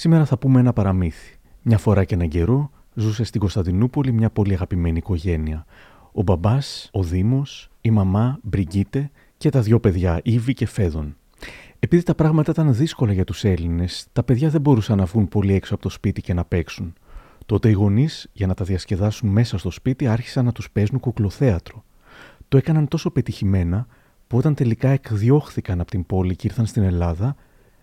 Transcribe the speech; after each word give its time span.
Θα 0.00 0.08
δούμε. 0.08 0.14
Σήμερα 0.14 0.24
θα 0.24 0.38
πούμε 0.38 0.60
ένα 0.60 0.72
παραμύθι. 0.72 1.36
Μια 1.62 1.78
φορά 1.78 2.04
και 2.04 2.14
έναν 2.14 2.28
καιρό 2.28 2.70
ζούσε 2.94 3.24
στην 3.24 3.40
Κωνσταντινούπολη 3.40 4.12
μια 4.12 4.30
πολύ 4.30 4.52
αγαπημένη 4.52 4.98
οικογένεια. 4.98 5.66
Ο 6.12 6.22
μπαμπάς, 6.22 6.88
ο 6.92 7.02
Δήμος, 7.02 7.70
η 7.80 7.90
μαμά, 7.90 8.38
Μπριγκίτε 8.42 9.10
και 9.36 9.50
τα 9.50 9.60
δυο 9.60 9.80
παιδιά, 9.80 10.20
Ήβη 10.22 10.54
και 10.54 10.66
Φέδων. 10.66 11.16
Επειδή 11.78 12.02
τα 12.02 12.14
πράγματα 12.14 12.50
ήταν 12.50 12.74
δύσκολα 12.74 13.12
για 13.12 13.24
τους 13.24 13.44
Έλληνες, 13.44 14.06
τα 14.12 14.22
παιδιά 14.22 14.48
δεν 14.48 14.60
μπορούσαν 14.60 14.98
να 14.98 15.04
βγουν 15.04 15.28
πολύ 15.28 15.54
έξω 15.54 15.74
από 15.74 15.82
το 15.82 15.88
σπίτι 15.88 16.20
και 16.20 16.34
να 16.34 16.44
παίξουν. 16.44 16.94
Τότε 17.46 17.68
οι 17.68 17.72
γονείς, 17.72 18.28
για 18.32 18.46
να 18.46 18.54
τα 18.54 18.64
διασκεδάσουν 18.64 19.28
μέσα 19.28 19.58
στο 19.58 19.70
σπίτι, 19.70 20.06
άρχισαν 20.06 20.44
να 20.44 20.52
τους 20.52 20.70
παίζουν 20.70 21.00
κουκλοθέατρο. 21.00 21.84
Το 22.48 22.56
έκαναν 22.56 22.88
τόσο 22.88 23.10
πετυχημένα 23.10 23.86
που 24.26 24.36
όταν 24.36 24.54
τελικά 24.54 24.88
εκδιώχθηκαν 24.88 25.80
από 25.80 25.90
την 25.90 26.06
πόλη 26.06 26.36
και 26.36 26.46
ήρθαν 26.46 26.66
στην 26.66 26.82
Ελλάδα, 26.82 27.36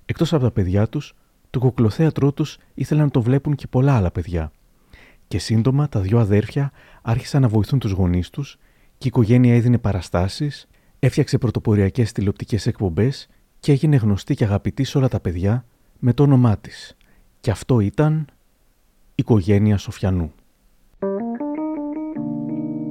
εκτός 0.05 0.33
από 0.33 0.43
τα 0.43 0.51
παιδιά 0.51 0.87
τους, 0.87 1.15
το 1.55 1.61
κουκλοθέατρό 1.61 2.31
τους 2.31 2.57
ήθελαν 2.73 3.03
να 3.03 3.11
το 3.11 3.21
βλέπουν 3.21 3.55
και 3.55 3.67
πολλά 3.67 3.95
άλλα 3.95 4.11
παιδιά. 4.11 4.51
Και 5.27 5.39
σύντομα 5.39 5.89
τα 5.89 5.99
δυο 5.99 6.19
αδέρφια 6.19 6.71
άρχισαν 7.01 7.41
να 7.41 7.47
βοηθούν 7.47 7.79
τους 7.79 7.91
γονείς 7.91 8.29
τους 8.29 8.57
και 8.97 9.07
η 9.07 9.07
οικογένεια 9.07 9.55
έδινε 9.55 9.77
παραστάσεις, 9.77 10.67
έφτιαξε 10.99 11.37
πρωτοποριακές 11.37 12.11
τηλεοπτικές 12.11 12.65
εκπομπές 12.67 13.29
και 13.59 13.71
έγινε 13.71 13.95
γνωστή 13.95 14.35
και 14.35 14.43
αγαπητή 14.43 14.83
σε 14.83 14.97
όλα 14.97 15.07
τα 15.07 15.19
παιδιά 15.19 15.65
με 15.99 16.13
το 16.13 16.23
όνομά 16.23 16.57
της. 16.57 16.97
Και 17.39 17.51
αυτό 17.51 17.79
ήταν 17.79 18.25
Οικογένεια 19.15 19.77
Σοφιανού. 19.77 20.31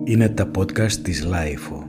Είναι 0.05 0.28
τα 0.28 0.51
podcast 0.59 0.93
της 0.93 1.25
LiFO. 1.25 1.89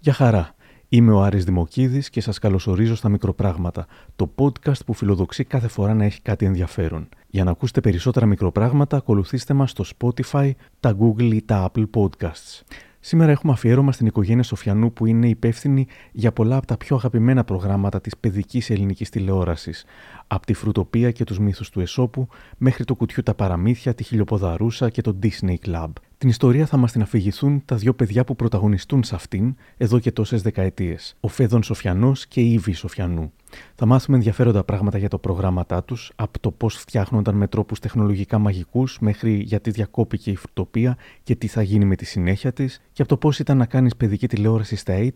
Γεια 0.00 0.12
χαρά. 0.12 0.54
Είμαι 0.94 1.12
ο 1.12 1.22
Άρης 1.22 1.44
Δημοκίδης 1.44 2.10
και 2.10 2.20
σας 2.20 2.38
καλωσορίζω 2.38 2.94
στα 2.94 3.08
Μικροπράγματα, 3.08 3.86
το 4.16 4.34
podcast 4.38 4.84
που 4.86 4.94
φιλοδοξεί 4.94 5.44
κάθε 5.44 5.68
φορά 5.68 5.94
να 5.94 6.04
έχει 6.04 6.20
κάτι 6.22 6.46
ενδιαφέρον. 6.46 7.08
Για 7.28 7.44
να 7.44 7.50
ακούσετε 7.50 7.80
περισσότερα 7.80 8.26
μικροπράγματα, 8.26 8.96
ακολουθήστε 8.96 9.54
μας 9.54 9.70
στο 9.70 9.84
Spotify, 9.98 10.50
τα 10.80 10.96
Google 11.00 11.32
ή 11.32 11.42
τα 11.42 11.70
Apple 11.70 11.84
Podcasts. 11.94 12.62
Σήμερα 13.00 13.30
έχουμε 13.30 13.52
αφιέρωμα 13.52 13.92
στην 13.92 14.06
οικογένεια 14.06 14.42
Σοφιανού 14.42 14.92
που 14.92 15.06
είναι 15.06 15.28
υπεύθυνη 15.28 15.86
για 16.12 16.32
πολλά 16.32 16.56
από 16.56 16.66
τα 16.66 16.76
πιο 16.76 16.96
αγαπημένα 16.96 17.44
προγράμματα 17.44 18.00
της 18.00 18.16
παιδικής 18.16 18.70
ελληνικής 18.70 19.10
τηλεόρασης. 19.10 19.84
Από 20.26 20.46
τη 20.46 20.54
φρουτοπία 20.54 21.10
και 21.10 21.24
τους 21.24 21.38
μύθους 21.38 21.70
του 21.70 21.80
Εσώπου 21.80 22.28
μέχρι 22.58 22.84
το 22.84 22.94
κουτιού 22.94 23.22
τα 23.22 23.34
παραμύθια, 23.34 23.94
τη 23.94 24.02
χιλιοποδαρούσα 24.02 24.90
και 24.90 25.02
το 25.02 25.18
Disney 25.22 25.54
Club. 25.66 25.90
Την 26.22 26.30
ιστορία 26.30 26.66
θα 26.66 26.76
μας 26.76 26.92
την 26.92 27.02
αφηγηθούν 27.02 27.62
τα 27.64 27.76
δύο 27.76 27.94
παιδιά 27.94 28.24
που 28.24 28.36
πρωταγωνιστούν 28.36 29.04
σε 29.04 29.14
αυτήν 29.14 29.54
εδώ 29.76 29.98
και 29.98 30.12
τόσες 30.12 30.42
δεκαετίες, 30.42 31.16
ο 31.20 31.28
Φέδων 31.28 31.62
Σοφιανός 31.62 32.26
και 32.26 32.40
η 32.40 32.52
Ήβη 32.52 32.72
Σοφιανού. 32.72 33.32
Θα 33.74 33.86
μάθουμε 33.86 34.16
ενδιαφέροντα 34.16 34.64
πράγματα 34.64 34.98
για 34.98 35.08
το 35.08 35.18
προγράμματά 35.18 35.84
τους, 35.84 36.12
από 36.14 36.38
το 36.40 36.50
πώς 36.50 36.76
φτιάχνονταν 36.76 37.34
με 37.34 37.46
τρόπους 37.46 37.78
τεχνολογικά 37.78 38.38
μαγικούς 38.38 38.98
μέχρι 39.00 39.32
γιατί 39.32 39.70
διακόπηκε 39.70 40.30
η 40.30 40.36
φρουτοπία 40.36 40.96
και 41.22 41.34
τι 41.34 41.46
θα 41.46 41.62
γίνει 41.62 41.84
με 41.84 41.96
τη 41.96 42.04
συνέχεια 42.04 42.52
της, 42.52 42.80
και 42.92 43.02
από 43.02 43.10
το 43.10 43.16
πώς 43.16 43.38
ήταν 43.38 43.56
να 43.56 43.66
κάνεις 43.66 43.96
παιδική 43.96 44.28
τηλεόραση 44.28 44.76
στα 44.76 44.94
80 44.98 45.08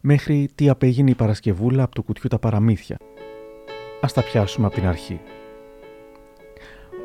μέχρι 0.00 0.48
τι 0.54 0.68
απέγινε 0.68 1.10
η 1.10 1.14
Παρασκευούλα 1.14 1.82
από 1.82 1.94
το 1.94 2.02
κουτιού 2.02 2.28
τα 2.28 2.38
παραμύθια. 2.38 2.96
Α 4.00 4.08
τα 4.14 4.22
πιάσουμε 4.22 4.66
από 4.66 4.74
την 4.74 4.86
αρχή. 4.86 5.20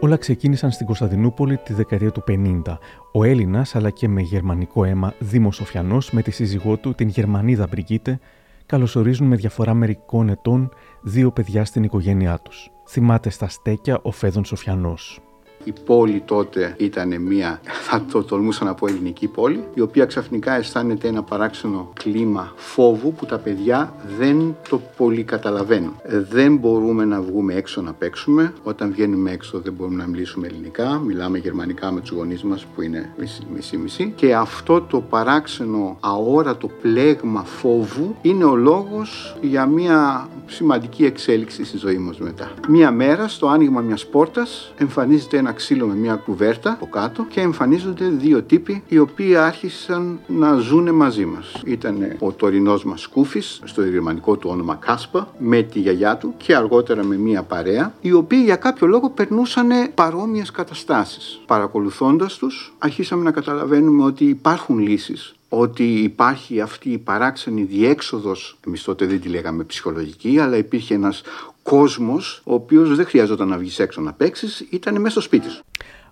Όλα 0.01 0.17
ξεκίνησαν 0.17 0.71
στην 0.71 0.85
Κωνσταντινούπολη 0.85 1.57
τη 1.57 1.73
δεκαετία 1.73 2.11
του 2.11 2.23
50. 2.27 2.77
Ο 3.11 3.23
Έλληνας, 3.23 3.75
αλλά 3.75 3.89
και 3.89 4.07
με 4.07 4.21
γερμανικό 4.21 4.83
αίμα, 4.83 5.13
Δήμος 5.19 5.55
Σοφιανός, 5.55 6.11
με 6.11 6.21
τη 6.21 6.31
σύζυγό 6.31 6.77
του, 6.77 6.95
την 6.95 7.07
Γερμανίδα 7.07 7.67
Μπριγκίτε, 7.67 8.19
καλωσορίζουν 8.65 9.27
με 9.27 9.35
διαφορά 9.35 9.73
μερικών 9.73 10.29
ετών 10.29 10.69
δύο 11.01 11.31
παιδιά 11.31 11.65
στην 11.65 11.83
οικογένειά 11.83 12.39
τους. 12.39 12.71
Θυμάται 12.87 13.29
στα 13.29 13.47
στέκια 13.47 13.99
ο 14.01 14.11
Φέδων 14.11 14.45
Σοφιανός. 14.45 15.19
Η 15.63 15.73
πόλη 15.85 16.21
τότε 16.25 16.75
ήταν 16.77 17.21
μια, 17.21 17.59
θα 17.63 18.05
το 18.11 18.23
τολμούσα 18.23 18.65
να 18.65 18.73
πω, 18.73 18.87
ελληνική 18.87 19.27
πόλη, 19.27 19.63
η 19.73 19.81
οποία 19.81 20.05
ξαφνικά 20.05 20.55
αισθάνεται 20.55 21.07
ένα 21.07 21.23
παράξενο 21.23 21.93
κλίμα 21.93 22.53
φόβου 22.55 23.13
που 23.13 23.25
τα 23.25 23.37
παιδιά 23.37 23.93
δεν 24.17 24.55
το 24.69 24.81
πολύ 24.97 25.23
καταλαβαίνουν. 25.23 25.95
Δεν 26.31 26.55
μπορούμε 26.55 27.05
να 27.05 27.21
βγούμε 27.21 27.53
έξω 27.53 27.81
να 27.81 27.93
παίξουμε. 27.93 28.53
Όταν 28.63 28.91
βγαίνουμε 28.91 29.31
έξω 29.31 29.59
δεν 29.59 29.73
μπορούμε 29.73 29.95
να 29.95 30.07
μιλήσουμε 30.07 30.47
ελληνικά. 30.47 31.01
Μιλάμε 31.05 31.37
γερμανικά 31.37 31.91
με 31.91 31.99
τους 31.99 32.09
γονείς 32.09 32.43
μας 32.43 32.65
που 32.75 32.81
είναι 32.81 33.13
μισή-μισή. 33.53 34.13
Και 34.15 34.35
αυτό 34.35 34.81
το 34.81 35.01
παράξενο 35.01 35.97
αόρατο 35.99 36.67
πλέγμα 36.81 37.43
φόβου 37.43 38.15
είναι 38.21 38.43
ο 38.43 38.55
λόγος 38.55 39.37
για 39.41 39.65
μια 39.65 40.27
σημαντική 40.45 41.05
εξέλιξη 41.05 41.65
στη 41.65 41.77
ζωή 41.77 41.97
μας 41.97 42.19
μετά. 42.19 42.51
Μία 42.67 42.91
μέρα 42.91 43.27
στο 43.27 43.47
άνοιγμα 43.47 43.81
μιας 43.81 44.05
πόρτας 44.05 44.73
εμφανίζεται 44.77 45.37
ένα 45.37 45.48
ξύλο 45.51 45.87
με 45.87 45.93
μια 45.93 46.15
κουβέρτα 46.15 46.71
από 46.71 46.87
κάτω 46.87 47.25
και 47.29 47.41
εμφανίζονται 47.41 48.07
δύο 48.07 48.41
τύποι 48.41 48.83
οι 48.87 48.97
οποίοι 48.97 49.35
άρχισαν 49.35 50.19
να 50.27 50.55
ζουν 50.55 50.95
μαζί 50.95 51.25
μας. 51.25 51.61
Ήταν 51.65 52.15
ο 52.19 52.31
τωρινός 52.31 52.83
μας 52.83 53.01
Σκούφη, 53.01 53.39
στο 53.63 53.83
γερμανικό 53.83 54.37
του 54.37 54.49
όνομα 54.49 54.75
Κάσπα, 54.75 55.33
με 55.37 55.61
τη 55.61 55.79
γιαγιά 55.79 56.17
του 56.17 56.33
και 56.37 56.55
αργότερα 56.55 57.03
με 57.03 57.17
μια 57.17 57.43
παρέα, 57.43 57.93
οι 58.01 58.11
οποίοι 58.11 58.41
για 58.43 58.55
κάποιο 58.55 58.87
λόγο 58.87 59.09
περνούσαν 59.09 59.69
παρόμοιες 59.95 60.51
καταστάσεις. 60.51 61.41
Παρακολουθώντας 61.45 62.37
τους, 62.37 62.75
αρχίσαμε 62.77 63.23
να 63.23 63.31
καταλαβαίνουμε 63.31 64.03
ότι 64.03 64.25
υπάρχουν 64.25 64.77
λύσεις 64.79 65.33
ότι 65.49 65.83
υπάρχει 65.83 66.61
αυτή 66.61 66.89
η 66.89 66.97
παράξενη 66.97 67.63
διέξοδος, 67.63 68.57
εμείς 68.67 68.83
τότε 68.83 69.05
δεν 69.05 69.21
τη 69.21 69.29
λέγαμε 69.29 69.63
ψυχολογική, 69.63 70.39
αλλά 70.39 70.57
υπήρχε 70.57 70.93
ένας 70.93 71.21
κόσμος 71.69 72.41
ο 72.45 72.53
οποίος 72.53 72.95
δεν 72.95 73.05
χρειαζόταν 73.05 73.47
να 73.47 73.57
βγεις 73.57 73.79
έξω 73.79 74.01
να 74.01 74.13
παίξεις, 74.13 74.59
ήταν 74.69 74.93
μέσα 74.95 75.09
στο 75.09 75.21
σπίτι 75.21 75.49
σου. 75.49 75.63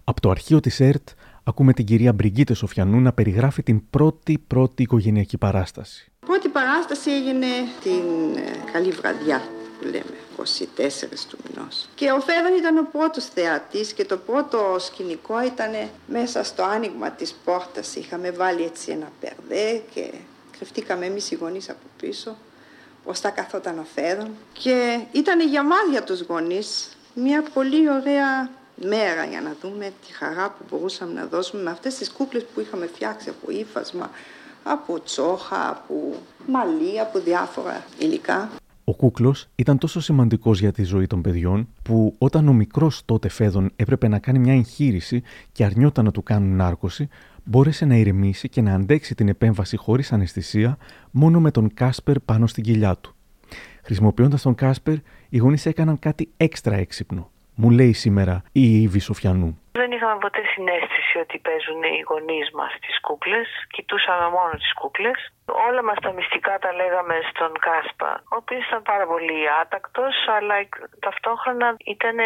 Από 0.03 0.21
το 0.21 0.29
αρχείο 0.29 0.59
της 0.59 0.79
ΕΡΤ 0.79 1.07
ακούμε 1.43 1.73
την 1.73 1.85
κυρία 1.85 2.13
Μπριγκίτε 2.13 2.53
Σοφιανού 2.53 2.99
να 2.99 3.13
περιγράφει 3.13 3.63
την 3.63 3.89
πρώτη 3.89 4.43
πρώτη 4.47 4.83
οικογενειακή 4.83 5.37
παράσταση. 5.37 6.11
Πρώτη 6.19 6.47
παράσταση 6.47 7.11
έγινε 7.11 7.47
την 7.83 8.35
ε, 8.35 8.71
καλή 8.71 8.89
βραδιά 8.91 9.41
που 9.79 9.85
λέμε, 9.85 10.17
24 10.37 10.43
του 11.29 11.37
μηνός. 11.47 11.87
Και 11.95 12.11
ο 12.11 12.19
Φέδων 12.19 12.57
ήταν 12.57 12.77
ο 12.77 12.87
πρώτος 12.91 13.25
θεατής 13.25 13.93
και 13.93 14.05
το 14.05 14.17
πρώτο 14.17 14.75
σκηνικό 14.79 15.43
ήταν 15.43 15.71
μέσα 16.07 16.43
στο 16.43 16.63
άνοιγμα 16.63 17.11
της 17.11 17.35
πόρτας. 17.45 17.95
Είχαμε 17.95 18.31
βάλει 18.31 18.63
έτσι 18.63 18.91
ένα 18.91 19.11
περδέ 19.19 19.81
και 19.93 20.13
κρυφτήκαμε 20.57 21.05
εμείς 21.05 21.31
οι 21.31 21.35
γονείς 21.35 21.69
από 21.69 21.85
πίσω. 21.99 22.35
Μπροστά 23.05 23.29
καθόταν 23.29 23.79
ο 23.79 23.85
Φέδων 23.95 24.35
και 24.53 24.99
ήταν 25.11 25.39
για 25.39 25.63
μας 25.63 25.87
για 25.91 26.03
τους 26.03 26.21
γονείς 26.21 26.97
μια 27.13 27.43
πολύ 27.53 27.89
ωραία 27.89 28.49
μέρα 28.75 29.25
για 29.25 29.41
να 29.41 29.55
δούμε 29.61 29.93
τη 30.07 30.13
χαρά 30.13 30.49
που 30.49 30.63
μπορούσαμε 30.69 31.13
να 31.13 31.25
δώσουμε 31.25 31.61
με 31.61 31.69
αυτές 31.69 31.95
τις 31.95 32.11
κούκλες 32.11 32.43
που 32.53 32.59
είχαμε 32.59 32.85
φτιάξει 32.85 33.29
από 33.29 33.51
ύφασμα, 33.51 34.09
από 34.63 34.99
τσόχα, 35.03 35.69
από 35.69 36.13
μαλλί, 36.47 36.99
από 36.99 37.19
διάφορα 37.19 37.85
υλικά. 37.97 38.49
Ο 38.89 38.95
κούκλος 38.95 39.47
ήταν 39.55 39.77
τόσο 39.77 39.99
σημαντικός 39.99 40.59
για 40.59 40.71
τη 40.71 40.83
ζωή 40.83 41.07
των 41.07 41.21
παιδιών, 41.21 41.67
που 41.81 42.15
όταν 42.17 42.47
ο 42.47 42.53
μικρός 42.53 43.05
τότε 43.05 43.29
Φέδων 43.29 43.71
έπρεπε 43.75 44.07
να 44.07 44.19
κάνει 44.19 44.39
μια 44.39 44.53
εγχείρηση 44.53 45.21
και 45.51 45.63
αρνιόταν 45.63 46.05
να 46.05 46.11
του 46.11 46.23
κάνουν 46.23 46.55
νάρκωση, 46.55 47.07
μπόρεσε 47.43 47.85
να 47.85 47.95
ηρεμήσει 47.95 48.49
και 48.49 48.61
να 48.61 48.73
αντέξει 48.73 49.15
την 49.15 49.27
επέμβαση 49.27 49.77
χωρίς 49.77 50.11
αναισθησία 50.11 50.77
μόνο 51.11 51.39
με 51.39 51.51
τον 51.51 51.73
Κάσπερ 51.73 52.19
πάνω 52.19 52.47
στην 52.47 52.63
κοιλιά 52.63 52.95
του. 52.95 53.15
Χρησιμοποιώντας 53.83 54.41
τον 54.41 54.55
Κάσπερ, 54.55 54.95
οι 55.29 55.37
γονείς 55.37 55.65
έκαναν 55.65 55.99
κάτι 55.99 56.29
έξτρα 56.37 56.75
έξυπνο. 56.75 57.31
Μου 57.59 57.69
λέει 57.69 57.93
σήμερα 57.93 58.35
η 58.51 58.65
Ήβη 58.83 58.99
Σοφιανού. 58.99 59.51
Δεν 59.71 59.91
είχαμε 59.91 60.17
ποτέ 60.25 60.41
συνέστηση 60.53 61.15
ότι 61.23 61.37
παίζουν 61.45 61.81
οι 61.83 62.03
γονείς 62.09 62.47
μας 62.57 62.71
τις 62.83 62.99
κούκλες. 63.07 63.47
Κοιτούσαμε 63.75 64.27
μόνο 64.37 64.53
τις 64.61 64.73
κούκλες. 64.73 65.19
Όλα 65.67 65.81
μας 65.87 65.99
τα 66.05 66.11
μυστικά 66.17 66.53
τα 66.63 66.71
λέγαμε 66.79 67.15
στον 67.29 67.51
Κάσπαρ, 67.65 68.11
ο 68.33 68.35
οποίος 68.41 68.63
ήταν 68.67 68.81
πάρα 68.91 69.05
πολύ 69.11 69.39
άτακτος, 69.61 70.15
αλλά 70.35 70.55
ταυτόχρονα 71.05 71.67
ήταν 71.95 72.17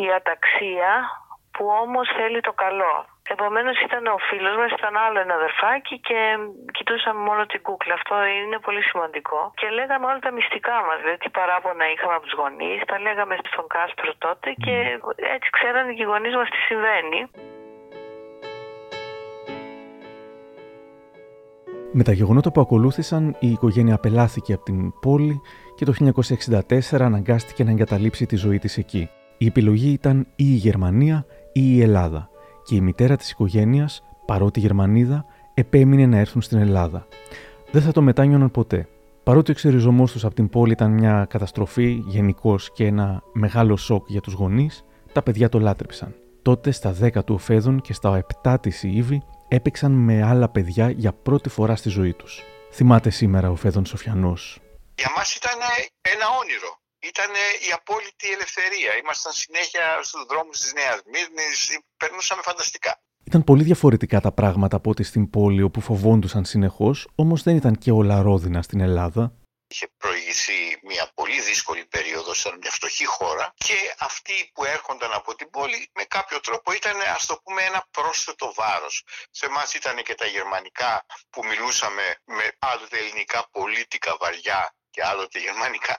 η 0.00 0.02
αταξία 0.18 0.92
που 1.54 1.64
όμως 1.82 2.06
θέλει 2.18 2.40
το 2.48 2.52
καλό. 2.64 2.94
Επομένως 3.34 3.76
ήταν 3.86 4.02
ο 4.16 4.18
φίλος 4.28 4.54
μας, 4.60 4.70
ήταν 4.78 4.94
άλλο 5.04 5.18
ένα 5.24 5.34
αδερφάκι 5.40 5.94
και 6.08 6.20
κοιτούσαμε 6.76 7.20
μόνο 7.28 7.42
την 7.46 7.60
κούκλα. 7.66 7.94
Αυτό 8.00 8.14
είναι 8.24 8.58
πολύ 8.66 8.82
σημαντικό. 8.90 9.40
Και 9.60 9.68
λέγαμε 9.78 10.04
όλα 10.10 10.20
τα 10.26 10.32
μυστικά 10.36 10.76
μας, 10.86 10.96
δηλαδή 11.00 11.18
τι 11.22 11.30
παράπονα 11.38 11.84
είχαμε 11.92 12.14
από 12.14 12.24
τους 12.26 12.36
γονείς, 12.40 12.78
τα 12.90 12.96
λέγαμε 13.06 13.34
στον 13.52 13.66
Κάσπαρ 13.74 14.12
τότε 14.24 14.48
και 14.64 14.74
έτσι 15.34 15.48
ξέρανε 15.56 15.92
και 15.96 16.02
οι 16.02 16.10
γονείς 16.12 16.34
μας 16.38 16.48
τι 16.52 16.60
συμβαίνει. 16.68 17.20
Με 21.92 22.02
τα 22.02 22.12
γεγονότα 22.12 22.52
που 22.52 22.60
ακολούθησαν, 22.60 23.36
η 23.38 23.50
οικογένεια 23.50 23.94
απελάθηκε 23.94 24.52
από 24.52 24.64
την 24.64 24.98
πόλη 25.00 25.40
και 25.76 25.84
το 25.84 25.92
1964 26.90 27.00
αναγκάστηκε 27.00 27.64
να 27.64 27.70
εγκαταλείψει 27.70 28.26
τη 28.26 28.36
ζωή 28.36 28.58
της 28.58 28.76
εκεί. 28.78 29.10
Η 29.42 29.46
επιλογή 29.46 29.90
ήταν 29.90 30.20
ή 30.20 30.44
η 30.46 30.54
Γερμανία 30.54 31.26
ή 31.52 31.74
η 31.76 31.82
Ελλάδα 31.82 32.30
και 32.64 32.74
η 32.74 32.80
μητέρα 32.80 33.16
της 33.16 33.30
οικογένειας, 33.30 34.02
παρότι 34.26 34.60
Γερμανίδα, 34.60 35.24
επέμεινε 35.54 36.06
να 36.06 36.18
έρθουν 36.18 36.42
στην 36.42 36.58
Ελλάδα. 36.58 37.06
Δεν 37.70 37.82
θα 37.82 37.92
το 37.92 38.02
μετάνιωναν 38.02 38.50
ποτέ. 38.50 38.88
Παρότι 39.22 39.50
ο 39.50 39.52
εξοριζωμό 39.52 40.04
τους 40.04 40.24
από 40.24 40.34
την 40.34 40.48
πόλη 40.48 40.72
ήταν 40.72 40.92
μια 40.92 41.26
καταστροφή 41.28 42.02
γενικώς 42.06 42.72
και 42.72 42.86
ένα 42.86 43.22
μεγάλο 43.32 43.76
σοκ 43.76 44.04
για 44.08 44.20
τους 44.20 44.32
γονείς, 44.32 44.84
τα 45.12 45.22
παιδιά 45.22 45.48
το 45.48 45.60
λάτρεψαν. 45.60 46.14
Τότε 46.42 46.70
στα 46.70 46.94
10 47.00 47.24
του 47.24 47.34
Οφέδων 47.34 47.80
και 47.80 47.92
στα 47.92 48.24
7 48.42 48.56
της 48.60 48.82
Ήβη 48.82 49.22
έπαιξαν 49.48 49.92
με 49.92 50.22
άλλα 50.22 50.48
παιδιά 50.48 50.90
για 50.90 51.12
πρώτη 51.12 51.48
φορά 51.48 51.76
στη 51.76 51.88
ζωή 51.88 52.12
τους. 52.12 52.42
Θυμάται 52.72 53.10
σήμερα 53.10 53.50
ο 53.50 53.54
Φέδων 53.54 53.86
Σοφιανός. 53.86 54.60
Για 54.94 55.12
μας 55.16 55.34
ήταν 55.34 55.58
ένα 56.00 56.26
όνειρο. 56.42 56.79
Ήταν 57.02 57.30
η 57.68 57.72
απόλυτη 57.72 58.30
ελευθερία. 58.30 58.96
Ήμασταν 59.02 59.32
συνέχεια 59.32 60.02
στους 60.02 60.24
δρόμους 60.28 60.60
της 60.60 60.72
Νέας 60.72 61.00
Μύρνης. 61.12 61.78
Περνούσαμε 61.96 62.42
φανταστικά. 62.42 63.00
Ήταν 63.24 63.44
πολύ 63.44 63.62
διαφορετικά 63.62 64.20
τα 64.20 64.32
πράγματα 64.32 64.76
από 64.76 64.90
ό,τι 64.90 65.02
στην 65.02 65.30
πόλη 65.30 65.62
όπου 65.62 65.80
φοβόντουσαν 65.80 66.44
συνεχώς, 66.44 67.08
όμως 67.14 67.42
δεν 67.42 67.56
ήταν 67.56 67.78
και 67.78 67.90
όλα 67.90 68.22
ρόδινα 68.22 68.62
στην 68.62 68.80
Ελλάδα. 68.80 69.34
Είχε 69.72 69.88
προηγηθεί 69.96 70.60
μια 70.82 71.10
πολύ 71.14 71.40
δύσκολη 71.40 71.84
περίοδο, 71.84 72.32
ήταν 72.40 72.58
μια 72.62 72.70
φτωχή 72.70 73.04
χώρα 73.04 73.54
και 73.56 73.94
αυτοί 73.98 74.50
που 74.54 74.64
έρχονταν 74.64 75.12
από 75.12 75.34
την 75.34 75.50
πόλη 75.50 75.90
με 75.94 76.04
κάποιο 76.04 76.40
τρόπο 76.40 76.72
ήταν 76.72 76.96
ας 77.16 77.26
το 77.26 77.40
πούμε 77.44 77.62
ένα 77.62 77.86
πρόσθετο 77.90 78.52
βάρος. 78.54 79.04
Σε 79.30 79.46
εμάς 79.46 79.74
ήταν 79.74 79.96
και 80.02 80.14
τα 80.14 80.26
γερμανικά 80.26 81.06
που 81.30 81.44
μιλούσαμε 81.44 82.02
με 82.24 82.56
άλλοτε 82.58 82.98
ελληνικά 82.98 83.48
πολίτικα 83.50 84.16
βαριά 84.20 84.74
και 84.90 85.04
άλλοτε 85.04 85.38
γερμανικά 85.38 85.96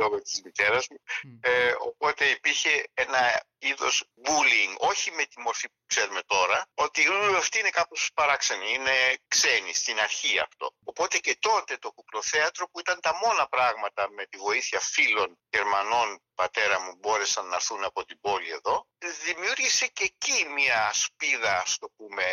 λόγω 0.00 0.22
της 0.22 0.42
μητέρας 0.44 0.86
μου. 0.90 0.98
Ε, 1.40 1.72
οπότε 1.88 2.24
υπήρχε 2.24 2.84
ένα 2.94 3.22
είδος 3.58 4.04
bullying, 4.24 4.72
όχι 4.90 5.10
με 5.10 5.24
τη 5.24 5.40
μορφή 5.40 5.68
που 5.68 5.82
ξέρουμε 5.86 6.20
τώρα, 6.26 6.58
ότι 6.74 7.00
αυτή 7.36 7.58
είναι 7.58 7.70
κάπως 7.70 8.10
παράξενη, 8.14 8.72
είναι 8.72 8.96
ξένη 9.28 9.74
στην 9.74 9.98
αρχή 9.98 10.38
αυτό. 10.38 10.66
Οπότε 10.84 11.18
και 11.18 11.36
τότε 11.40 11.76
το 11.76 11.90
κουκλοθέατρο 11.92 12.68
που 12.70 12.80
ήταν 12.80 13.00
τα 13.00 13.12
μόνα 13.22 13.46
πράγματα 13.48 14.10
με 14.10 14.26
τη 14.26 14.36
βοήθεια 14.36 14.80
φίλων 14.80 15.38
Γερμανών 15.50 16.08
πατέρα 16.34 16.80
μου 16.80 16.92
μπόρεσαν 17.00 17.46
να 17.46 17.54
έρθουν 17.54 17.84
από 17.84 18.04
την 18.04 18.20
πόλη 18.20 18.50
εδώ, 18.50 18.86
δημιούργησε 19.24 19.86
και 19.86 20.04
εκεί 20.04 20.38
μια 20.56 20.90
σπίδα, 20.92 21.60
ας 21.60 21.78
το 21.78 21.88
πούμε, 21.96 22.24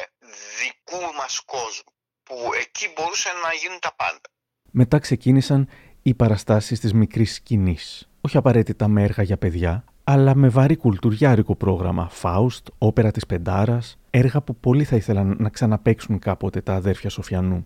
δικού 0.59 1.13
μας 1.13 1.41
κόσμου, 1.45 1.93
που 2.23 2.51
εκεί 2.53 2.93
μπορούσαν 2.95 3.39
να 3.39 3.53
γίνουν 3.53 3.79
τα 3.79 3.95
πάντα. 3.95 4.27
Μετά 4.75 4.99
ξεκίνησαν 4.99 5.69
οι 6.03 6.13
παραστάσεις 6.13 6.79
της 6.79 6.93
μικρής 6.93 7.33
σκηνής. 7.33 8.09
Όχι 8.21 8.37
απαραίτητα 8.37 8.87
με 8.87 9.03
έργα 9.03 9.23
για 9.23 9.37
παιδιά, 9.37 9.83
αλλά 10.03 10.35
με 10.35 10.49
βαρύ 10.49 10.75
κουλτουριάρικο 10.75 11.55
πρόγραμμα. 11.55 12.07
Φάουστ, 12.09 12.67
όπερα 12.77 13.11
της 13.11 13.25
Πεντάρας, 13.25 13.97
έργα 14.09 14.41
που 14.41 14.55
πολλοί 14.55 14.83
θα 14.83 14.95
ήθελαν 14.95 15.35
να 15.39 15.49
ξαναπαίξουν 15.49 16.19
κάποτε 16.19 16.61
τα 16.61 16.73
αδέρφια 16.73 17.09
Σοφιανού. 17.09 17.65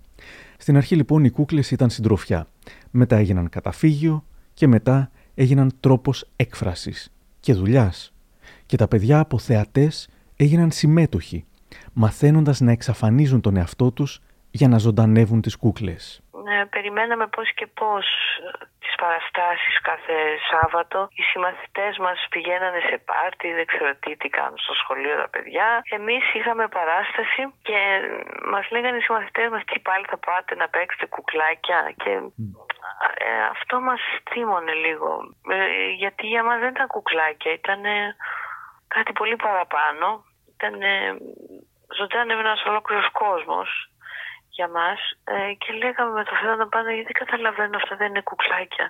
Στην 0.58 0.78
αρχή 0.78 0.96
λοιπόν 0.96 1.24
οι 1.24 1.30
κούκλες 1.30 1.72
ήταν 1.72 1.90
συντροφιά. 1.90 2.48
Μετά 2.92 3.16
έγιναν 3.16 3.50
καταφύγιο 3.50 4.24
και 4.54 4.68
μετά 4.68 5.12
έγιναν 5.36 5.72
τρόπος 5.80 6.30
έκφρασης 6.36 7.12
και 7.40 7.54
δουλειάς. 7.54 8.14
Και 8.66 8.78
τα 8.78 8.88
παιδιά 8.88 9.20
από 9.20 9.40
θεατές 9.40 10.10
έγιναν 10.36 10.72
συμμέτοχοι, 10.72 11.46
μαθαίνοντας 11.94 12.60
να 12.60 12.72
εξαφανίζουν 12.72 13.42
τον 13.42 13.56
εαυτό 13.56 13.92
τους 13.92 14.22
για 14.52 14.68
να 14.68 14.78
ζωντανεύουν 14.78 15.42
τις 15.42 15.56
κούκλες. 15.56 16.22
Ναι, 16.48 16.66
περιμέναμε 16.66 17.28
πώς 17.28 17.54
και 17.54 17.68
πώς 17.68 18.06
ε, 18.46 18.66
τις 18.82 18.96
παραστάσεις 19.02 19.76
κάθε 19.90 20.16
Σάββατο. 20.52 21.08
Οι 21.18 21.22
συμμαθητές 21.32 21.98
μας 21.98 22.20
πηγαίνανε 22.30 22.80
σε 22.90 22.98
πάρτι, 23.10 23.54
δεν 23.54 23.66
ξέρω 23.66 23.96
τι, 23.96 24.18
τι 24.18 24.30
κάνουν 24.30 24.58
στο 24.58 24.74
σχολείο 24.82 25.16
τα 25.22 25.30
παιδιά. 25.30 25.68
Εμείς 25.98 26.24
είχαμε 26.34 26.68
παράσταση 26.68 27.42
και 27.68 27.80
μας 28.54 28.66
λέγανε 28.74 28.98
οι 28.98 29.06
συμμαθητές 29.08 29.50
μας 29.50 29.64
τι 29.64 29.80
πάλι 29.80 30.06
θα 30.12 30.18
πάτε 30.18 30.56
να 30.56 30.68
παίξετε 30.70 31.06
κουκλάκια 31.06 31.80
και 32.04 32.12
ε, 33.28 33.32
αυτό 33.56 33.76
μας 33.82 34.02
θύμωνε 34.30 34.74
λίγο. 34.86 35.12
Ε, 35.50 35.90
γιατί 36.02 36.28
για 36.28 36.44
μας 36.44 36.60
δεν 36.60 36.70
ήταν 36.70 36.88
κουκλάκια, 36.88 37.52
ήταν 37.52 37.82
κάτι 38.88 39.12
πολύ 39.20 39.36
παραπάνω. 39.36 40.24
Ήταν 40.56 40.76
ζωντάνευε 41.98 42.40
ένας 42.40 42.64
ολόκληρος 42.66 43.10
κόσμος 43.12 43.70
για 44.58 44.70
μας 44.78 45.00
ε, 45.24 45.54
και 45.62 45.72
λέγαμε 45.82 46.12
με 46.20 46.24
το 46.24 46.34
Θεό 46.42 46.56
να 46.56 46.68
πάνε 46.68 46.94
γιατί 46.94 47.14
καταλαβαίνω 47.22 47.76
αυτά 47.82 47.96
δεν 47.96 48.08
είναι 48.08 48.22
κουκλάκια. 48.30 48.86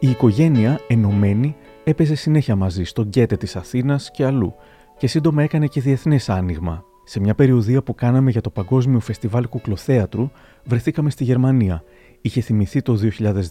Η 0.00 0.08
οικογένεια 0.10 0.80
ενωμένη 0.88 1.56
έπαιζε 1.84 2.14
συνέχεια 2.14 2.56
μαζί 2.56 2.84
στο 2.84 3.02
γκέτε 3.02 3.36
της 3.36 3.56
Αθήνας 3.56 4.10
και 4.10 4.24
αλλού 4.24 4.56
και 4.98 5.06
σύντομα 5.06 5.42
έκανε 5.42 5.66
και 5.66 5.80
διεθνές 5.80 6.28
άνοιγμα. 6.28 6.84
Σε 7.04 7.20
μια 7.20 7.34
περιοδία 7.34 7.82
που 7.82 7.94
κάναμε 7.94 8.30
για 8.30 8.40
το 8.40 8.50
Παγκόσμιο 8.50 9.00
Φεστιβάλ 9.00 9.48
Κουκλοθέατρου 9.48 10.30
βρεθήκαμε 10.64 11.10
στη 11.10 11.24
Γερμανία. 11.24 11.82
Είχε 12.20 12.40
θυμηθεί 12.40 12.82
το 12.82 12.94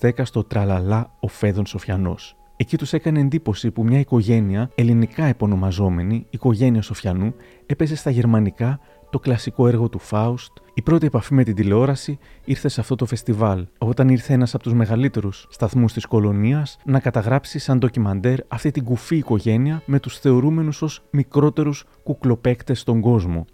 2010 0.01 0.11
στο 0.23 0.43
Τραλαλά 0.43 1.11
ο 1.19 1.27
Φέδων 1.27 1.65
Σοφιανός. 1.65 2.37
Εκεί 2.59 2.77
τους 2.77 2.93
έκανε 2.93 3.19
εντύπωση 3.19 3.71
που 3.71 3.83
μια 3.83 3.99
οικογένεια, 3.99 4.71
ελληνικά 4.75 5.25
επωνομαζόμενη, 5.25 6.27
οικογένεια 6.29 6.81
Σοφιανού, 6.81 7.35
έπαιζε 7.65 7.95
στα 7.95 8.09
γερμανικά 8.09 8.79
το 9.09 9.19
κλασικό 9.19 9.67
έργο 9.67 9.89
του 9.89 9.99
Φάουστ, 9.99 10.51
η 10.73 10.81
πρώτη 10.81 11.05
επαφή 11.05 11.33
με 11.33 11.43
την 11.43 11.55
τηλεόραση 11.55 12.17
ήρθε 12.45 12.67
σε 12.67 12.81
αυτό 12.81 12.95
το 12.95 13.05
φεστιβάλ, 13.05 13.67
όταν 13.77 14.09
ήρθε 14.09 14.33
ένας 14.33 14.53
από 14.53 14.63
τους 14.63 14.73
μεγαλύτερους 14.73 15.47
σταθμούς 15.49 15.93
της 15.93 16.05
κολονίας 16.05 16.77
να 16.85 16.99
καταγράψει 16.99 17.59
σαν 17.59 17.77
ντοκιμαντέρ 17.77 18.39
αυτή 18.47 18.71
την 18.71 18.83
κουφή 18.83 19.15
οικογένεια 19.15 19.81
με 19.85 19.99
τους 19.99 20.19
θεωρούμενους 20.19 20.81
ως 20.81 21.01
μικρότερους 21.11 21.85
κουκλοπαίκτες 22.03 22.79
στον 22.79 23.01
κόσμο. 23.01 23.45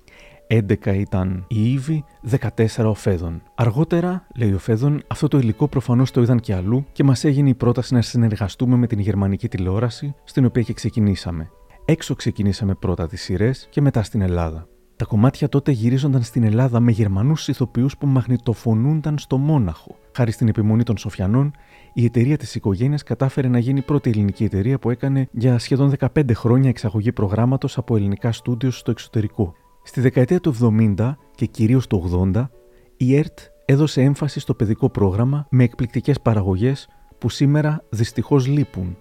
11 0.47 0.95
ήταν 0.95 1.45
η 1.47 1.71
Ήβη, 1.71 2.03
14 2.21 2.85
ο 2.85 2.93
Φέδων. 2.93 3.41
Αργότερα, 3.55 4.27
λέει 4.35 4.53
ο 4.53 4.59
Φέδων, 4.59 5.03
αυτό 5.07 5.27
το 5.27 5.37
υλικό 5.37 5.67
προφανώς 5.67 6.11
το 6.11 6.21
είδαν 6.21 6.39
και 6.39 6.53
αλλού 6.53 6.85
και 6.91 7.03
μας 7.03 7.23
έγινε 7.23 7.49
η 7.49 7.53
πρόταση 7.53 7.93
να 7.93 8.01
συνεργαστούμε 8.01 8.75
με 8.75 8.87
την 8.87 8.99
γερμανική 8.99 9.47
τηλεόραση, 9.47 10.15
στην 10.23 10.45
οποία 10.45 10.61
και 10.61 10.73
ξεκινήσαμε. 10.73 11.49
Έξω 11.85 12.15
ξεκινήσαμε 12.15 12.73
πρώτα 12.73 13.07
τις 13.07 13.21
σειρές 13.21 13.67
και 13.69 13.81
μετά 13.81 14.03
στην 14.03 14.21
Ελλάδα. 14.21 14.67
Τα 14.95 15.05
κομμάτια 15.05 15.49
τότε 15.49 15.71
γυρίζονταν 15.71 16.23
στην 16.23 16.43
Ελλάδα 16.43 16.79
με 16.79 16.91
Γερμανούς 16.91 17.47
ηθοποιούς 17.47 17.97
που 17.97 18.07
μαγνητοφωνούνταν 18.07 19.17
στο 19.17 19.37
Μόναχο. 19.37 19.95
Χάρη 20.15 20.31
στην 20.31 20.47
επιμονή 20.47 20.83
των 20.83 20.97
Σοφιανών, 20.97 21.53
η 21.93 22.05
εταιρεία 22.05 22.37
της 22.37 22.55
οικογένειας 22.55 23.03
κατάφερε 23.03 23.47
να 23.47 23.59
γίνει 23.59 23.79
η 23.79 23.81
πρώτη 23.81 24.09
ελληνική 24.09 24.43
εταιρεία 24.43 24.79
που 24.79 24.89
έκανε 24.89 25.27
για 25.31 25.59
σχεδόν 25.59 25.93
15 25.99 26.33
χρόνια 26.33 26.69
εξαγωγή 26.69 27.11
προγράμματος 27.11 27.77
από 27.77 27.95
ελληνικά 27.95 28.31
στούντιος 28.31 28.77
στο 28.77 28.91
εξωτερικό. 28.91 29.55
Στη 29.83 30.01
δεκαετία 30.01 30.39
του 30.39 30.55
70 30.97 31.15
και 31.35 31.45
κυρίως 31.45 31.87
του 31.87 32.31
80, 32.33 32.49
η 32.97 33.17
ΕΡΤ 33.17 33.39
έδωσε 33.65 34.01
έμφαση 34.01 34.39
στο 34.39 34.53
παιδικό 34.53 34.89
πρόγραμμα 34.89 35.47
με 35.49 35.63
εκπληκτικές 35.63 36.21
παραγωγές 36.21 36.87
που 37.17 37.29
σήμερα 37.29 37.83
δυστυχώς 37.89 38.47
λείπουν. 38.47 38.97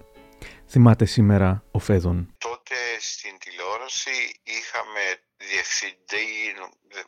Θυμάται 0.67 1.05
σήμερα 1.05 1.65
ο 1.71 1.79
Φέδων. 1.79 2.35
Τότε 2.39 2.77
στην 3.01 3.33
τηλεόραση 3.39 4.17
είχαμε 4.43 5.05
διευθυντή, 5.53 6.55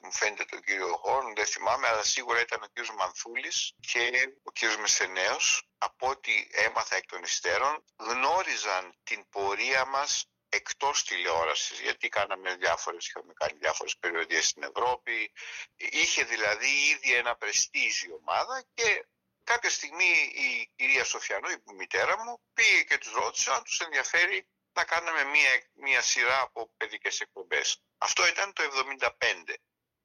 μου 0.02 0.12
φαίνεται 0.12 0.44
τον 0.44 0.60
κύριο 0.62 0.96
Χόρν, 0.96 1.34
δεν 1.34 1.46
θυμάμαι, 1.46 1.88
αλλά 1.88 2.02
σίγουρα 2.02 2.40
ήταν 2.40 2.62
ο 2.62 2.66
κύριος 2.66 2.94
Μανθούλης 2.94 3.74
και 3.92 4.32
ο 4.42 4.50
κύριος 4.52 4.76
Μεσθενέος. 4.76 5.68
Από 5.78 6.08
ό,τι 6.08 6.48
έμαθα 6.50 6.96
εκ 6.96 7.06
των 7.06 7.22
υστέρων, 7.22 7.84
γνώριζαν 7.96 8.94
την 9.04 9.28
πορεία 9.28 9.84
μας 9.84 10.26
εκτός 10.48 11.04
τηλεόρασης, 11.04 11.80
γιατί 11.80 12.08
κάναμε 12.08 12.54
διάφορες, 12.54 13.06
είχαμε 13.06 13.32
κάνει 13.32 13.58
διάφορες 13.58 13.96
περιοδίες 13.98 14.46
στην 14.48 14.62
Ευρώπη. 14.62 15.32
Είχε 15.76 16.24
δηλαδή 16.24 16.68
ήδη 16.92 17.12
ένα 17.12 17.36
πρεστίζι 17.36 18.12
ομάδα 18.12 18.64
και 18.74 19.06
κάποια 19.44 19.70
στιγμή 19.70 20.12
η 20.34 20.72
κυρία 20.76 21.04
Σοφιανού, 21.04 21.48
η 21.48 21.62
μητέρα 21.74 22.24
μου, 22.24 22.40
πήγε 22.54 22.82
και 22.82 22.98
τους 22.98 23.12
ρώτησε 23.12 23.52
αν 23.52 23.62
τους 23.62 23.80
ενδιαφέρει 23.80 24.46
να 24.78 24.84
κάναμε 24.92 25.22
μία, 25.34 25.52
μία 25.84 26.02
σειρά 26.10 26.38
από 26.46 26.70
παιδικές 26.76 27.20
εκπομπές. 27.20 27.66
Αυτό 27.98 28.22
ήταν 28.32 28.46
το 28.54 28.62
1975 28.62 29.54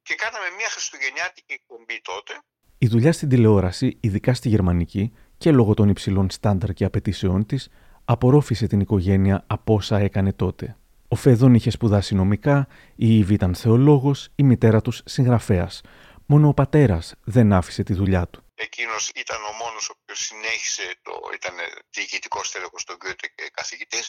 και 0.01 0.15
κάναμε 0.15 0.47
μία 0.57 0.69
χριστουγεννιάτικη 0.69 1.53
εκπομπή 1.59 1.97
τότε. 2.01 2.33
Η 2.77 2.87
δουλειά 2.87 3.13
στην 3.13 3.29
τηλεόραση, 3.29 3.97
ειδικά 3.99 4.33
στη 4.33 4.49
γερμανική 4.49 5.13
και 5.37 5.51
λόγω 5.51 5.73
των 5.73 5.89
υψηλών 5.89 6.29
στάνταρ 6.29 6.73
και 6.73 6.85
απαιτήσεών 6.85 7.45
της, 7.45 7.69
απορρόφησε 8.05 8.67
την 8.67 8.79
οικογένεια 8.79 9.43
από 9.47 9.73
όσα 9.73 9.97
έκανε 9.97 10.33
τότε. 10.33 10.77
Ο 11.07 11.15
Φεδόν 11.15 11.53
είχε 11.53 11.69
σπουδάσει 11.69 12.15
νομικά, 12.15 12.67
η 12.95 13.17
Ήβη 13.17 13.33
ήταν 13.33 13.55
θεολόγος, 13.55 14.29
η 14.35 14.43
μητέρα 14.43 14.81
τους 14.81 15.01
συγγραφέας. 15.05 15.81
Μόνο 16.25 16.47
ο 16.47 16.53
πατέρας 16.53 17.15
δεν 17.23 17.53
άφησε 17.53 17.83
τη 17.83 17.93
δουλειά 17.93 18.27
του. 18.27 18.43
Εκείνος 18.65 19.09
ήταν 19.15 19.39
ο 19.43 19.51
μόνος 19.51 19.89
ο 19.89 19.93
οποίος 20.01 20.19
συνέχισε, 20.19 20.85
το, 21.01 21.13
ήταν 21.33 21.55
διοικητικός 21.89 22.51
τέλεχο 22.51 22.77
στον 22.79 22.95
Γκέτε 22.95 23.27
και 23.35 23.49
καθηγητής, 23.59 24.05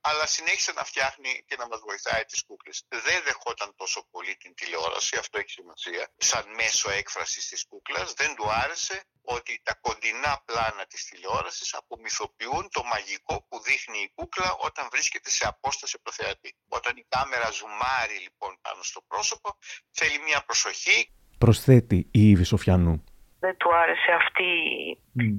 αλλά 0.00 0.26
συνέχισε 0.26 0.72
να 0.72 0.84
φτιάχνει 0.84 1.44
και 1.46 1.56
να 1.56 1.66
μας 1.66 1.80
βοηθάει 1.88 2.24
τις 2.24 2.44
κούκλες. 2.46 2.84
Δεν 2.88 3.22
δεχόταν 3.24 3.74
τόσο 3.76 4.06
πολύ 4.10 4.36
την 4.36 4.54
τηλεόραση, 4.54 5.16
αυτό 5.16 5.38
έχει 5.38 5.50
σημασία, 5.50 6.12
σαν 6.16 6.44
μέσο 6.54 6.90
έκφρασης 6.90 7.48
της 7.48 7.66
κούκλας. 7.68 8.12
Δεν 8.12 8.34
του 8.36 8.46
άρεσε 8.50 9.04
ότι 9.22 9.60
τα 9.62 9.74
κοντινά 9.74 10.42
πλάνα 10.44 10.84
της 10.86 11.04
τηλεόρασης 11.04 11.74
απομυθοποιούν 11.74 12.68
το 12.70 12.82
μαγικό 12.84 13.46
που 13.48 13.62
δείχνει 13.62 13.98
η 13.98 14.10
κούκλα 14.14 14.56
όταν 14.68 14.88
βρίσκεται 14.92 15.30
σε 15.30 15.46
απόσταση 15.46 15.92
από 15.96 16.04
το 16.04 16.12
θεατή. 16.12 16.56
Όταν 16.68 16.96
η 16.96 17.04
κάμερα 17.08 17.50
ζουμάρει 17.50 18.18
λοιπόν 18.26 18.58
πάνω 18.60 18.82
στο 18.82 19.00
πρόσωπο, 19.08 19.58
θέλει 19.90 20.18
μια 20.18 20.44
προσοχή. 20.44 21.12
Προσθέτει 21.38 22.08
η 22.10 22.30
Ήβη 22.30 22.44
Σοφιανού. 22.44 23.04
Δεν 23.42 23.54
του 23.60 23.70
άρεσε 23.82 24.10
αυτή 24.22 24.50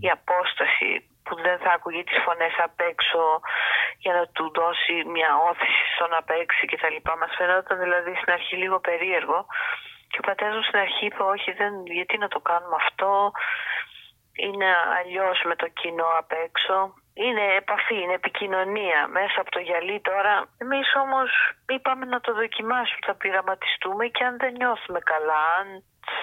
η 0.06 0.10
απόσταση 0.18 0.90
που 1.26 1.34
δεν 1.46 1.58
θα 1.64 1.70
άκουγε 1.76 2.04
τις 2.04 2.20
φωνές 2.26 2.54
απ' 2.68 2.82
έξω 2.92 3.22
για 4.04 4.14
να 4.18 4.24
του 4.36 4.46
δώσει 4.60 4.96
μια 5.16 5.32
όθηση 5.50 5.84
στο 5.96 6.06
να 6.14 6.20
παίξει 6.30 6.64
και 6.70 6.82
τα 6.82 6.90
λοιπά. 6.90 7.14
Μας 7.18 7.34
φαινόταν 7.38 7.78
δηλαδή 7.86 8.12
στην 8.20 8.34
αρχή 8.38 8.56
λίγο 8.56 8.78
περίεργο 8.80 9.40
και 10.10 10.20
ο 10.22 10.26
πατέρας 10.28 10.56
μου 10.56 10.68
στην 10.70 10.80
αρχή 10.86 11.06
είπε 11.06 11.24
όχι 11.36 11.52
δεν, 11.60 11.74
γιατί 11.98 12.16
να 12.18 12.28
το 12.34 12.40
κάνουμε 12.50 12.78
αυτό 12.84 13.32
είναι 14.46 14.70
αλλιώς 15.00 15.38
με 15.50 15.56
το 15.56 15.68
κοινό 15.80 16.10
απ' 16.22 16.36
έξω 16.48 16.76
είναι 17.24 17.46
επαφή, 17.62 17.98
είναι 18.04 18.18
επικοινωνία 18.22 19.00
μέσα 19.18 19.38
από 19.42 19.50
το 19.56 19.60
γυαλί 19.68 19.98
τώρα. 20.10 20.34
Εμείς 20.64 20.88
όμως 21.04 21.30
είπαμε 21.76 22.06
να 22.14 22.20
το 22.26 22.32
δοκιμάσουμε, 22.42 23.02
θα 23.08 23.16
πειραματιστούμε 23.22 24.04
και 24.16 24.24
αν 24.24 24.34
δεν 24.44 24.52
νιώθουμε 24.60 25.00
καλά, 25.12 25.42
αν 25.60 25.68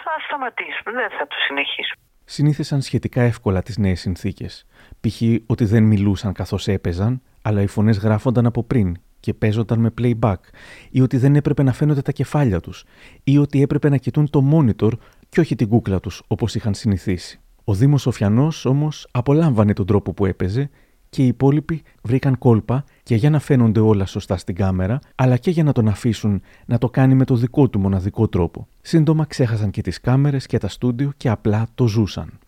θα 0.02 0.14
σταματήσουμε, 0.26 0.90
δεν 1.00 1.10
θα 1.18 1.24
το 1.30 1.36
συνεχίσουμε. 1.46 2.02
Συνήθισαν 2.24 2.80
σχετικά 2.88 3.20
εύκολα 3.22 3.62
τις 3.62 3.76
νέες 3.78 4.00
συνθήκες. 4.00 4.66
Π.χ. 5.00 5.20
ότι 5.46 5.64
δεν 5.64 5.82
μιλούσαν 5.82 6.32
καθώς 6.32 6.68
έπαιζαν, 6.68 7.22
αλλά 7.42 7.60
οι 7.62 7.66
φωνές 7.66 7.98
γράφονταν 7.98 8.46
από 8.46 8.62
πριν 8.64 8.96
και 9.20 9.34
παίζονταν 9.34 9.78
με 9.78 9.94
playback, 10.00 10.42
ή 10.90 11.00
ότι 11.00 11.16
δεν 11.16 11.36
έπρεπε 11.36 11.62
να 11.62 11.72
φαίνονται 11.72 12.02
τα 12.02 12.12
κεφάλια 12.12 12.60
τους, 12.60 12.84
ή 13.24 13.38
ότι 13.38 13.62
έπρεπε 13.62 13.88
να 13.88 13.96
κοιτούν 13.96 14.30
το 14.30 14.40
monitor 14.52 14.92
και 15.28 15.40
όχι 15.40 15.54
την 15.54 15.68
κούκλα 15.68 16.00
τους 16.00 16.22
όπως 16.28 16.54
είχαν 16.54 16.74
συνηθίσει. 16.74 17.39
Ο 17.64 17.74
Δήμος 17.74 18.00
Σοφιανός 18.02 18.64
όμως 18.64 19.08
απολάμβανε 19.10 19.72
τον 19.72 19.86
τρόπο 19.86 20.12
που 20.12 20.26
έπαιζε 20.26 20.70
και 21.08 21.22
οι 21.22 21.26
υπόλοιποι 21.26 21.82
βρήκαν 22.02 22.38
κόλπα 22.38 22.84
και 23.02 23.14
για 23.14 23.30
να 23.30 23.38
φαίνονται 23.38 23.80
όλα 23.80 24.06
σωστά 24.06 24.36
στην 24.36 24.54
κάμερα, 24.54 24.98
αλλά 25.14 25.36
και 25.36 25.50
για 25.50 25.62
να 25.62 25.72
τον 25.72 25.88
αφήσουν 25.88 26.42
να 26.66 26.78
το 26.78 26.90
κάνει 26.90 27.14
με 27.14 27.24
το 27.24 27.34
δικό 27.34 27.68
του 27.68 27.78
μοναδικό 27.78 28.28
τρόπο. 28.28 28.68
Σύντομα 28.80 29.24
ξέχασαν 29.24 29.70
και 29.70 29.82
τις 29.82 30.00
κάμερες 30.00 30.46
και 30.46 30.58
τα 30.58 30.68
στούντιο 30.68 31.12
και 31.16 31.28
απλά 31.28 31.66
το 31.74 31.86
ζούσαν. 31.86 32.38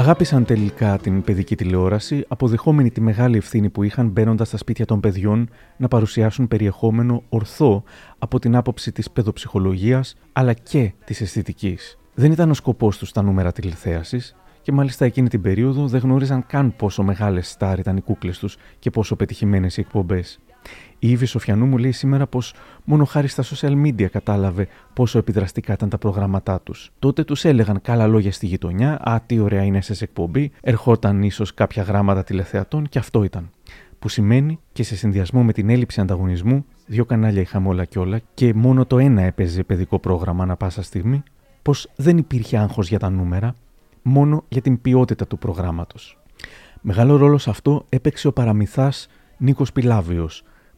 Αγάπησαν 0.00 0.44
τελικά 0.44 0.98
την 0.98 1.22
παιδική 1.22 1.56
τηλεόραση, 1.56 2.24
αποδεχόμενοι 2.28 2.90
τη 2.90 3.00
μεγάλη 3.00 3.36
ευθύνη 3.36 3.68
που 3.70 3.82
είχαν 3.82 4.08
μπαίνοντας 4.08 4.48
στα 4.48 4.56
σπίτια 4.56 4.84
των 4.84 5.00
παιδιών 5.00 5.48
να 5.76 5.88
παρουσιάσουν 5.88 6.48
περιεχόμενο 6.48 7.22
ορθό 7.28 7.82
από 8.18 8.38
την 8.38 8.56
άποψη 8.56 8.92
της 8.92 9.10
παιδοψυχολογίας 9.10 10.16
αλλά 10.32 10.52
και 10.52 10.92
της 11.04 11.20
αισθητικής. 11.20 11.98
Δεν 12.14 12.32
ήταν 12.32 12.50
ο 12.50 12.54
σκοπός 12.54 12.98
τους 12.98 13.12
τα 13.12 13.22
νούμερα 13.22 13.52
τηλεθέασης 13.52 14.36
και 14.62 14.72
μάλιστα 14.72 15.04
εκείνη 15.04 15.28
την 15.28 15.40
περίοδο 15.40 15.86
δεν 15.86 16.00
γνώριζαν 16.00 16.46
καν 16.46 16.76
πόσο 16.76 17.02
μεγάλες 17.02 17.50
στάρ 17.50 17.78
ήταν 17.78 17.96
οι 17.96 18.00
κούκλες 18.00 18.38
τους 18.38 18.56
και 18.78 18.90
πόσο 18.90 19.16
πετυχημένες 19.16 19.76
οι 19.76 19.80
εκπομπές. 19.80 20.40
Η 21.02 21.10
Ήβη 21.10 21.26
Σοφιανού 21.26 21.66
μου 21.66 21.78
λέει 21.78 21.92
σήμερα 21.92 22.26
πως 22.26 22.54
μόνο 22.84 23.04
χάρη 23.04 23.28
στα 23.28 23.42
social 23.42 23.86
media 23.86 24.06
κατάλαβε 24.06 24.68
πόσο 24.92 25.18
επιδραστικά 25.18 25.72
ήταν 25.72 25.88
τα 25.88 25.98
προγράμματά 25.98 26.60
τους. 26.60 26.90
Τότε 26.98 27.24
τους 27.24 27.44
έλεγαν 27.44 27.80
καλά 27.82 28.06
λόγια 28.06 28.32
στη 28.32 28.46
γειτονιά, 28.46 28.98
Α, 29.02 29.20
τι 29.26 29.38
ωραία 29.38 29.62
είναι 29.62 29.80
σε 29.80 30.04
εκπομπή, 30.04 30.50
ερχόταν 30.60 31.22
ίσως 31.22 31.54
κάποια 31.54 31.82
γράμματα 31.82 32.24
τηλεθεατών 32.24 32.88
και 32.88 32.98
αυτό 32.98 33.24
ήταν. 33.24 33.50
Που 33.98 34.08
σημαίνει 34.08 34.58
και 34.72 34.82
σε 34.82 34.96
συνδυασμό 34.96 35.42
με 35.42 35.52
την 35.52 35.70
έλλειψη 35.70 36.00
ανταγωνισμού, 36.00 36.64
δύο 36.86 37.04
κανάλια 37.04 37.40
είχαμε 37.40 37.68
όλα 37.68 37.84
και 37.84 37.98
όλα 37.98 38.20
και 38.34 38.54
μόνο 38.54 38.86
το 38.86 38.98
ένα 38.98 39.22
έπαιζε 39.22 39.62
παιδικό 39.62 39.98
πρόγραμμα 39.98 40.42
ανα 40.42 40.56
πάσα 40.56 40.82
στιγμή, 40.82 41.22
πως 41.62 41.90
δεν 41.96 42.18
υπήρχε 42.18 42.58
άγχος 42.58 42.88
για 42.88 42.98
τα 42.98 43.10
νούμερα, 43.10 43.54
μόνο 44.02 44.44
για 44.48 44.60
την 44.60 44.80
ποιότητα 44.80 45.26
του 45.26 45.38
προγράμματος. 45.38 46.18
Μεγάλο 46.80 47.16
ρόλο 47.16 47.38
σε 47.38 47.50
αυτό 47.50 47.84
έπαιξε 47.88 48.28
ο 48.28 48.32
παραμυθάς 48.32 49.08
Νίκος 49.36 49.72
Πιλάβιο, 49.72 50.28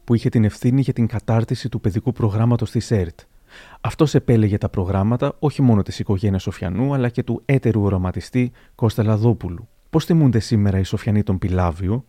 που 0.05 0.13
είχε 0.13 0.29
την 0.29 0.43
ευθύνη 0.43 0.81
για 0.81 0.93
την 0.93 1.07
κατάρτιση 1.07 1.69
του 1.69 1.79
παιδικού 1.79 2.11
προγράμματος 2.11 2.71
της 2.71 2.91
ΕΡΤ. 2.91 3.19
Αυτός 3.81 4.13
επέλεγε 4.13 4.57
τα 4.57 4.69
προγράμματα 4.69 5.35
όχι 5.39 5.61
μόνο 5.61 5.81
της 5.81 5.99
οικογένειας 5.99 6.41
Σοφιανού, 6.41 6.93
αλλά 6.93 7.09
και 7.09 7.23
του 7.23 7.41
έτερου 7.45 7.83
οραματιστή 7.83 8.51
Κώστα 8.75 9.03
Λαδόπουλου. 9.03 9.67
Πώς 9.89 10.05
θυμούνται 10.05 10.39
σήμερα 10.39 10.79
οι 10.79 10.83
Σοφιανοί 10.83 11.23
τον 11.23 11.37
Πιλάβιο, 11.37 12.05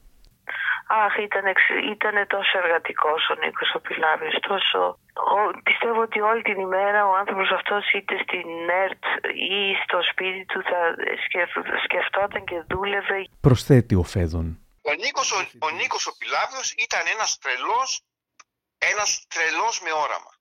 Αχ, 0.87 1.15
ήταν, 1.29 1.47
ήταν 1.95 2.27
τόσο 2.27 2.59
εργατικός 2.63 3.29
ο 3.31 3.35
Νίκος 3.45 3.75
ο 3.75 3.81
Πιλάβιος. 3.81 4.35
Τόσο... 4.49 4.99
πιστεύω 5.63 6.01
ότι 6.01 6.21
όλη 6.21 6.43
την 6.43 6.59
ημέρα 6.61 7.07
ο 7.07 7.17
άνθρωπος 7.17 7.51
αυτός 7.51 7.93
είτε 7.93 8.15
στην 8.25 8.49
ΕΡΤ 8.85 9.05
ή 9.55 9.61
στο 9.85 9.99
σπίτι 10.11 10.45
του 10.45 10.63
θα 10.63 10.81
σκεφτόταν 11.85 12.45
και 12.45 12.65
δούλευε. 12.71 13.19
Προσθέτει 13.41 13.95
ο 13.95 14.03
Φέδων. 14.03 14.59
Ο 15.05 15.07
Νίκος 15.07 15.33
ο, 15.33 15.49
ο, 15.59 15.71
Νίκος 15.71 16.07
ο 16.07 16.17
Πιλάβιος 16.17 16.73
ήταν 16.73 17.07
ένας 17.07 17.39
τρελός, 17.39 18.03
ένας 18.79 19.25
τρελός 19.29 19.81
με 19.81 19.93
όραμα. 19.93 20.33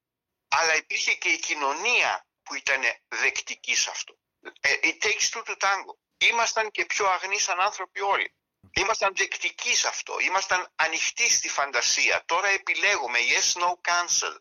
Αλλά 0.47 0.75
υπήρχε 0.75 1.13
και 1.13 1.29
η 1.29 1.39
κοινωνία 1.39 2.27
που 2.43 2.55
ήταν 2.55 2.81
δεκτική 3.07 3.75
σε 3.75 3.89
αυτό. 3.89 4.13
Ε, 4.59 4.69
it 4.83 4.97
takes 5.03 5.27
two 5.33 5.43
to 5.49 5.55
tango. 5.63 5.93
Ήμασταν 6.17 6.71
και 6.71 6.85
πιο 6.85 7.05
αγνοί 7.07 7.39
σαν 7.39 7.59
άνθρωποι 7.59 8.01
όλοι. 8.01 8.35
Ήμασταν 8.73 9.11
δεκτικοί 9.15 9.75
σε 9.75 9.87
αυτό. 9.87 10.13
Ήμασταν 10.19 10.71
ανοιχτοί 10.75 11.29
στη 11.29 11.49
φαντασία. 11.49 12.23
Τώρα 12.25 12.47
επιλέγουμε 12.47 13.19
yes, 13.31 13.61
no, 13.61 13.69
cancel. 13.89 14.35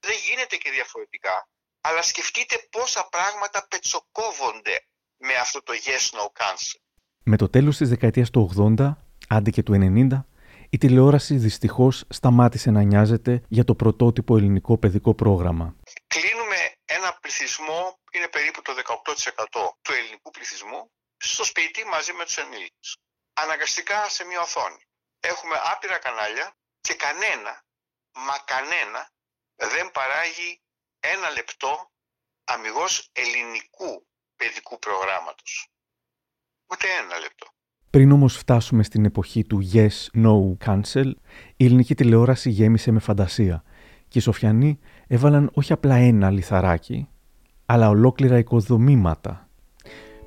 Δεν 0.00 0.16
γίνεται 0.26 0.56
και 0.56 0.70
διαφορετικά. 0.70 1.48
Αλλά 1.80 2.02
σκεφτείτε 2.02 2.68
πόσα 2.70 3.08
πράγματα 3.08 3.66
πετσοκόβονται 3.68 4.86
με 5.16 5.34
αυτό 5.34 5.62
το 5.62 5.72
yes, 5.86 6.18
no, 6.18 6.24
cancel. 6.40 6.80
Με 7.22 7.36
το 7.36 7.48
τέλος 7.48 7.76
της 7.76 7.88
δεκαετίας 7.88 8.30
του 8.30 8.76
80, 8.78 9.11
άντε 9.34 9.50
και 9.50 9.62
του 9.62 9.72
90, 9.72 10.24
η 10.70 10.78
τηλεόραση 10.78 11.34
δυστυχώς 11.36 12.04
σταμάτησε 12.08 12.70
να 12.70 12.82
νοιάζεται 12.82 13.42
για 13.48 13.64
το 13.64 13.74
πρωτότυπο 13.74 14.36
ελληνικό 14.36 14.78
παιδικό 14.78 15.14
πρόγραμμα. 15.14 15.76
Κλείνουμε 16.06 16.58
ένα 16.84 17.18
πληθυσμό, 17.20 17.98
είναι 18.12 18.28
περίπου 18.28 18.62
το 18.62 18.72
18% 18.72 19.44
του 19.82 19.92
ελληνικού 19.92 20.30
πληθυσμού, 20.30 20.90
στο 21.16 21.44
σπίτι 21.44 21.84
μαζί 21.84 22.12
με 22.12 22.24
τους 22.24 22.36
ενήλικες. 22.36 22.96
Αναγκαστικά 23.32 24.08
σε 24.08 24.24
μια 24.24 24.40
οθόνη. 24.40 24.82
Έχουμε 25.20 25.56
άπειρα 25.72 25.98
κανάλια 25.98 26.56
και 26.80 26.94
κανένα, 26.94 27.64
μα 28.12 28.38
κανένα, 28.44 29.10
δεν 29.56 29.90
παράγει 29.90 30.60
ένα 31.00 31.30
λεπτό 31.30 31.90
αμυγός 32.44 33.08
ελληνικού 33.12 34.06
παιδικού 34.36 34.78
προγράμματος. 34.78 35.68
Ούτε 36.70 36.86
ένα 36.90 37.18
λεπτό. 37.18 37.51
Πριν 37.92 38.12
όμως 38.12 38.36
φτάσουμε 38.36 38.82
στην 38.82 39.04
εποχή 39.04 39.44
του 39.44 39.62
Yes, 39.72 39.88
No, 40.24 40.56
Cancel, 40.66 41.10
η 41.56 41.64
ελληνική 41.64 41.94
τηλεόραση 41.94 42.50
γέμισε 42.50 42.90
με 42.90 42.98
φαντασία 42.98 43.62
και 44.08 44.18
οι 44.18 44.20
Σοφιανοί 44.20 44.78
έβαλαν 45.06 45.50
όχι 45.52 45.72
απλά 45.72 45.94
ένα 45.94 46.30
λιθαράκι, 46.30 47.08
αλλά 47.66 47.88
ολόκληρα 47.88 48.38
οικοδομήματα. 48.38 49.48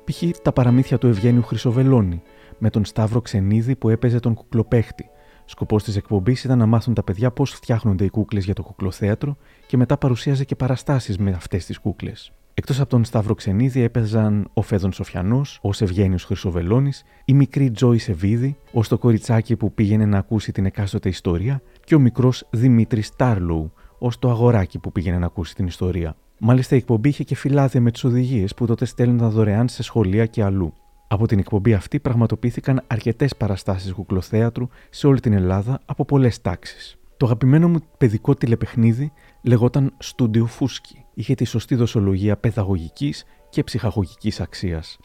Π.χ. 0.04 0.22
τα 0.42 0.52
παραμύθια 0.52 0.98
του 0.98 1.06
Ευγένιου 1.06 1.42
Χρυσοβελώνη, 1.42 2.22
με 2.58 2.70
τον 2.70 2.84
Σταύρο 2.84 3.20
Ξενίδη 3.20 3.76
που 3.76 3.88
έπαιζε 3.88 4.20
τον 4.20 4.34
κουκλοπέχτη. 4.34 5.08
Σκοπός 5.44 5.84
της 5.84 5.96
εκπομπής 5.96 6.44
ήταν 6.44 6.58
να 6.58 6.66
μάθουν 6.66 6.94
τα 6.94 7.02
παιδιά 7.02 7.30
πώς 7.30 7.50
φτιάχνονται 7.50 8.04
οι 8.04 8.10
κούκλες 8.10 8.44
για 8.44 8.54
το 8.54 8.62
κουκλοθέατρο 8.62 9.36
και 9.66 9.76
μετά 9.76 9.96
παρουσίαζε 9.98 10.44
και 10.44 10.56
παραστάσεις 10.56 11.18
με 11.18 11.30
αυτές 11.30 11.66
τις 11.66 11.78
κούκλες. 11.78 12.32
Εκτός 12.58 12.80
από 12.80 12.90
τον 12.90 13.04
Σταύρο 13.04 13.34
Ξενίδη 13.34 13.80
έπαιζαν 13.80 14.48
ο 14.54 14.62
Φέδων 14.62 14.92
Σοφιανός, 14.92 15.60
ο 15.62 15.70
Ευγένιο 15.80 16.18
Χρυσοβελώνης, 16.18 17.04
η 17.24 17.34
μικρή 17.34 17.70
Τζόι 17.70 17.98
Σεβίδη, 17.98 18.56
ω 18.72 18.80
το 18.80 18.98
κοριτσάκι 18.98 19.56
που 19.56 19.72
πήγαινε 19.72 20.06
να 20.06 20.18
ακούσει 20.18 20.52
την 20.52 20.66
εκάστοτε 20.66 21.08
ιστορία 21.08 21.62
και 21.84 21.94
ο 21.94 21.98
μικρός 21.98 22.46
Δημήτρης 22.50 23.16
Τάρλοου, 23.16 23.72
ω 23.98 24.08
το 24.08 24.30
αγοράκι 24.30 24.78
που 24.78 24.92
πήγαινε 24.92 25.18
να 25.18 25.26
ακούσει 25.26 25.54
την 25.54 25.66
ιστορία. 25.66 26.16
Μάλιστα 26.38 26.74
η 26.74 26.78
εκπομπή 26.78 27.08
είχε 27.08 27.24
και 27.24 27.34
φυλάδια 27.34 27.80
με 27.80 27.90
τις 27.90 28.04
οδηγίες 28.04 28.54
που 28.54 28.66
τότε 28.66 28.84
στέλνονταν 28.84 29.30
δωρεάν 29.30 29.68
σε 29.68 29.82
σχολεία 29.82 30.26
και 30.26 30.42
αλλού. 30.42 30.72
Από 31.08 31.26
την 31.26 31.38
εκπομπή 31.38 31.74
αυτή 31.74 32.00
πραγματοποιήθηκαν 32.00 32.82
αρκετές 32.86 33.36
παραστάσεις 33.36 33.92
κουκλοθέατρου 33.92 34.68
σε 34.90 35.06
όλη 35.06 35.20
την 35.20 35.32
Ελλάδα 35.32 35.80
από 35.86 36.04
πολλές 36.04 36.40
τάξεις. 36.40 36.98
Το 37.16 37.26
αγαπημένο 37.26 37.68
μου 37.68 37.78
παιδικό 37.98 38.34
τηλεπαιχνίδι 38.34 39.12
λεγόταν 39.42 39.94
Στούντιο 39.98 40.46
Φούσκι. 40.46 41.05
Είχε 41.18 41.34
τη 41.34 41.44
σωστή 41.44 41.74
δοσολογία 41.74 42.36
παιδαγωγικής 42.36 43.24
και 43.48 43.62
ψυχαγωγικής 43.62 44.40
αξίας. 44.40 44.98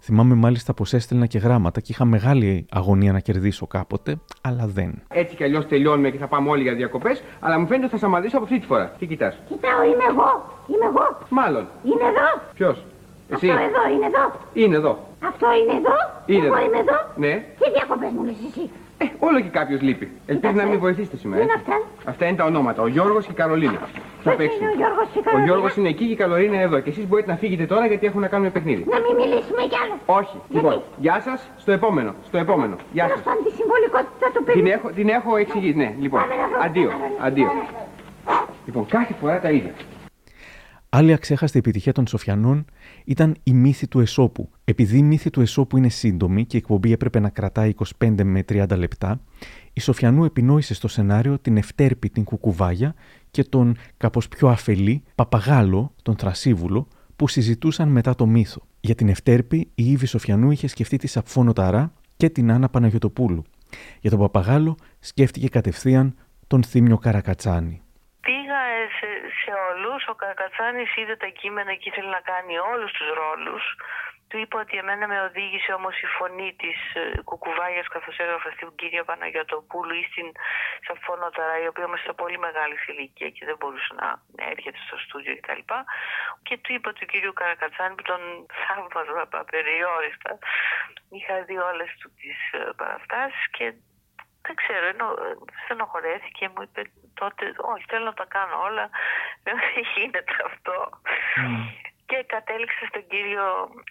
Θυμάμαι 0.00 0.34
μάλιστα 0.34 0.74
πως 0.74 0.92
έστελνα 0.92 1.26
και 1.26 1.38
γράμματα 1.38 1.80
και 1.80 1.92
είχα 1.92 2.04
μεγάλη 2.04 2.66
αγωνία 2.70 3.12
να 3.12 3.20
κερδίσω 3.20 3.66
κάποτε, 3.66 4.18
αλλά 4.40 4.66
δεν. 4.66 5.02
Έτσι 5.08 5.36
κι 5.36 5.44
αλλιώς 5.44 5.66
τελειώνουμε 5.66 6.10
και 6.10 6.18
θα 6.18 6.26
πάμε 6.26 6.50
όλοι 6.50 6.62
για 6.62 6.74
διακοπές, 6.74 7.22
αλλά 7.40 7.58
μου 7.58 7.66
φαίνεται 7.66 7.84
ότι 7.84 7.92
θα 7.92 7.98
σταματήσω 7.98 8.36
από 8.36 8.44
αυτή 8.44 8.58
τη 8.60 8.66
φορά. 8.66 8.94
Τι 8.98 9.06
κοιτάς; 9.06 9.38
Κοιτάω, 9.48 9.82
είμαι 9.84 10.04
εγώ. 10.10 10.30
Είμαι 10.66 10.84
εγώ. 10.84 11.18
Μάλλον. 11.28 11.66
Είναι 11.84 12.04
εδώ. 12.12 12.28
Ποιος; 12.54 12.84
Εσύ. 13.28 13.50
Αυτό 13.50 13.62
εδώ 13.68 13.94
είναι 13.94 14.06
εδώ. 14.06 14.24
Είναι 14.52 14.76
εδώ. 14.76 15.08
Αυτό 15.30 15.46
είναι 15.60 15.76
εδώ. 15.80 15.96
Είναι 16.26 16.46
εγώ 16.46 16.56
εδώ. 16.56 16.66
είμαι 16.66 16.78
εδώ. 16.78 16.98
Ναι. 17.16 17.34
Τι 17.58 17.70
διακοπές 17.70 18.10
μου 18.14 18.24
λες 18.24 18.36
εσύ; 18.48 18.70
Ε, 19.00 19.04
όλο 19.18 19.40
και 19.40 19.48
κάποιος 19.48 19.80
λείπει. 19.80 20.10
Ελπίζω 20.26 20.52
να 20.52 20.64
μην 20.64 20.78
βοηθήσετε 20.78 21.16
σήμερα. 21.16 21.40
Τι 21.40 21.46
είναι 21.46 21.52
έτσι. 21.60 21.70
αυτά; 21.72 22.10
Αυτά 22.10 22.26
είναι 22.26 22.36
τα 22.36 22.44
ονόματα. 22.44 22.82
Ο 22.82 22.86
Γιώργος 22.86 23.24
και 23.26 23.32
η 23.32 23.34
Καρολίνα. 23.34 23.78
Θα 23.78 23.88
Ποιος 24.22 24.34
παίξουν. 24.36 24.60
είναι 24.62 24.70
ο 24.70 24.76
Γιώργος 24.82 25.06
και 25.12 25.18
η 25.18 25.20
Ο 25.20 25.24
Καρολίνα; 25.24 25.46
Γιώργο 25.48 25.68
είναι 25.78 25.88
εκεί 25.88 26.04
και 26.06 26.12
η 26.12 26.16
Καρολίνα 26.22 26.54
είναι 26.54 26.62
εδώ. 26.62 26.78
Και 26.80 26.90
εσείς 26.90 27.06
μπορείτε 27.08 27.30
να 27.30 27.36
φύγετε 27.36 27.64
τώρα 27.66 27.86
γιατί 27.86 28.06
έχουν 28.06 28.20
να 28.20 28.28
κάνουν 28.28 28.52
παιχνίδι. 28.52 28.82
Να 28.94 28.98
μην 29.04 29.12
μιλήσουμε 29.20 29.62
κι 29.72 29.76
άλλο. 29.82 29.94
Όχι. 30.20 30.36
Λοιπόν, 30.48 30.82
γεια 30.96 31.20
σας. 31.26 31.50
Στο 31.62 31.72
επόμενο. 31.72 32.14
Στο 32.28 32.38
επόμενο. 32.38 32.76
Γεια 32.92 33.04
Τέλος 33.04 33.18
σας. 33.18 33.26
πάντων 33.28 33.42
τη 33.44 33.52
συμβολικότητα 33.60 34.26
του 34.34 34.44
παιδιού. 34.44 34.62
Την 34.62 34.72
έχω, 34.76 34.86
την 34.98 35.08
έχω 35.08 35.30
εξηγήσει. 35.36 35.76
Ναι, 35.82 35.90
λοιπόν. 36.04 36.20
Πάμε 36.20 36.34
να 36.42 36.46
βρούμε 36.48 36.64
Αντίο. 36.66 36.88
την 36.88 36.98
Καρολίνα. 36.98 37.26
Αντίο. 37.26 37.46
Πάμε. 38.28 38.40
Λοιπόν, 38.66 38.86
κάθε 38.96 39.12
φορά 39.20 39.36
τα 39.40 39.50
ίδια. 39.50 39.72
Άλλη 40.90 41.12
αξέχαστη 41.12 41.58
επιτυχία 41.58 41.92
των 41.92 42.06
Σοφιανών 42.06 42.64
ήταν 43.04 43.36
η 43.42 43.52
μύθη 43.52 43.88
του 43.88 44.00
Εσώπου. 44.00 44.50
Επειδή 44.64 44.98
η 44.98 45.02
μύθη 45.02 45.30
του 45.30 45.40
Εσώπου 45.40 45.76
είναι 45.76 45.88
σύντομη 45.88 46.44
και 46.44 46.56
η 46.56 46.60
εκπομπή 46.60 46.92
έπρεπε 46.92 47.20
να 47.20 47.28
κρατάει 47.28 47.74
25 47.98 48.22
με 48.24 48.44
30 48.48 48.76
λεπτά, 48.76 49.20
η 49.72 49.80
Σοφιανού 49.80 50.24
επινόησε 50.24 50.74
στο 50.74 50.88
σενάριο 50.88 51.38
την 51.38 51.56
Ευτέρπη 51.56 52.10
την 52.10 52.24
Κουκουβάγια 52.24 52.94
και 53.30 53.44
τον 53.44 53.76
κάπως 53.96 54.28
πιο 54.28 54.48
αφελή 54.48 55.02
Παπαγάλο, 55.14 55.94
τον 56.02 56.16
Θρασίβουλο, 56.16 56.88
που 57.16 57.28
συζητούσαν 57.28 57.88
μετά 57.88 58.14
το 58.14 58.26
μύθο. 58.26 58.62
Για 58.80 58.94
την 58.94 59.08
Ευτέρπη, 59.08 59.56
η 59.74 59.90
Ήβη 59.90 60.06
Σοφιανού 60.06 60.50
είχε 60.50 60.66
σκεφτεί 60.66 60.96
τη 60.96 61.06
Σαφόνο 61.06 61.52
Ταρά 61.52 61.92
και 62.16 62.30
την 62.30 62.50
Άννα 62.50 62.68
Παναγιοτοπούλου. 62.68 63.42
Για 64.00 64.10
τον 64.10 64.18
Παπαγάλο 64.18 64.76
σκέφτηκε 64.98 65.48
κατευθείαν 65.48 66.14
τον 66.46 66.62
Θήμιο 66.62 66.98
Καρακατσάνη. 66.98 67.82
Πήγα 69.44 69.44
σε, 69.44 69.44
σε 69.44 69.52
όλους, 69.70 70.06
ο 70.08 70.14
Καρακατσάνης 70.14 70.96
είδε 70.96 71.16
τα 71.16 71.26
κείμενα 71.26 71.74
και 71.74 71.88
ήθελε 71.88 72.08
να 72.08 72.20
κάνει 72.20 72.58
όλους 72.58 72.92
τους 72.92 73.08
ρόλους. 73.14 73.64
Του 74.28 74.38
είπα 74.38 74.60
ότι 74.60 74.76
εμένα 74.76 75.06
με 75.06 75.20
οδήγησε 75.20 75.72
όμως 75.72 76.00
η 76.00 76.06
φωνή 76.06 76.54
της 76.58 76.78
ε, 76.94 77.20
Κουκουβάγιας 77.24 77.88
καθώς 77.88 78.18
έγραφα 78.18 78.50
στην 78.50 78.68
κυρία 78.74 79.04
Παναγιωτοπούλου 79.04 79.94
ή 79.94 80.04
στην 80.10 80.32
Σαφώνοταρα 80.86 81.62
η 81.62 81.66
οποία 81.66 81.84
είμαστε 81.84 82.12
πολύ 82.12 82.38
μεγάλη 82.38 82.76
ηλικία 82.86 83.30
και 83.30 83.44
δεν 83.44 83.56
μπορούσε 83.58 83.94
να 84.00 84.22
έρχεται 84.52 84.78
στο 84.86 84.96
στούντιο 84.98 85.36
κτλ. 85.36 85.52
Και, 85.52 85.78
και 86.42 86.56
του 86.62 86.72
είπα 86.72 86.92
του 86.92 87.06
κυρίου 87.06 87.32
Καρακατσάνη 87.32 87.94
που 87.94 88.02
τον 88.02 88.20
θαύμαζα 88.60 89.28
απεριόριστα. 89.30 90.38
Είχα 91.10 91.42
δει 91.42 91.56
όλες 91.58 91.90
του 92.00 92.08
τις 92.20 92.38
ε, 92.52 92.70
παραστάσεις 92.76 93.44
και 93.56 93.74
δεν 94.48 94.56
ξέρω, 94.62 94.84
ενώ 94.94 95.06
ε, 95.24 95.28
στενοχωρέθηκε 95.64 96.44
μου 96.52 96.62
είπε 96.64 96.82
τότε, 97.20 97.44
όχι 97.72 97.84
θέλω 97.90 98.04
να 98.12 98.18
τα 98.20 98.26
κάνω 98.36 98.56
όλα, 98.68 98.84
δεν 99.46 99.56
γίνεται 99.94 100.34
αυτό. 100.50 100.76
Mm. 101.40 101.64
Και 102.10 102.18
κατέληξε 102.34 102.84
στον 102.90 103.06
κύριο 103.12 103.46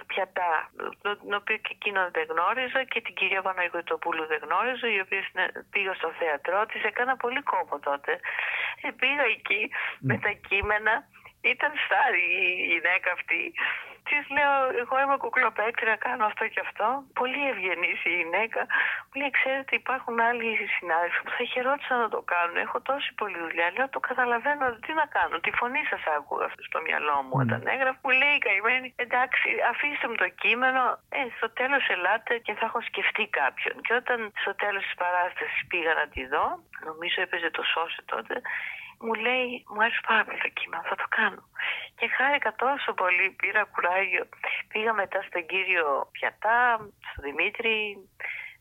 Πιατά, 0.10 0.54
τον 1.02 1.34
οποίο 1.40 1.58
και 1.66 1.74
εκείνον 1.78 2.08
δεν 2.16 2.26
γνώριζα 2.32 2.82
και 2.92 3.02
την 3.02 3.14
κυρία 3.20 3.42
Παναγιωτοπούλου 3.48 4.26
δεν 4.32 4.40
γνώριζα, 4.46 4.88
η 4.98 5.00
οποία 5.06 5.24
πήγα 5.72 5.94
στο 5.94 6.10
θέατρό 6.20 6.66
της, 6.66 6.84
έκανα 6.84 7.16
πολύ 7.24 7.42
κόπο 7.52 7.76
τότε. 7.80 8.12
Ε, 8.82 8.90
πήγα 9.02 9.26
εκεί 9.36 9.62
με 10.00 10.16
τα 10.24 10.32
κείμενα, 10.48 10.94
ήταν 11.54 11.72
στάρι 11.86 12.26
η 12.44 12.66
γυναίκα 12.72 13.10
αυτή 13.18 13.42
Της 14.08 14.24
λέω, 14.36 14.54
εγώ 14.84 14.96
είμαι 15.02 15.18
κουκλοπέκτρια, 15.24 15.96
κάνω 16.06 16.26
αυτό 16.32 16.44
και 16.54 16.62
αυτό. 16.68 16.88
Πολύ 17.22 17.42
ευγενής 17.52 18.00
η 18.10 18.12
γυναίκα. 18.20 18.62
Μου 19.08 19.16
λέει, 19.20 19.32
ξέρετε, 19.40 19.74
υπάρχουν 19.82 20.16
άλλοι 20.28 20.48
συνάδελφοι 20.78 21.20
που 21.26 21.34
θα 21.38 21.44
χαιρότησα 21.52 21.96
να 22.04 22.10
το 22.16 22.22
κάνουν. 22.32 22.58
Έχω 22.66 22.78
τόση 22.90 23.10
πολλή 23.20 23.40
δουλειά. 23.46 23.68
Λέω, 23.76 23.88
το 23.96 24.00
καταλαβαίνω, 24.10 24.64
τι 24.86 24.92
να 25.02 25.06
κάνω. 25.18 25.36
Τη 25.46 25.52
φωνή 25.60 25.84
σας 25.92 26.04
άκουγα 26.16 26.48
στο 26.68 26.80
μυαλό 26.88 27.18
μου 27.26 27.36
όταν 27.44 27.62
έγραφε. 27.74 28.00
Μου 28.04 28.12
λέει 28.22 28.34
η 28.40 28.42
καημένη, 28.48 28.88
εντάξει, 29.06 29.48
αφήστε 29.72 30.06
μου 30.10 30.18
το 30.24 30.30
κείμενο. 30.42 30.82
Ε, 31.18 31.20
στο 31.38 31.48
τέλος 31.60 31.84
ελάτε 31.96 32.34
και 32.46 32.54
θα 32.60 32.66
έχω 32.70 32.80
σκεφτεί 32.90 33.24
κάποιον. 33.42 33.76
Και 33.86 33.94
όταν 34.02 34.18
στο 34.44 34.54
τέλος 34.64 34.84
της 34.88 34.96
παράστασης 35.04 35.62
πήγα 35.70 35.94
να 36.02 36.06
τη 36.14 36.22
δω, 36.34 36.46
νομίζω 36.88 37.18
έπαιζε 37.26 37.50
το 37.58 37.64
σώσε 37.74 38.02
τότε, 38.14 38.36
μου 39.06 39.14
λέει, 39.14 39.66
μου 39.72 39.82
άρεσε 39.84 40.02
πάρα 40.08 40.24
πολύ 40.26 40.40
το 40.46 40.52
κείμενο, 40.58 40.84
θα 40.90 40.96
το 40.96 41.08
κάνω. 41.18 41.44
Και 41.98 42.08
χάρηκα 42.08 42.52
τόσο 42.56 42.94
πολύ, 42.94 43.26
πήρα 43.40 43.64
κουράγιο. 43.64 44.26
Πήγα 44.68 44.94
μετά 44.94 45.20
στον 45.28 45.46
κύριο 45.46 46.10
Πιατά, 46.12 46.62
στον 47.12 47.24
Δημήτρη, 47.28 47.78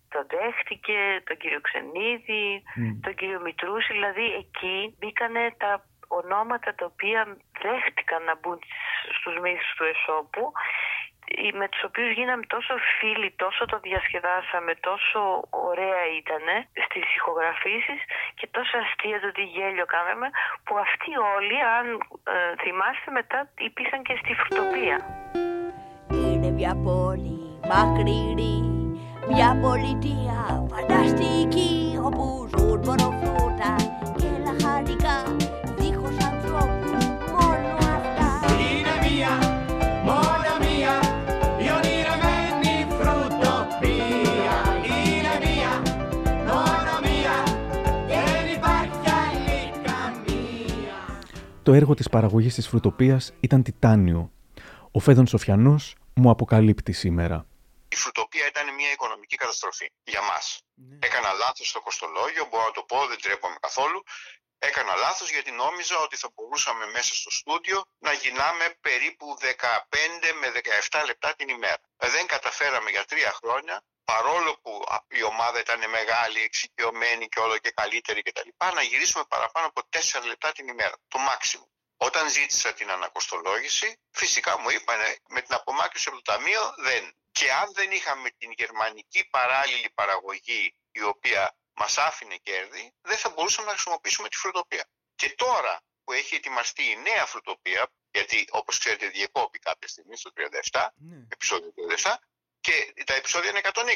τον 0.08 0.26
δέχτηκε, 0.34 0.98
τον 1.26 1.36
κύριο 1.36 1.60
Ξενίδη, 1.60 2.62
τον 3.04 3.14
κύριο 3.14 3.40
Μητρούση. 3.40 3.92
Δηλαδή 3.92 4.26
εκεί 4.42 4.94
μπήκανε 4.98 5.54
τα 5.62 5.84
ονόματα 6.08 6.74
τα 6.74 6.84
οποία 6.92 7.36
δέχτηκαν 7.62 8.22
να 8.24 8.34
μπουν 8.36 8.58
στους 9.18 9.34
μύθους 9.42 9.72
του 9.76 9.84
Εσώπου 9.84 10.52
με 11.60 11.66
τους 11.68 11.82
οποίους 11.88 12.10
γίναμε 12.18 12.44
τόσο 12.54 12.74
φίλοι, 12.98 13.30
τόσο 13.44 13.62
το 13.72 13.78
διασκεδάσαμε, 13.86 14.72
τόσο 14.88 15.20
ωραία 15.68 16.02
ήτανε 16.20 16.56
στις 16.84 17.04
ηχογραφήσεις 17.18 18.00
και 18.38 18.46
τόσο 18.56 18.74
αστεία 18.84 19.18
το 19.24 19.30
τι 19.36 19.44
γέλιο 19.54 19.86
κάναμε 19.94 20.26
που 20.64 20.74
αυτοί 20.86 21.10
όλοι, 21.36 21.58
αν 21.78 21.86
ε, 22.34 22.36
θυμάστε 22.62 23.10
μετά, 23.18 23.38
υπήρχαν 23.68 24.02
και 24.06 24.14
στη 24.20 24.32
φρουτοπία. 24.38 24.96
Είναι 26.22 26.50
μια 26.58 26.72
πόλη 26.86 27.40
μακρινή, 27.70 28.56
μια 29.30 29.50
πολιτεία 29.64 30.38
φανταστική 30.72 31.74
όπου 32.06 32.24
ζουν 32.50 32.78
μόνο 32.86 33.06
φρούτα 33.20 33.95
Το 51.66 51.74
έργο 51.80 51.94
της 51.94 52.08
παραγωγής 52.08 52.54
της 52.54 52.66
φρουτοπίας 52.68 53.32
ήταν 53.40 53.62
τιτάνιο. 53.62 54.22
Ο 54.96 54.98
Φέδων 55.04 55.26
Σοφιανός 55.26 55.94
μου 56.14 56.30
αποκαλύπτει 56.30 56.92
σήμερα. 56.92 57.38
Η 57.88 57.96
φρουτοπία 58.02 58.46
ήταν 58.52 58.66
μια 58.78 58.90
οικονομική 58.92 59.36
καταστροφή 59.36 59.86
για 60.12 60.22
μας. 60.30 60.44
Έκανα 61.06 61.30
λάθος 61.42 61.68
στο 61.68 61.80
κοστολόγιο, 61.86 62.44
μπορώ 62.50 62.64
να 62.70 62.74
το 62.78 62.82
πω, 62.90 62.98
δεν 63.10 63.18
τρέπομαι 63.22 63.58
καθόλου. 63.60 64.00
Έκανα 64.58 64.94
λάθος 65.04 65.28
γιατί 65.34 65.50
νόμιζα 65.64 65.96
ότι 66.06 66.16
θα 66.22 66.28
μπορούσαμε 66.34 66.84
μέσα 66.96 67.12
στο 67.20 67.30
στούντιο 67.38 67.78
να 68.06 68.12
γυρνάμε 68.20 68.66
περίπου 68.86 69.26
15 69.40 70.28
με 70.40 70.46
17 70.90 71.02
λεπτά 71.08 71.28
την 71.38 71.48
ημέρα. 71.56 71.82
Ε, 71.96 72.06
Δεν 72.14 72.24
καταφέραμε 72.34 72.90
για 72.90 73.04
τρία 73.10 73.32
χρόνια, 73.40 73.76
παρόλο 74.10 74.50
που 74.62 74.72
α, 74.88 74.96
η 75.08 75.22
ομάδα 75.22 75.58
ήταν 75.60 75.90
μεγάλη, 75.90 76.40
εξοικειωμένη 76.42 77.28
και 77.28 77.40
όλο 77.40 77.58
και 77.58 77.70
καλύτερη 77.70 78.22
κτλ. 78.22 78.48
Να 78.74 78.82
γυρίσουμε 78.82 79.24
παραπάνω 79.28 79.66
από 79.66 79.80
4 79.90 80.24
λεπτά 80.26 80.52
την 80.52 80.68
ημέρα. 80.68 80.94
Το 81.08 81.18
μάξιμο. 81.18 81.68
Όταν 81.96 82.30
ζήτησα 82.30 82.72
την 82.72 82.90
ανακοστολόγηση, 82.90 84.00
φυσικά 84.10 84.58
μου 84.58 84.70
είπαν 84.70 84.98
με 85.28 85.40
την 85.40 85.54
απομάκρυνση 85.54 86.08
από 86.08 86.16
το 86.22 86.32
ταμείο 86.32 86.74
δεν. 86.76 87.16
Και 87.32 87.52
αν 87.52 87.72
δεν 87.72 87.90
είχαμε 87.90 88.30
την 88.30 88.50
γερμανική 88.56 89.28
παράλληλη 89.30 89.90
παραγωγή 89.94 90.74
η 90.92 91.02
οποία 91.02 91.56
μας 91.72 91.98
άφηνε 91.98 92.36
κέρδη, 92.36 92.94
δεν 93.00 93.16
θα 93.16 93.28
μπορούσαμε 93.28 93.66
να 93.66 93.72
χρησιμοποιήσουμε 93.72 94.28
τη 94.28 94.36
φρουτοπία. 94.36 94.84
Και 95.14 95.34
τώρα 95.34 95.80
που 96.04 96.12
έχει 96.12 96.34
ετοιμαστεί 96.34 96.82
η 96.82 96.96
νέα 96.96 97.26
φρουτοπία, 97.26 97.92
γιατί 98.10 98.44
όπως 98.50 98.78
ξέρετε 98.78 99.06
διεκόπη 99.08 99.58
κάποια 99.58 99.88
στιγμή 99.88 100.16
στο 100.16 100.30
37, 100.72 100.86
επεισόδιο 101.28 101.72
37, 102.02 102.14
και 102.66 103.04
τα 103.04 103.14
επεισόδια 103.14 103.50
είναι 103.50 103.60
120. 103.62 103.94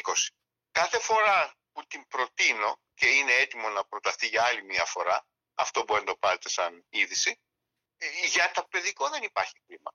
Κάθε 0.71 0.99
φορά 0.99 1.55
που 1.71 1.87
την 1.87 2.07
προτείνω 2.07 2.81
και 2.93 3.07
είναι 3.07 3.33
έτοιμο 3.33 3.69
να 3.69 3.85
προταθεί 3.85 4.27
για 4.27 4.43
άλλη 4.43 4.63
μια 4.63 4.85
φορά, 4.85 5.27
αυτό 5.55 5.83
μπορεί 5.83 5.99
να 5.99 6.05
το 6.05 6.15
πάρετε 6.15 6.49
σαν 6.49 6.85
είδηση, 6.89 7.39
ε, 7.97 8.25
για 8.25 8.51
τα 8.51 8.67
παιδικό 8.67 9.09
δεν 9.09 9.23
υπάρχει 9.23 9.53
χρήμα. 9.65 9.91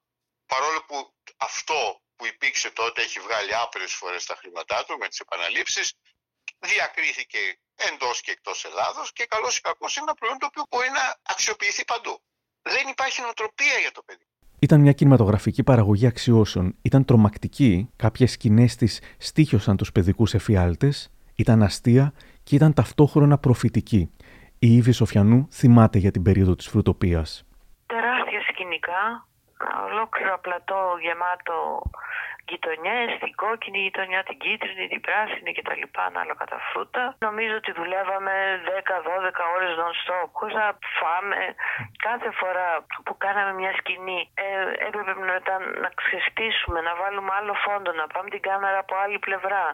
Παρόλο 0.46 0.84
που 0.84 1.14
αυτό 1.36 2.02
που 2.16 2.26
υπήρξε 2.26 2.70
τότε 2.70 3.02
έχει 3.02 3.20
βγάλει 3.20 3.54
άπειρες 3.54 3.94
φορές 3.94 4.24
τα 4.24 4.36
χρήματά 4.36 4.84
του 4.84 4.98
με 4.98 5.08
τις 5.08 5.20
επαναλήψεις, 5.20 5.94
διακρίθηκε 6.58 7.60
εντός 7.74 8.20
και 8.20 8.30
εκτός 8.30 8.64
Ελλάδος 8.64 9.12
και 9.12 9.26
καλώς 9.26 9.58
ή 9.58 9.60
κακώς 9.60 9.96
είναι 9.96 10.04
ένα 10.04 10.14
προϊόν 10.14 10.38
το 10.38 10.46
οποίο 10.46 10.64
μπορεί 10.70 10.90
να 10.90 11.20
αξιοποιηθεί 11.22 11.84
παντού. 11.84 12.22
Δεν 12.62 12.88
υπάρχει 12.88 13.20
νοοτροπία 13.20 13.78
για 13.78 13.92
το 13.92 14.02
παιδί. 14.02 14.26
Ήταν 14.58 14.80
μια 14.80 14.92
κινηματογραφική 14.92 15.62
παραγωγή 15.62 16.06
αξιώσεων. 16.06 16.74
Ήταν 16.82 17.04
τρομακτική, 17.04 17.90
κάποιες 17.96 18.30
σκηνές 18.32 18.76
της 18.76 19.02
στήχιωσαν 19.18 19.76
τους 19.76 19.92
παιδικούς 19.92 20.34
εφιάλτες, 20.34 21.10
ήταν 21.36 21.62
αστεία 21.62 22.12
και 22.42 22.54
ήταν 22.54 22.72
ταυτόχρονα 22.72 23.38
προφητική. 23.38 24.10
Η 24.58 24.76
Ήβη 24.76 24.92
Σοφιανού 24.92 25.48
θυμάται 25.52 25.98
για 25.98 26.10
την 26.10 26.22
περίοδο 26.22 26.54
της 26.54 26.66
φρουτοπίας. 26.68 27.44
Τεράστια 27.86 28.40
σκηνικά, 28.50 29.26
ολόκληρο 29.90 30.38
πλατό 30.40 30.80
γεμάτο 31.02 31.82
γειτονιές, 32.48 33.08
την 33.22 33.34
κόκκινη 33.42 33.78
γειτονιά, 33.86 34.20
την 34.28 34.38
κίτρινη, 34.42 34.84
την 34.92 35.00
πράσινη 35.06 35.50
κτλ. 35.56 35.82
ανάλογα 36.08 36.44
τα 36.52 36.58
φρούτα. 36.68 37.04
Νομίζω 37.26 37.54
ότι 37.60 37.72
δουλεύαμε 37.80 38.34
10-12 38.66 39.44
ώρες 39.56 39.72
non-stop, 39.80 40.28
χωρίς 40.38 40.54
να 40.62 40.68
φάμε. 40.98 41.40
Κάθε 42.08 42.30
φορά 42.40 42.68
που 43.04 43.12
κάναμε 43.24 43.52
μια 43.60 43.72
σκηνή 43.80 44.20
ε, 44.34 44.86
έπρεπε 44.86 45.12
μετά 45.34 45.54
να 45.84 45.90
ξεστήσουμε, 46.00 46.78
να 46.88 46.92
βάλουμε 47.00 47.30
άλλο 47.38 47.54
φόντο, 47.64 47.90
να 48.00 48.06
πάμε 48.12 48.28
την 48.34 48.42
κάμερα 48.48 48.78
από 48.84 48.94
άλλη 49.04 49.18
πλευρά, 49.26 49.64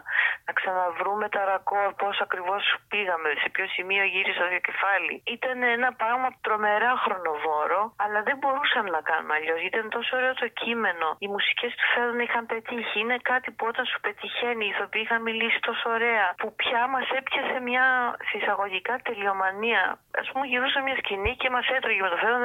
να 0.45 0.51
ξαναβρούμε 0.59 1.25
τα 1.35 1.41
ρακόρ, 1.49 1.87
πώς 2.01 2.15
ακριβώς 2.25 2.63
πήγαμε, 2.91 3.29
σε 3.41 3.47
ποιο 3.53 3.65
σημείο 3.75 4.03
γύρισε 4.13 4.39
το 4.39 4.59
κεφάλι. 4.69 5.13
Ήταν 5.35 5.57
ένα 5.77 5.89
πράγμα 6.01 6.27
τρομερά 6.45 6.93
χρονοβόρο, 7.03 7.81
αλλά 8.03 8.19
δεν 8.27 8.37
μπορούσαμε 8.41 8.89
να 8.97 9.01
κάνουμε 9.09 9.33
αλλιώς. 9.37 9.59
Γιατί 9.61 9.77
ήταν 9.77 9.89
τόσο 9.97 10.11
ωραίο 10.17 10.33
το 10.33 10.47
κείμενο. 10.61 11.07
Οι 11.23 11.27
μουσικές 11.27 11.71
του 11.77 11.85
Φέδων 11.93 12.19
είχαν 12.19 12.45
τέτοια 12.63 12.73
πετύχει. 12.73 12.99
Είναι 13.03 13.17
κάτι 13.31 13.49
που 13.55 13.63
όταν 13.71 13.85
σου 13.91 13.99
πετυχαίνει, 14.05 14.65
οι 14.65 14.71
ηθοποιοί 14.73 15.01
είχαν 15.05 15.21
μιλήσει 15.29 15.59
τόσο 15.67 15.85
ωραία, 15.97 16.27
που 16.39 16.47
πια 16.61 16.81
μας 16.93 17.07
έπιασε 17.19 17.57
μια 17.69 17.85
συσσαγωγικά 18.29 18.95
τελειομανία. 19.07 19.83
Α 20.21 20.23
πούμε, 20.29 20.45
γυρούσε 20.51 20.79
μια 20.85 20.95
σκηνή 21.01 21.33
και 21.41 21.49
μας 21.55 21.65
έτρωγε 21.77 22.01
με 22.05 22.09
το 22.13 22.17
φέρον. 22.23 22.41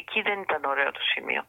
Εκεί 0.00 0.20
δεν 0.28 0.38
ήταν 0.46 0.60
ωραίο 0.72 0.90
το 0.98 1.02
σημείο. 1.12 1.42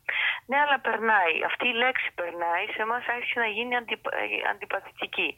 Ναι, 0.49 0.57
αλλά 0.63 0.77
περνάει. 0.87 1.35
Αυτή 1.49 1.65
η 1.73 1.75
λέξη 1.83 2.07
περνάει. 2.19 2.65
Σε 2.75 2.81
εμάς 2.85 3.03
άρχισε 3.15 3.37
να 3.43 3.49
γίνει 3.55 3.73
αντι, 3.79 3.95
ε, 4.21 4.25
αντιπαθητική. 4.51 5.29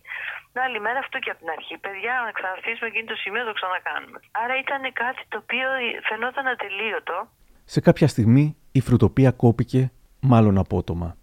Την 0.51 0.61
άλλη 0.65 0.79
μέρα 0.85 0.99
αυτό 1.05 1.17
και 1.23 1.29
από 1.33 1.39
την 1.43 1.51
αρχή. 1.57 1.75
Παιδιά, 1.85 2.13
να 2.25 2.31
ξαναρχίσουμε 2.37 2.87
εκείνο 2.91 3.05
το 3.13 3.17
σημείο, 3.23 3.43
το 3.49 3.53
ξανακάνουμε. 3.59 4.19
Άρα 4.41 4.55
ήταν 4.63 4.81
κάτι 5.03 5.21
το 5.31 5.37
οποίο 5.43 5.67
φαινόταν 6.09 6.45
ατελείωτο. 6.47 7.17
Σε 7.65 7.79
κάποια 7.81 8.07
στιγμή 8.07 8.45
η 8.71 8.79
φρουτοπία 8.81 9.31
κόπηκε, 9.31 9.91
μάλλον 10.19 10.57
απότομα. 10.57 11.17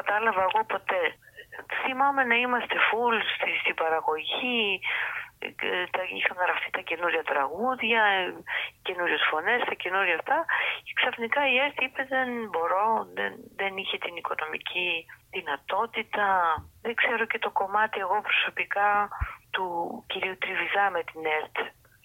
Αυτό 0.00 0.12
δεν 0.12 0.24
το 0.24 0.32
κατάλαβα 0.32 0.42
εγώ 0.48 0.64
ποτέ. 0.64 1.04
Θυμάμαι 1.82 2.24
να 2.24 2.34
είμαστε 2.34 2.76
full 2.88 3.16
στη, 3.34 3.50
στην 3.62 3.74
παραγωγή, 3.74 4.80
ε, 5.38 5.48
τα, 5.94 6.02
είχαν 6.16 6.36
γραφτεί 6.44 6.70
τα 6.70 6.80
καινούρια 6.80 7.24
τραγούδια, 7.32 8.02
καινούριες 8.82 9.24
φωνές, 9.30 9.60
τα 9.64 9.74
καινούρια 9.74 10.14
αυτά. 10.14 10.44
Και 10.84 10.92
ξαφνικά 11.00 11.40
η 11.52 11.56
ΕΡΤ 11.64 11.80
είπε 11.82 12.02
δεν 12.14 12.28
μπορώ, 12.50 12.86
δεν, 13.14 13.32
δεν 13.56 13.76
είχε 13.76 13.98
την 13.98 14.16
οικονομική 14.16 15.06
δυνατότητα. 15.30 16.26
Δεν 16.82 16.94
ξέρω 16.94 17.24
και 17.24 17.38
το 17.38 17.50
κομμάτι 17.50 18.00
εγώ 18.00 18.20
προσωπικά 18.20 19.08
του 19.50 19.66
κυρίου 20.06 20.36
Τριβιζά 20.38 20.90
με 20.90 21.02
την 21.10 21.22
ΕΡΤ 21.36 21.56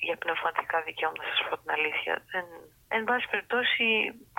για 0.07 0.17
πνευματικά 0.23 0.77
δικαιώματα, 0.87 1.23
να 1.27 1.33
σας 1.35 1.43
πω 1.47 1.55
την 1.61 1.71
αλήθεια. 1.77 2.13
Δεν, 2.33 2.45
Εν 2.97 3.03
πάση 3.07 3.25
περιπτώσει, 3.31 3.85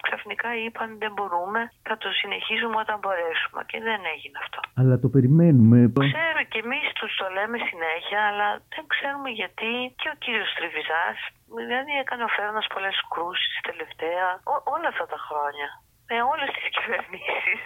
ξαφνικά 0.07 0.49
είπαν 0.63 0.91
δεν 1.03 1.13
μπορούμε, 1.17 1.61
θα 1.89 1.97
το 2.03 2.09
συνεχίζουμε 2.21 2.77
όταν 2.85 2.97
μπορέσουμε. 3.03 3.61
Και 3.71 3.79
δεν 3.89 4.01
έγινε 4.13 4.39
αυτό. 4.45 4.61
Αλλά 4.81 4.95
το 5.03 5.09
περιμένουμε. 5.15 5.79
Ξέρω 6.13 6.43
και 6.51 6.61
εμείς 6.67 6.87
τους 6.99 7.13
το 7.21 7.27
λέμε 7.37 7.59
συνέχεια, 7.71 8.21
αλλά 8.29 8.49
δεν 8.75 8.85
ξέρουμε 8.93 9.31
γιατί 9.41 9.71
και 10.01 10.09
ο 10.15 10.17
κύριος 10.23 10.51
Τριβιζάς, 10.57 11.19
δηλαδή 11.59 11.93
έκανε 12.03 12.23
ο 12.29 12.31
Φέρνας 12.37 12.67
πολλές 12.75 12.97
κρούσεις 13.13 13.55
τελευταία, 13.69 14.27
ό, 14.53 14.55
όλα 14.75 14.89
αυτά 14.93 15.07
τα 15.13 15.19
χρόνια. 15.27 15.69
Με 16.11 16.19
όλες 16.33 16.51
τις 16.57 16.67
κυβερνήσεις 16.77 17.61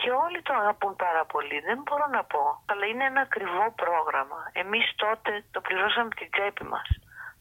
και 0.00 0.10
όλοι 0.24 0.40
το 0.46 0.52
αγαπούν 0.60 0.94
πάρα 1.06 1.24
πολύ. 1.32 1.56
Δεν 1.68 1.78
μπορώ 1.84 2.06
να 2.16 2.22
πω. 2.32 2.44
Αλλά 2.70 2.84
είναι 2.90 3.04
ένα 3.10 3.20
ακριβό 3.28 3.64
πρόγραμμα. 3.82 4.40
Εμείς 4.62 4.86
τότε 5.04 5.32
το 5.54 5.60
πληρώσαμε 5.66 6.10
την 6.18 6.28
τσέπη 6.34 6.64
μας. 6.72 6.88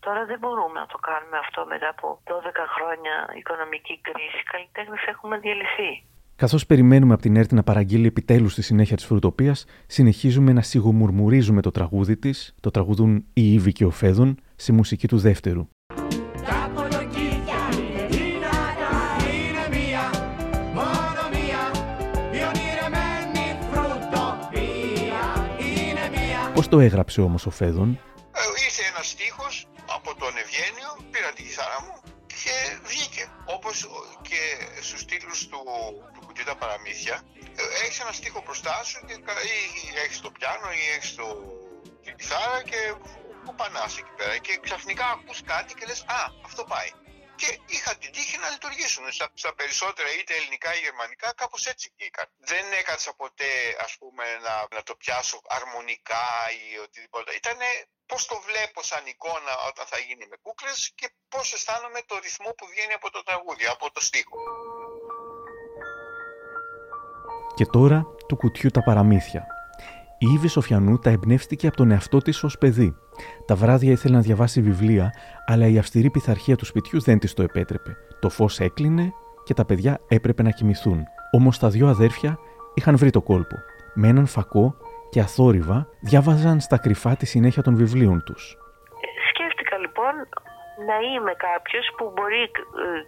Τώρα 0.07 0.25
δεν 0.25 0.39
μπορούμε 0.39 0.79
να 0.79 0.85
το 0.85 0.97
κάνουμε 1.07 1.37
αυτό 1.45 1.65
μετά 1.69 1.89
από 1.89 2.07
12 2.23 2.31
χρόνια 2.75 3.13
οικονομική 3.39 3.99
κρίση. 4.01 4.37
Οι 4.41 4.47
καλλιτέχνες 4.51 5.01
έχουμε 5.07 5.37
διαλυθεί. 5.37 5.91
Καθώς 6.35 6.65
περιμένουμε 6.65 7.13
από 7.13 7.21
την 7.21 7.35
ΕΡΤ 7.35 7.51
να 7.51 7.63
παραγγείλει 7.63 8.07
επιτέλους 8.07 8.53
τη 8.53 8.61
συνέχεια 8.61 8.95
της 8.95 9.05
φρουτοπίας, 9.05 9.65
συνεχίζουμε 9.87 10.53
να 10.53 10.61
σιγομουρμουρίζουμε 10.61 11.61
το 11.61 11.71
τραγούδι 11.71 12.17
της, 12.17 12.55
το 12.61 12.71
τραγουδούν 12.71 13.25
η 13.33 13.53
Ήβη 13.53 13.71
και 13.71 13.85
ο 13.85 13.89
Φέδων, 13.89 14.37
στη 14.55 14.71
μουσική 14.71 15.07
του 15.07 15.17
δεύτερου. 15.17 15.67
Τα 16.45 16.71
κολοκύθια 16.75 17.61
δυνατά 18.09 18.95
είναι 19.33 19.63
μία, 19.75 20.05
μόνο 20.73 21.21
μία 21.33 21.63
Η 22.37 22.41
ονειρεμένη 22.49 23.45
φρουτοπία 23.69 25.23
είναι 25.59 26.03
μία 26.15 26.51
Πώς 26.53 26.67
το 26.67 26.79
έγραψε 26.79 27.21
όμως 27.21 27.45
ο 27.45 27.49
Φέδων, 27.49 27.99
Ε, 28.39 28.39
ήρθε 28.65 28.83
ένας 28.91 29.07
στίχος 29.09 29.45
από 29.45 29.46
τον 30.19 30.37
Ευγένιο, 30.37 31.07
πήρα 31.11 31.31
τη 31.33 31.43
κιθάρα 31.43 31.81
μου 31.81 32.01
και 32.43 32.79
βγήκε. 32.83 33.31
Όπως 33.45 33.85
και 34.21 34.57
στους 34.81 35.05
τίτλους 35.05 35.47
του, 35.47 35.61
του 36.13 36.21
κουτί 36.25 36.43
τα 36.43 36.55
παραμύθια, 36.55 37.23
ε, 37.55 37.83
έχεις 37.83 37.99
ένα 37.99 38.11
στίχο 38.11 38.41
μπροστά 38.45 38.83
σου 38.83 39.05
και, 39.05 39.17
κα- 39.17 39.41
ή 39.41 39.97
έχεις 40.03 40.19
το 40.21 40.31
πιάνο 40.31 40.71
ή 40.71 40.89
έχεις 40.95 41.15
το, 41.15 41.25
την 42.03 42.15
κιθάρα 42.15 42.63
και 42.63 42.93
κουπανάς 43.45 43.97
εκεί 43.97 44.11
πέρα 44.17 44.37
και 44.37 44.57
ξαφνικά 44.57 45.05
ακούς 45.05 45.43
κάτι 45.43 45.73
και 45.73 45.85
λες 45.85 46.01
«Α, 46.07 46.21
αυτό 46.45 46.63
πάει». 46.63 46.91
Και 47.35 47.59
είχα 47.65 47.95
την 47.97 48.11
τύχη 48.11 48.37
να 48.37 48.49
λειτουργήσουν 48.49 49.11
στα, 49.11 49.27
στα 49.33 49.53
περισσότερα 49.55 50.09
είτε 50.17 50.33
ελληνικά 50.35 50.75
ή 50.75 50.79
γερμανικά 50.79 51.33
κάπως 51.33 51.65
έτσι 51.65 51.93
βγήκαν. 51.97 52.27
Δεν 52.37 52.65
έκατσα 52.79 53.13
ποτέ 53.13 53.51
ας 53.85 53.95
πούμε 53.99 54.23
να, 54.45 54.67
να 54.75 54.83
το 54.83 54.95
πιάσω 54.95 55.41
αρμονικά 55.47 56.25
ή 56.73 56.77
οτιδήποτε. 56.77 57.35
Ήτανε 57.35 57.65
πώς 58.09 58.21
το 58.31 58.35
βλέπω 58.47 58.79
σαν 58.89 59.03
εικόνα 59.11 59.53
όταν 59.69 59.85
θα 59.91 59.97
γίνει 60.05 60.25
με 60.31 60.37
κούκλες 60.45 60.77
και 60.99 61.07
πώς 61.33 61.45
αισθάνομαι 61.55 61.99
το 62.09 62.15
ρυθμό 62.25 62.49
που 62.57 62.65
βγαίνει 62.71 62.93
από 62.99 63.07
το 63.15 63.21
τραγούδι, 63.27 63.65
από 63.75 63.85
το 63.93 64.01
στίχο. 64.07 64.37
Και 67.57 67.65
τώρα 67.75 67.99
του 68.27 68.35
κουτιού 68.41 68.69
τα 68.69 68.81
παραμύθια. 68.87 69.43
Η 70.19 70.27
Ήβη 70.33 70.47
Σοφιανού 70.47 70.99
τα 70.99 71.09
εμπνεύστηκε 71.09 71.67
από 71.67 71.77
τον 71.77 71.91
εαυτό 71.91 72.17
της 72.17 72.43
ως 72.43 72.57
παιδί. 72.57 72.95
Τα 73.45 73.55
βράδια 73.55 73.91
ήθελε 73.91 74.15
να 74.15 74.21
διαβάσει 74.21 74.61
βιβλία, 74.61 75.13
αλλά 75.45 75.67
η 75.67 75.77
αυστηρή 75.77 76.09
πειθαρχία 76.09 76.55
του 76.55 76.65
σπιτιού 76.65 77.01
δεν 77.01 77.19
της 77.19 77.33
το 77.33 77.41
επέτρεπε. 77.43 77.97
Το 78.19 78.29
φως 78.29 78.59
έκλεινε 78.59 79.13
και 79.43 79.53
τα 79.53 79.65
παιδιά 79.65 79.99
έπρεπε 80.07 80.43
να 80.43 80.51
κοιμηθούν. 80.51 81.03
Όμως 81.31 81.59
τα 81.59 81.69
δύο 81.69 81.87
αδέρφια 81.87 82.39
είχαν 82.73 82.97
βρει 82.97 83.09
το 83.09 83.21
κόλπο. 83.21 83.55
Με 83.93 84.07
έναν 84.07 84.27
φακό 84.27 84.75
και 85.09 85.19
αθόρυβα 85.19 85.87
διάβαζαν 85.99 86.59
στα 86.59 86.77
κρυφά 86.77 87.15
τη 87.15 87.25
συνέχεια 87.25 87.63
των 87.63 87.75
βιβλίων 87.75 88.23
τους. 88.23 88.57
Σκέφτηκα 89.29 89.77
λοιπόν 89.77 90.13
να 90.89 90.97
είμαι 91.09 91.33
κάποιος 91.47 91.85
που 91.97 92.11
μπορεί 92.13 92.41
ε, 92.41 92.49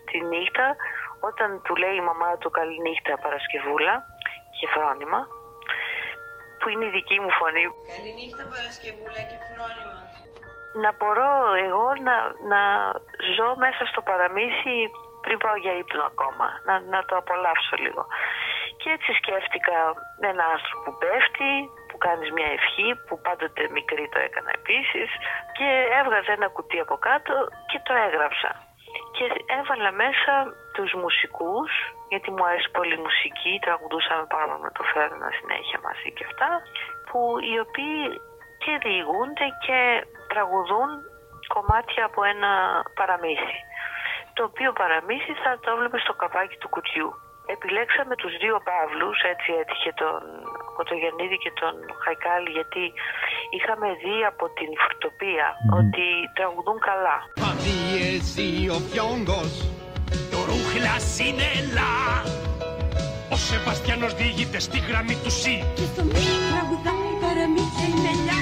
τη 0.09 0.17
νύχτα 0.31 0.67
όταν 1.29 1.61
του 1.63 1.75
λέει 1.75 1.95
η 2.01 2.07
μαμά 2.09 2.31
του 2.37 2.49
καλή 2.57 2.77
νύχτα 2.85 3.13
Παρασκευούλα 3.23 3.93
και 4.57 4.67
φρόνημα 4.73 5.21
που 6.59 6.67
είναι 6.69 6.85
η 6.89 6.93
δική 6.97 7.17
μου 7.23 7.31
φωνή 7.39 7.65
Καληνύχτα 7.95 8.43
Παρασκευούλα 8.53 9.21
και 9.29 9.37
φρόνημα. 9.47 9.93
να 10.83 10.91
μπορώ 10.97 11.31
εγώ 11.67 11.87
να, 12.07 12.15
να 12.51 12.61
ζω 13.35 13.49
μέσα 13.65 13.81
στο 13.91 14.01
παραμύθι 14.09 14.77
πριν 15.23 15.37
πάω 15.43 15.57
για 15.63 15.73
ύπνο 15.81 16.03
ακόμα, 16.11 16.47
να, 16.67 16.73
να 16.93 16.99
το 17.07 17.13
απολαύσω 17.21 17.75
λίγο. 17.85 18.03
Και 18.81 18.89
έτσι 18.95 19.11
σκέφτηκα 19.19 19.77
ένα 20.31 20.43
άστρο 20.53 20.75
που 20.83 20.91
πέφτει, 21.01 21.53
που 21.89 21.97
κάνεις 22.05 22.29
μια 22.37 22.49
ευχή, 22.57 22.89
που 23.05 23.15
πάντοτε 23.25 23.63
μικρή 23.77 24.05
το 24.13 24.19
έκανα 24.27 24.51
επίσης 24.59 25.09
και 25.57 25.67
έβγαζα 25.99 26.31
ένα 26.37 26.47
κουτί 26.55 26.79
από 26.85 26.95
κάτω 27.07 27.33
και 27.69 27.79
το 27.87 27.93
έγραψα. 28.07 28.51
Και 29.15 29.25
έβαλα 29.57 29.91
μέσα 30.03 30.33
τους 30.75 30.91
μουσικούς, 31.01 31.71
γιατί 32.11 32.27
μου 32.31 32.45
αρέσει 32.45 32.69
πολύ 32.77 32.95
η 32.99 33.03
μουσική, 33.07 33.53
τραγουδούσαμε 33.65 34.25
πάνω 34.35 34.53
με 34.63 34.69
το 34.77 34.83
φέρνα 34.91 35.27
συνέχεια 35.39 35.79
μαζί 35.87 36.09
και 36.15 36.25
αυτά, 36.29 36.49
που 37.07 37.19
οι 37.49 37.55
οποίοι 37.65 38.01
και 38.63 38.73
διηγούνται 38.83 39.47
και 39.65 39.79
τραγουδούν 40.31 40.89
κομμάτια 41.55 42.05
από 42.05 42.23
ένα 42.23 42.51
παραμύθι. 42.97 43.57
Το 44.33 44.43
οποίο 44.43 44.69
παραμύθι 44.73 45.33
θα 45.43 45.59
το 45.61 45.71
έβλεπε 45.71 45.97
στο 45.99 46.13
καπάκι 46.13 46.57
του 46.57 46.69
κουτιού. 46.69 47.09
Επιλέξαμε 47.55 48.15
τους 48.21 48.33
δύο 48.43 48.55
Παύλους, 48.69 49.17
έτσι 49.33 49.49
έτυχε 49.61 49.91
τον 50.01 50.17
Κοτογεννίδη 50.77 51.37
και 51.43 51.51
τον 51.61 51.73
Χαϊκάλη, 52.03 52.49
γιατί 52.57 52.83
είχαμε 53.55 53.87
δει 54.03 54.17
από 54.31 54.45
την 54.57 54.69
φρουτοπία 54.81 55.47
ότι 55.79 56.05
τραγουδούν 56.37 56.79
καλά. 56.89 57.17
Αδίεση 57.49 58.49
ο 58.75 58.77
πιόγκος 58.87 59.53
Το 60.33 60.39
ρούχλα 60.49 60.95
συνέλα 61.15 61.91
Ο 63.33 63.37
Σεβαστιανός 63.47 64.13
διηγείται 64.19 64.59
στη 64.67 64.79
γραμμή 64.87 65.15
του 65.23 65.31
ΣΥ 65.41 65.55
Και 65.77 65.85
στο 65.91 66.01
μη 66.11 66.25
τραγουδάει 66.49 67.11
παραμύθια 67.23 67.85
η 67.93 67.95
μελιά. 68.03 68.39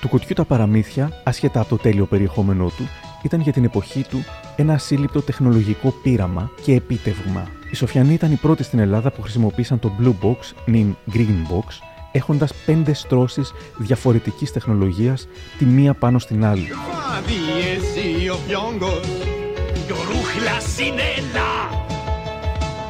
Του 0.00 0.08
κουτιού 0.08 0.34
τα 0.40 0.44
παραμύθια, 0.44 1.04
άσχετα 1.24 1.60
από 1.60 1.68
το 1.68 1.76
τέλειο 1.76 2.06
περιεχόμενό 2.06 2.68
του, 2.76 2.84
ήταν 3.22 3.40
για 3.40 3.52
την 3.52 3.64
εποχή 3.64 4.04
του 4.08 4.24
ένα 4.56 4.72
ασύλληπτο 4.72 5.22
τεχνολογικό 5.22 5.94
πείραμα 6.02 6.50
και 6.62 6.74
επίτευγμα. 6.74 7.48
Οι 7.70 7.76
Σοφιανοί 7.76 8.12
ήταν 8.12 8.32
οι 8.32 8.36
πρώτοι 8.36 8.62
στην 8.62 8.78
Ελλάδα 8.78 9.10
που 9.10 9.22
χρησιμοποίησαν 9.22 9.78
το 9.78 9.92
Blue 10.00 10.14
Box, 10.26 10.36
νυν 10.66 10.96
Green 11.12 11.52
Box, 11.52 11.66
έχοντας 12.12 12.54
πέντε 12.66 12.92
στρώσεις 12.92 13.52
διαφορετικής 13.78 14.52
τεχνολογίας, 14.52 15.28
τη 15.58 15.64
μία 15.64 15.94
πάνω 15.94 16.18
στην 16.18 16.44
άλλη. 16.44 16.68
Αδίεση 17.16 18.28
ο 18.28 18.38
πιόγκος 18.46 19.08
Το 19.88 19.94
ρούχλας 19.94 20.64
συνέλα 20.74 21.50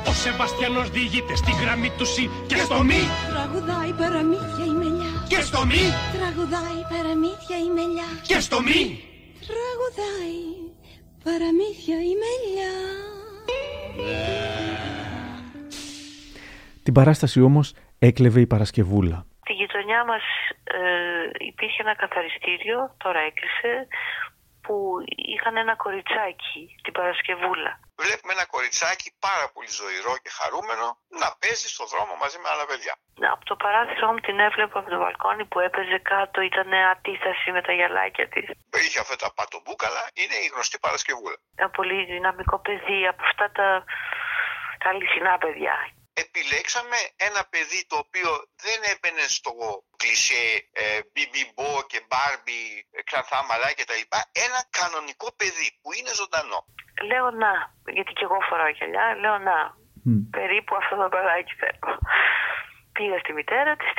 Ο 0.08 0.12
Σεβαστιανός 0.12 0.90
διηγείται 0.90 1.36
στη 1.36 1.52
γραμμή 1.62 1.90
του 1.98 2.06
ΣΥ 2.06 2.30
Και 2.46 2.56
στο 2.56 2.82
μη 2.82 3.00
Τραγουδάει 3.32 3.92
παραμύθια 4.00 4.64
η 4.72 4.74
μελιά. 4.80 5.12
Και 5.28 5.40
στο 5.40 5.66
μη 5.66 5.84
Τραγουδάει 6.16 6.80
παραμύθια 6.92 7.56
η 7.66 7.70
μελιά. 7.76 8.08
Και 8.22 8.40
στο 8.40 8.58
μη 8.62 9.07
Τραγουδάει 9.48 10.44
παραμύθια 11.24 11.98
η 12.10 12.14
μελιά. 12.22 12.74
Την 16.82 16.92
παράσταση 16.92 17.40
όμως 17.40 17.66
έκλεβε 17.98 18.40
η 18.40 18.46
Παρασκευούλα. 18.46 19.26
Στη 19.44 19.52
γειτονιά 19.52 20.04
μας 20.04 20.22
ε, 20.64 20.80
υπήρχε 21.50 21.82
ένα 21.86 21.94
καθαριστήριο, 22.02 22.78
τώρα 23.04 23.20
έκλεισε, 23.28 23.72
που 24.64 24.76
είχαν 25.34 25.54
ένα 25.64 25.74
κοριτσάκι, 25.84 26.62
την 26.84 26.92
Παρασκευούλα. 26.98 27.72
βλέπουμε 28.04 28.32
ένα 28.36 28.46
κοριτσάκι 28.54 29.08
πάρα 29.26 29.46
πολύ 29.54 29.70
ζωηρό 29.80 30.14
και 30.22 30.30
χαρούμενο 30.38 30.86
να 31.22 31.28
παίζει 31.40 31.68
στο 31.74 31.84
δρόμο 31.92 32.12
μαζί 32.22 32.38
με 32.42 32.48
άλλα 32.52 32.64
παιδιά. 32.70 32.94
Από 33.34 33.44
το 33.44 33.56
παράθυρό 33.56 34.12
μου 34.12 34.20
την 34.26 34.38
έβλεπα 34.38 34.78
από 34.78 34.90
το 34.90 34.98
μπαλκόνι 34.98 35.44
που 35.44 35.58
έπαιζε 35.60 35.98
κάτω, 36.12 36.40
ήταν 36.40 36.72
αντίθεση 36.94 37.48
με 37.56 37.60
τα 37.62 37.72
γυαλάκια 37.72 38.28
της. 38.28 38.44
Είχε 38.84 38.98
αυτά 39.04 39.16
τα 39.16 39.28
πατομπούκαλα, 39.36 40.02
είναι 40.20 40.36
η 40.44 40.46
γνωστή 40.52 40.78
Παρασκευούλα. 40.78 41.38
Ένα 41.60 41.70
πολύ 41.70 42.04
δυναμικό 42.04 42.56
παιδί, 42.66 43.06
από 43.06 43.22
αυτά 43.28 43.46
τα, 43.58 43.68
τα 44.80 44.88
αληθινά 44.90 45.38
παιδιά. 45.38 45.76
Επιλέξαμε 46.24 46.98
ένα 47.28 47.42
παιδί 47.50 47.80
το 47.90 47.96
οποίο 48.04 48.30
δεν 48.64 48.78
έμπαινε 48.92 49.24
στο 49.38 49.52
κλισέ 50.00 50.46
ε, 50.72 51.00
μπιμπιμπό 51.12 51.72
και 51.90 52.00
μπάρμπι, 52.08 52.62
ε, 52.96 53.02
ξανθά 53.08 53.38
μαλά 53.48 53.68
κτλ. 53.78 54.02
Ένα 54.46 54.60
κανονικό 54.78 55.28
παιδί 55.38 55.68
που 55.80 55.88
είναι 55.96 56.12
ζωντανό. 56.20 56.60
Λέω 57.10 57.26
να, 57.42 57.52
γιατί 57.94 58.12
και 58.16 58.24
εγώ 58.28 58.38
φοράω 58.48 58.70
γυαλιά, 58.76 59.06
λέω 59.22 59.38
να, 59.48 59.56
περίπου 60.38 60.72
αυτό 60.80 60.94
το 61.02 61.08
παιδάκι 61.14 61.54
θέλω. 61.60 61.98
Πήγα 62.98 63.18
στη 63.24 63.32
μητέρα 63.38 63.72
της, 63.80 63.90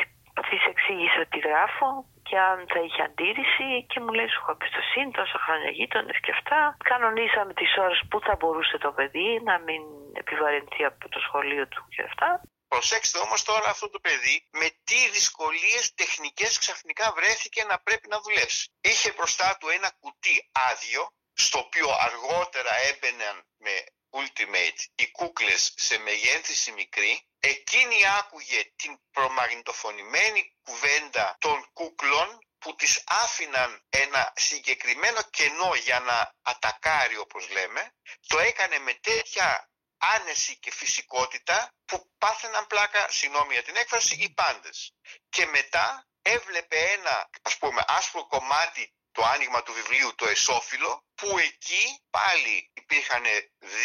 της 0.49 0.63
εξήγησα 0.71 1.21
τι 1.31 1.39
γράφω 1.47 1.89
και 2.27 2.37
αν 2.49 2.57
θα 2.73 2.79
είχε 2.85 3.01
αντίρρηση 3.09 3.67
και 3.89 3.99
μου 4.03 4.11
λέει 4.17 4.29
σου 4.29 4.39
έχω 4.41 4.51
εμπιστοσύνη 4.57 5.11
τόσα 5.19 5.37
χρόνια 5.45 5.69
γείτονες 5.77 6.17
και 6.23 6.31
αυτά. 6.37 6.59
Κανονίσαμε 6.91 7.53
τις 7.59 7.71
ώρες 7.85 7.99
που 8.09 8.17
θα 8.25 8.33
μπορούσε 8.39 8.77
το 8.85 8.91
παιδί 8.97 9.29
να 9.49 9.55
μην 9.65 9.81
επιβαρυνθεί 10.21 10.81
από 10.89 11.09
το 11.13 11.19
σχολείο 11.25 11.65
του 11.71 11.81
και 11.93 12.01
αυτά. 12.09 12.29
Προσέξτε 12.73 13.17
όμως 13.25 13.41
τώρα 13.49 13.69
αυτό 13.75 13.89
το 13.89 13.99
παιδί 14.05 14.35
με 14.59 14.67
τι 14.87 14.99
δυσκολίες 15.17 15.83
τεχνικές 16.01 16.51
ξαφνικά 16.63 17.05
βρέθηκε 17.17 17.61
να 17.71 17.77
πρέπει 17.85 18.07
να 18.13 18.17
δουλέψει. 18.25 18.63
Είχε 18.89 19.09
μπροστά 19.15 19.57
του 19.59 19.67
ένα 19.77 19.89
κουτί 20.01 20.35
άδειο 20.69 21.03
στο 21.43 21.57
οποίο 21.65 21.87
αργότερα 22.07 22.73
έμπαιναν 22.89 23.35
με 23.65 23.75
Ultimate 24.21 24.79
οι 24.95 25.11
κούκλες 25.11 25.73
σε 25.75 25.95
μεγένθηση 25.99 26.71
μικρή 26.71 27.28
εκείνη 27.39 28.07
άκουγε 28.19 28.73
την 28.75 28.99
προμαγνητοφωνημένη 29.11 30.55
κουβέντα 30.63 31.37
των 31.39 31.69
κούκλων 31.73 32.39
που 32.59 32.75
τις 32.75 33.03
άφηναν 33.07 33.85
ένα 33.89 34.33
συγκεκριμένο 34.35 35.21
κενό 35.29 35.75
για 35.75 35.99
να 35.99 36.33
ατακάρει 36.41 37.17
όπως 37.17 37.49
λέμε 37.49 37.93
το 38.27 38.39
έκανε 38.39 38.79
με 38.79 38.93
τέτοια 38.93 39.69
άνεση 39.97 40.57
και 40.57 40.71
φυσικότητα 40.71 41.73
που 41.85 42.11
πάθαιναν 42.17 42.67
πλάκα, 42.67 43.07
συγγνώμη 43.09 43.53
για 43.53 43.63
την 43.63 43.75
έκφραση, 43.75 44.15
οι 44.15 44.29
πάντες. 44.29 44.93
Και 45.29 45.45
μετά 45.45 46.07
έβλεπε 46.21 46.77
ένα 46.77 47.29
ας 47.41 47.57
πούμε 47.57 47.83
άσπρο 47.87 48.27
κομμάτι 48.27 48.93
το 49.11 49.21
άνοιγμα 49.33 49.63
του 49.63 49.73
βιβλίου 49.73 50.09
το 50.15 50.25
εσόφυλλο 50.27 51.03
που 51.15 51.37
εκεί 51.47 51.83
πάλι 52.09 52.71
υπήρχαν 52.73 53.23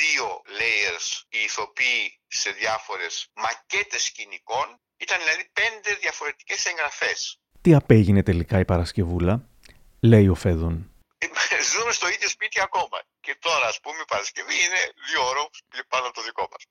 δύο 0.01 0.43
layers 0.59 1.07
οι 1.29 1.39
ηθοποιοί 1.43 2.21
σε 2.27 2.51
διάφορες 2.51 3.31
μακέτες 3.35 4.05
σκηνικών 4.05 4.81
ήταν 4.97 5.19
δηλαδή 5.19 5.51
πέντε 5.53 5.95
διαφορετικές 5.95 6.65
εγγραφές. 6.65 7.39
Τι 7.61 7.75
απέγινε 7.75 8.23
τελικά 8.23 8.59
η 8.59 8.65
Παρασκευούλα, 8.65 9.49
λέει 10.01 10.29
ο 10.29 10.35
Φέδων. 10.35 10.75
Ζούμε 11.73 11.93
στο 11.93 12.09
ίδιο 12.09 12.29
σπίτι 12.29 12.61
ακόμα 12.61 12.99
και 13.21 13.37
τώρα 13.41 13.67
ας 13.67 13.81
πούμε 13.81 14.01
η 14.01 14.09
Παρασκευή 14.13 14.55
είναι 14.65 14.81
δύο 15.09 15.23
ώρες 15.29 15.49
πάνω 15.89 16.05
από 16.07 16.15
το 16.15 16.23
δικό 16.23 16.49
μας. 16.51 16.63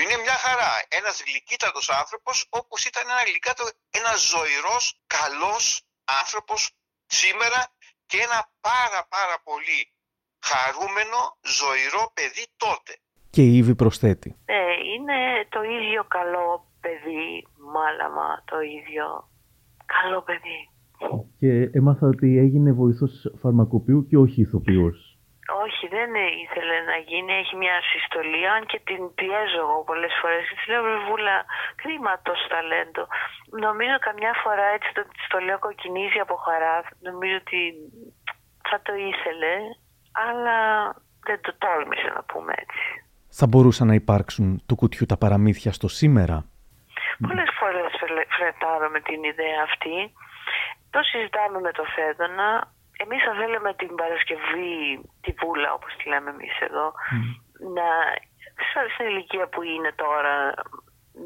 Είναι 0.00 0.16
μια 0.16 0.36
χαρά. 0.44 0.84
Ένας 0.88 1.22
γλυκύτατος 1.26 1.90
άνθρωπος 1.90 2.46
όπως 2.48 2.84
ήταν 2.84 3.02
ένα 3.10 3.22
γλυκάτο, 3.26 3.64
ένας 3.90 4.20
ζωηρός, 4.32 4.84
καλός 5.06 5.82
άνθρωπος 6.04 6.70
σήμερα 7.06 7.74
και 8.12 8.20
ένα 8.28 8.40
πάρα 8.68 9.00
πάρα 9.14 9.36
πολύ 9.48 9.80
χαρούμενο, 10.48 11.18
ζωηρό 11.58 12.04
παιδί 12.16 12.44
τότε. 12.64 12.92
Και 13.34 13.42
η 13.50 13.52
Ήβη 13.60 13.74
προσθέτει. 13.74 14.30
Ε, 14.44 14.74
είναι 14.92 15.18
το 15.54 15.60
ίδιο 15.62 16.02
καλό 16.16 16.46
παιδί, 16.80 17.46
μάλαμα, 17.74 18.28
το 18.50 18.60
ίδιο 18.60 19.04
καλό 19.94 20.22
παιδί. 20.22 20.60
Και 21.38 21.78
έμαθα 21.78 22.06
ότι 22.06 22.38
έγινε 22.38 22.72
βοηθός 22.72 23.12
φαρμακοποιού 23.40 24.06
και 24.06 24.16
όχι 24.16 24.40
ηθοποιός. 24.40 25.11
Όχι, 25.64 25.84
δεν 25.96 26.10
ήθελε 26.44 26.76
να 26.90 26.96
γίνει. 27.08 27.32
Έχει 27.32 27.56
μια 27.56 27.78
συστολή, 27.90 28.48
αν 28.48 28.66
και 28.66 28.80
την 28.88 29.14
πιέζω 29.14 29.60
εγώ 29.66 29.84
πολλές 29.90 30.14
φορές. 30.20 30.42
Της 30.48 30.66
λέω, 30.70 30.82
Βούλα, 31.08 31.44
κρίμα 31.80 32.12
τόσο 32.22 32.46
ταλέντο. 32.48 33.02
Νομίζω 33.66 33.96
καμιά 34.08 34.32
φορά 34.42 34.66
έτσι 34.76 34.88
το, 34.96 35.02
το 35.28 35.38
λέω 35.38 35.58
κοκκινίζει 35.58 36.18
από 36.18 36.34
χαρά. 36.34 36.76
Νομίζω 37.08 37.36
ότι 37.44 37.60
θα 38.68 38.80
το 38.86 38.92
ήθελε, 39.10 39.54
αλλά 40.26 40.58
δεν 41.26 41.38
το 41.40 41.52
τόλμησε 41.58 42.08
να 42.14 42.22
πούμε 42.22 42.52
έτσι. 42.56 42.84
Θα 43.38 43.46
μπορούσαν 43.46 43.86
να 43.86 43.94
υπάρξουν 43.94 44.62
του 44.66 44.76
κουτιού 44.76 45.06
τα 45.06 45.16
παραμύθια 45.16 45.72
στο 45.72 45.88
σήμερα; 45.88 46.36
Πολλές 47.26 47.50
φορές 47.58 47.90
φρετάρω 48.36 48.88
με 48.90 49.00
την 49.00 49.22
ιδέα 49.22 49.60
αυτή. 49.68 50.12
Το 50.90 51.00
συζητάμε 51.02 51.60
με 51.60 51.72
το 51.72 51.84
Φέδωνα. 51.94 52.72
Εμείς 53.04 53.22
θα 53.26 53.32
θέλαμε 53.40 53.74
την 53.74 53.94
Παρασκευή, 53.94 55.00
τη 55.20 55.30
Βούλα 55.40 55.72
όπως 55.72 55.92
τη 55.96 56.08
λέμε 56.08 56.30
εμείς 56.30 56.54
εδώ, 56.60 56.86
να 57.76 57.86
στην 58.94 59.06
ηλικία 59.06 59.46
που 59.48 59.62
είναι 59.62 59.92
τώρα 59.92 60.34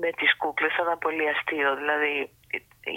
με 0.00 0.10
τις 0.18 0.36
κούκλες 0.36 0.72
θα 0.74 0.82
ήταν 0.82 0.98
πολύ 0.98 1.28
αστείο. 1.28 1.76
Δηλαδή, 1.76 2.30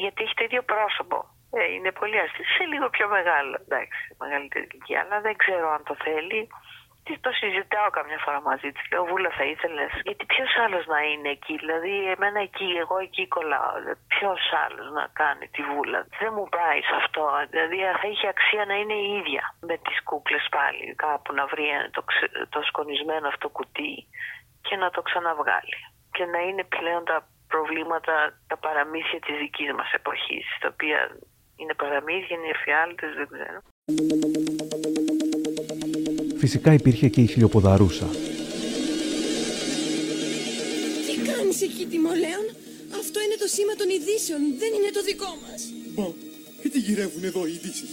γιατί 0.02 0.24
έχει 0.24 0.34
το 0.34 0.44
ίδιο 0.44 0.64
πρόσωπο. 0.64 1.18
Ε, 1.52 1.72
είναι 1.74 1.92
πολύ 1.92 2.20
αστείο. 2.20 2.46
Σε 2.58 2.64
λίγο 2.72 2.90
πιο 2.90 3.08
μεγάλο, 3.08 3.56
εντάξει, 3.66 4.16
μεγαλύτερη 4.20 4.68
ηλικία, 4.72 5.00
αλλά 5.02 5.22
δεν 5.22 5.36
ξέρω 5.44 5.68
αν 5.76 5.84
το 5.84 5.96
θέλει. 6.06 6.42
Τι 7.10 7.18
το 7.26 7.32
συζητάω 7.42 7.90
καμιά 7.98 8.20
φορά 8.26 8.40
μαζί 8.50 8.70
της. 8.72 8.84
Λέω, 8.92 9.04
Βούλας, 9.10 9.36
θα 9.40 9.46
ήθελε. 9.54 9.84
Γιατί 10.08 10.24
ποιος 10.34 10.52
άλλος 10.64 10.86
να 10.94 11.00
είναι 11.10 11.30
εκεί. 11.38 11.56
Δηλαδή, 11.64 11.94
εμένα 12.14 12.40
εκεί, 12.48 12.70
εγώ 12.84 12.98
εκεί 13.06 13.24
κολλάω. 13.36 13.74
Ποιος 14.14 14.42
άλλος 14.66 14.88
να 14.98 15.06
κάνει 15.22 15.46
τη 15.54 15.62
Βούλα. 15.70 16.00
Δεν 16.22 16.32
μου 16.36 16.48
πάει 16.58 16.80
σε 16.90 16.96
αυτό. 17.02 17.24
Δηλαδή, 17.52 17.78
θα 18.02 18.08
είχε 18.12 18.28
αξία 18.36 18.64
να 18.66 18.76
είναι 18.80 18.98
η 19.06 19.08
ίδια 19.20 19.44
με 19.70 19.76
τις 19.86 19.98
κούκλες 20.10 20.46
πάλι. 20.58 20.86
Κάπου 21.06 21.34
να 21.40 21.46
βρει 21.52 21.68
το, 21.96 22.02
το 22.54 22.60
σκονισμένο 22.70 23.28
αυτό 23.28 23.48
κουτί 23.58 23.94
και 24.66 24.76
να 24.76 24.90
το 24.96 25.02
ξαναβγάλει. 25.02 25.80
Και 26.16 26.26
να 26.34 26.40
είναι 26.48 26.64
πλέον 26.64 27.04
τα 27.12 27.18
προβλήματα, 27.48 28.14
τα 28.48 28.58
παραμύθια 28.58 29.20
της 29.20 29.36
δικής 29.42 29.72
μας 29.74 29.92
εποχής, 30.00 30.46
τα 30.62 30.68
οποία 30.74 31.00
είναι 31.56 31.74
παραμύθια, 31.74 32.36
είναι 32.38 32.50
εφιάλτες, 32.56 33.12
δεν 33.20 33.28
ξέρω. 33.34 33.60
Φυσικά 36.40 36.74
υπήρχε 36.74 37.08
και 37.08 37.22
η 37.22 37.28
χιλιοποδαρούσα. 37.28 38.08
Τι 41.06 41.14
κάνεις 41.32 41.62
εκεί, 41.62 41.86
Τιμολέων; 41.92 42.46
Αυτό 43.00 43.18
είναι 43.26 43.38
το 43.44 43.48
σήμα 43.56 43.74
των 43.80 43.90
ειδήσεων, 43.96 44.42
δεν 44.62 44.72
είναι 44.78 44.92
το 44.98 45.02
δικό 45.10 45.32
μας. 45.44 45.62
Μα, 45.96 46.08
και 46.62 46.70
τι 46.70 46.80
γυρεύουν 46.80 47.24
εδώ 47.24 47.42
οι 47.48 47.54
ειδήσεις; 47.58 47.90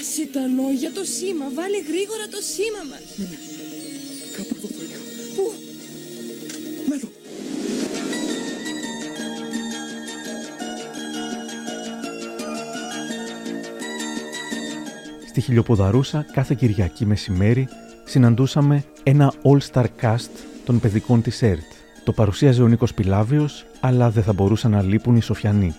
Άσε 0.00 0.26
τα 0.32 0.44
λόγια, 0.58 0.90
το 0.92 1.04
σήμα, 1.04 1.46
βάλε 1.54 1.78
γρήγορα 1.90 2.26
το 2.34 2.40
σήμα 2.52 2.82
μας. 2.90 3.04
Ναι, 3.16 3.24
ναι. 3.30 3.38
Κάπου 4.36 4.54
εδώ 4.58 4.68
το 4.76 4.80
είχα. 4.86 5.00
Πού; 5.36 5.44
Να 6.88 6.94
εδώ. 6.94 7.08
Στη 15.28 15.40
Χιλιοποδαρούσα 15.40 16.26
κάθε 16.32 16.54
Κυριακή 16.58 17.06
μεσημέρι 17.06 17.68
συναντούσαμε 18.12 18.84
ένα 19.02 19.32
all-star 19.48 19.88
cast 20.02 20.34
των 20.66 20.80
παιδικών 20.80 21.22
της 21.22 21.42
ΕΡΤ. 21.42 21.70
Το 22.04 22.12
παρουσίαζε 22.12 22.62
ο 22.62 22.68
Νίκος 22.68 22.94
Πιλάβιος, 22.94 23.52
αλλά 23.80 24.06
δεν 24.10 24.22
θα 24.22 24.32
μπορούσαν 24.32 24.70
να 24.70 24.82
λείπουν 24.82 25.16
οι 25.16 25.22
Σοφιανοί. 25.22 25.70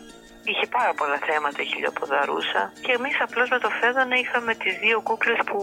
Είχε 0.52 0.66
πάρα 0.78 0.94
πολλά 1.00 1.20
θέματα 1.30 1.60
η 1.62 1.66
χιλιοποδαρούσα 1.66 2.62
και 2.86 2.92
εμείς 2.98 3.16
απλώς 3.26 3.48
με 3.50 3.60
το 3.66 3.70
Φέδωνα 3.80 4.16
είχαμε 4.24 4.54
τις 4.62 4.74
δύο 4.84 4.98
κούκλες 5.08 5.40
που 5.48 5.58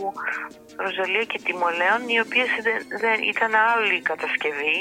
Ροζαλία 0.85 1.25
και 1.31 1.41
Τιμολέων 1.45 2.03
οι 2.13 2.19
οποίες 2.25 2.51
δεν, 2.67 2.79
δεν 3.03 3.19
ήταν 3.33 3.53
άλλη 3.73 3.97
κατασκευή 4.11 4.79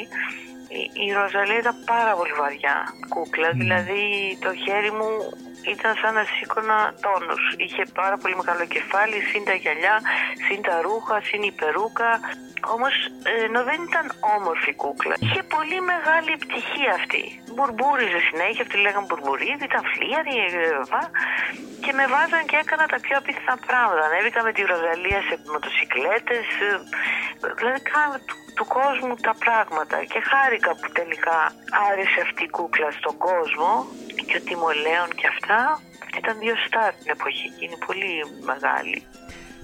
η, 0.79 0.81
η 1.05 1.07
Ροζαλία 1.19 1.59
ήταν 1.63 1.77
πάρα 1.93 2.13
πολύ 2.19 2.33
βαριά 2.41 2.75
κούκλα, 3.13 3.49
δηλαδή 3.61 4.03
το 4.45 4.51
χέρι 4.63 4.91
μου 4.97 5.11
ήταν 5.73 5.95
σαν 6.01 6.13
να 6.13 6.23
σήκωνα 6.23 6.77
τόνους. 7.05 7.43
Είχε 7.57 7.83
πάρα 7.99 8.17
πολύ 8.17 8.35
μεγάλο 8.35 8.65
κεφάλι, 8.75 9.17
συν 9.29 9.43
τα 9.49 9.53
γυαλιά, 9.53 9.95
συν 10.45 10.61
τα 10.67 10.75
ρούχα, 10.85 11.21
συν 11.27 11.41
η 11.43 11.51
περούκα. 11.51 12.09
Όμως 12.75 12.93
ενώ 13.45 13.61
δεν 13.69 13.79
ήταν 13.89 14.05
όμορφη 14.37 14.73
κούκλα, 14.81 15.15
είχε 15.25 15.41
πολύ 15.55 15.79
μεγάλη 15.91 16.29
επιτυχία 16.37 16.91
αυτή. 16.99 17.23
Μπουρμπούριζε 17.53 18.19
συνέχεια, 18.29 18.63
αυτή 18.65 18.77
λέγανε 18.83 19.05
μπουρμπουρίδι, 19.07 19.63
ήταν 19.71 19.83
φλίαρη, 19.93 20.37
και 21.83 21.91
με 21.97 22.05
βάζαν 22.13 22.43
και 22.49 22.57
έκανα 22.63 22.85
τα 22.93 22.99
πιο 23.05 23.15
απίθανα 23.21 23.57
πράγματα. 23.67 24.01
Ανέβηκα 24.07 24.39
με 24.47 24.51
τη 24.55 24.61
Ροζαλία 24.71 25.21
σε 25.27 25.35
μοτοσυκλέτες, 25.51 26.47
δηλαδή 27.59 27.79
κάναμε 27.91 28.17
του, 28.55 28.63
του 28.63 28.65
κόσμου 28.77 29.15
τα 29.27 29.33
πράγματα 29.43 29.97
και 30.11 30.19
χάρηκα 30.31 30.71
που 30.79 30.87
τελικά 30.99 31.37
άρεσε 31.89 32.19
αυτή 32.27 32.43
η 32.43 32.49
κούκλα 32.57 32.89
στον 32.99 33.15
κόσμο 33.27 33.71
και 34.27 34.35
ο 34.39 34.41
Τιμολέων 34.47 35.09
και 35.19 35.27
αυτά. 35.33 35.61
Αυτή 36.03 36.17
ήταν 36.23 36.35
δύο 36.43 36.55
στάρ 36.65 36.91
την 36.99 37.09
εποχή 37.17 37.47
και 37.55 37.63
είναι 37.65 37.79
πολύ 37.87 38.13
μεγάλη. 38.49 38.97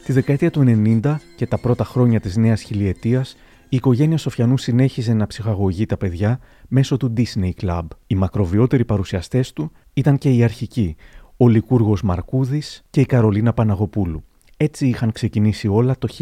Τη 0.06 0.12
δεκαετία 0.14 0.52
του 0.52 0.64
90 1.04 1.16
και 1.36 1.48
τα 1.48 1.58
πρώτα 1.60 1.84
χρόνια 1.84 2.20
της 2.20 2.36
νέας 2.38 2.62
χιλιετίας, 2.62 3.38
η 3.70 3.76
οικογένεια 3.76 4.18
Σοφιανού 4.18 4.58
συνέχιζε 4.58 5.14
να 5.14 5.28
ψυχαγωγεί 5.28 5.86
τα 5.86 5.98
παιδιά 5.98 6.40
μέσω 6.68 6.98
του 6.98 7.14
Disney 7.18 7.52
Club. 7.62 7.88
Οι 8.08 8.16
μακροβιότεροι 8.16 8.86
παρουσιαστές 8.86 9.54
του 9.54 9.72
ήταν 9.94 10.18
και 10.18 10.30
οι 10.30 10.44
αρχικοί, 10.44 10.96
ο 11.38 11.48
Λικούργος 11.48 12.02
Μαρκούδης 12.02 12.84
και 12.90 13.02
η 13.02 13.06
Καρολίνα 13.06 13.54
Παναγοπούλου. 13.54 14.24
Έτσι 14.68 14.84
είχαν 14.88 15.12
ξεκινήσει 15.12 15.68
όλα 15.68 15.96
το 16.02 16.08
1994. 16.18 16.20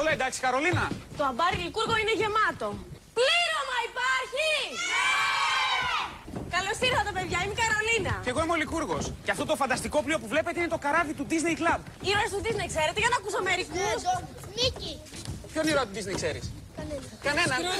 Όλα 0.00 0.10
εντάξει, 0.16 0.40
Καρολίνα. 0.44 0.84
Το 1.18 1.24
αμπάρι 1.30 1.56
Λικούργο 1.64 1.94
είναι 2.02 2.14
γεμάτο. 2.20 2.68
Πλήρωμα 3.18 3.76
υπάρχει! 3.88 4.50
Καλώς 6.54 6.76
ήρθατε, 6.88 7.10
παιδιά. 7.16 7.38
Είμαι 7.44 7.54
η 7.56 7.60
Καρολίνα. 7.62 8.14
Και 8.24 8.30
εγώ 8.34 8.40
είμαι 8.44 8.54
ο 8.56 8.60
Λικούργος. 8.62 9.04
Και 9.24 9.30
αυτό 9.34 9.44
το 9.50 9.54
φανταστικό 9.62 9.98
πλοίο 10.04 10.18
που 10.22 10.28
βλέπετε 10.34 10.56
είναι 10.60 10.72
το 10.76 10.80
καράβι 10.84 11.12
του 11.18 11.26
Disney 11.30 11.54
Club. 11.62 11.80
Ήρωες 12.10 12.30
του 12.34 12.40
Disney, 12.44 12.66
ξέρετε, 12.72 12.98
για 13.04 13.10
να 13.12 13.16
ακούσω 13.20 13.40
μερικούς. 13.48 14.00
Νίκη. 14.58 14.92
Ποιον 15.52 15.64
ήρωα 15.70 15.84
του 15.86 15.94
Disney 15.98 16.16
ξέρεις; 16.20 16.44
Κανένα. 16.78 17.02
Κανέναν. 17.26 17.60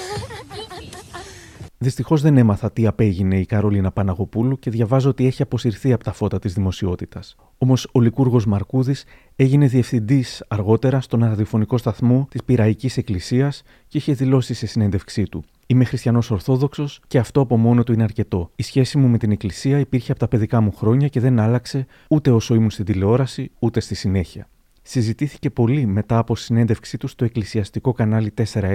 Δυστυχώς 1.83 2.23
δεν 2.23 2.37
έμαθα 2.37 2.73
τι 2.73 2.87
απέγινε 2.87 3.39
η 3.39 3.47
Καρολίνα 3.47 3.93
Παναγοπούλου 3.93 4.59
και 4.59 4.71
διαβάζω 4.71 5.09
ότι 5.09 5.27
έχει 5.27 5.43
αποσυρθεί 5.43 5.93
από 5.93 6.05
τα 6.05 6.13
φώτα 6.13 6.39
της 6.39 6.55
δημοσιότητας. 6.55 7.37
Όμως 7.59 7.89
ο 7.93 8.01
Λικούργος 8.01 8.47
Μαρκούδης 8.47 9.05
έγινε 9.37 9.67
διευθυντής 9.67 10.45
αργότερα 10.49 11.01
στον 11.01 11.21
ραδιοφωνικό 11.21 11.79
σταθμό 11.79 12.27
της 12.31 12.45
Πυραϊκής 12.45 12.97
Εκκλησίας 12.97 13.63
και 13.89 13.99
είχε 13.99 14.13
δηλώσει 14.13 14.55
σε 14.55 14.67
συνέντευξή 14.67 15.23
του. 15.23 15.45
Είμαι 15.67 15.85
χριστιανός 15.85 16.31
Ορθόδοξος 16.31 17.01
και 17.07 17.19
αυτό 17.19 17.41
από 17.41 17.57
μόνο 17.57 17.83
του 17.83 17.93
είναι 17.93 18.03
αρκετό. 18.03 18.51
Η 18.57 18.63
σχέση 18.63 18.99
μου 18.99 19.09
με 19.09 19.19
την 19.19 19.31
Εκκλησία 19.31 19.79
υπήρχε 19.79 20.11
από 20.11 20.21
τα 20.21 20.29
παιδικά 20.29 20.61
μου 20.61 20.73
χρόνια 20.73 21.09
και 21.09 21.21
δεν 21.21 21.41
άλλαξε 21.41 21.87
ούτε 22.09 22.31
όσο 22.31 22.55
ήμουν 22.55 22.71
στην 22.71 22.85
τηλεόραση 22.85 23.51
ούτε 23.59 23.81
στη 23.81 23.95
συνέχεια. 23.95 24.49
Συζητήθηκε 24.83 25.51
πολύ 25.51 25.87
μετά 25.87 26.19
από 26.19 26.37
συνέντευξή 26.37 26.99
του 26.99 27.07
στο 27.07 27.25
εκκλησιαστικό 27.25 27.93
κανάλι 27.93 28.35
4Ε, 28.53 28.75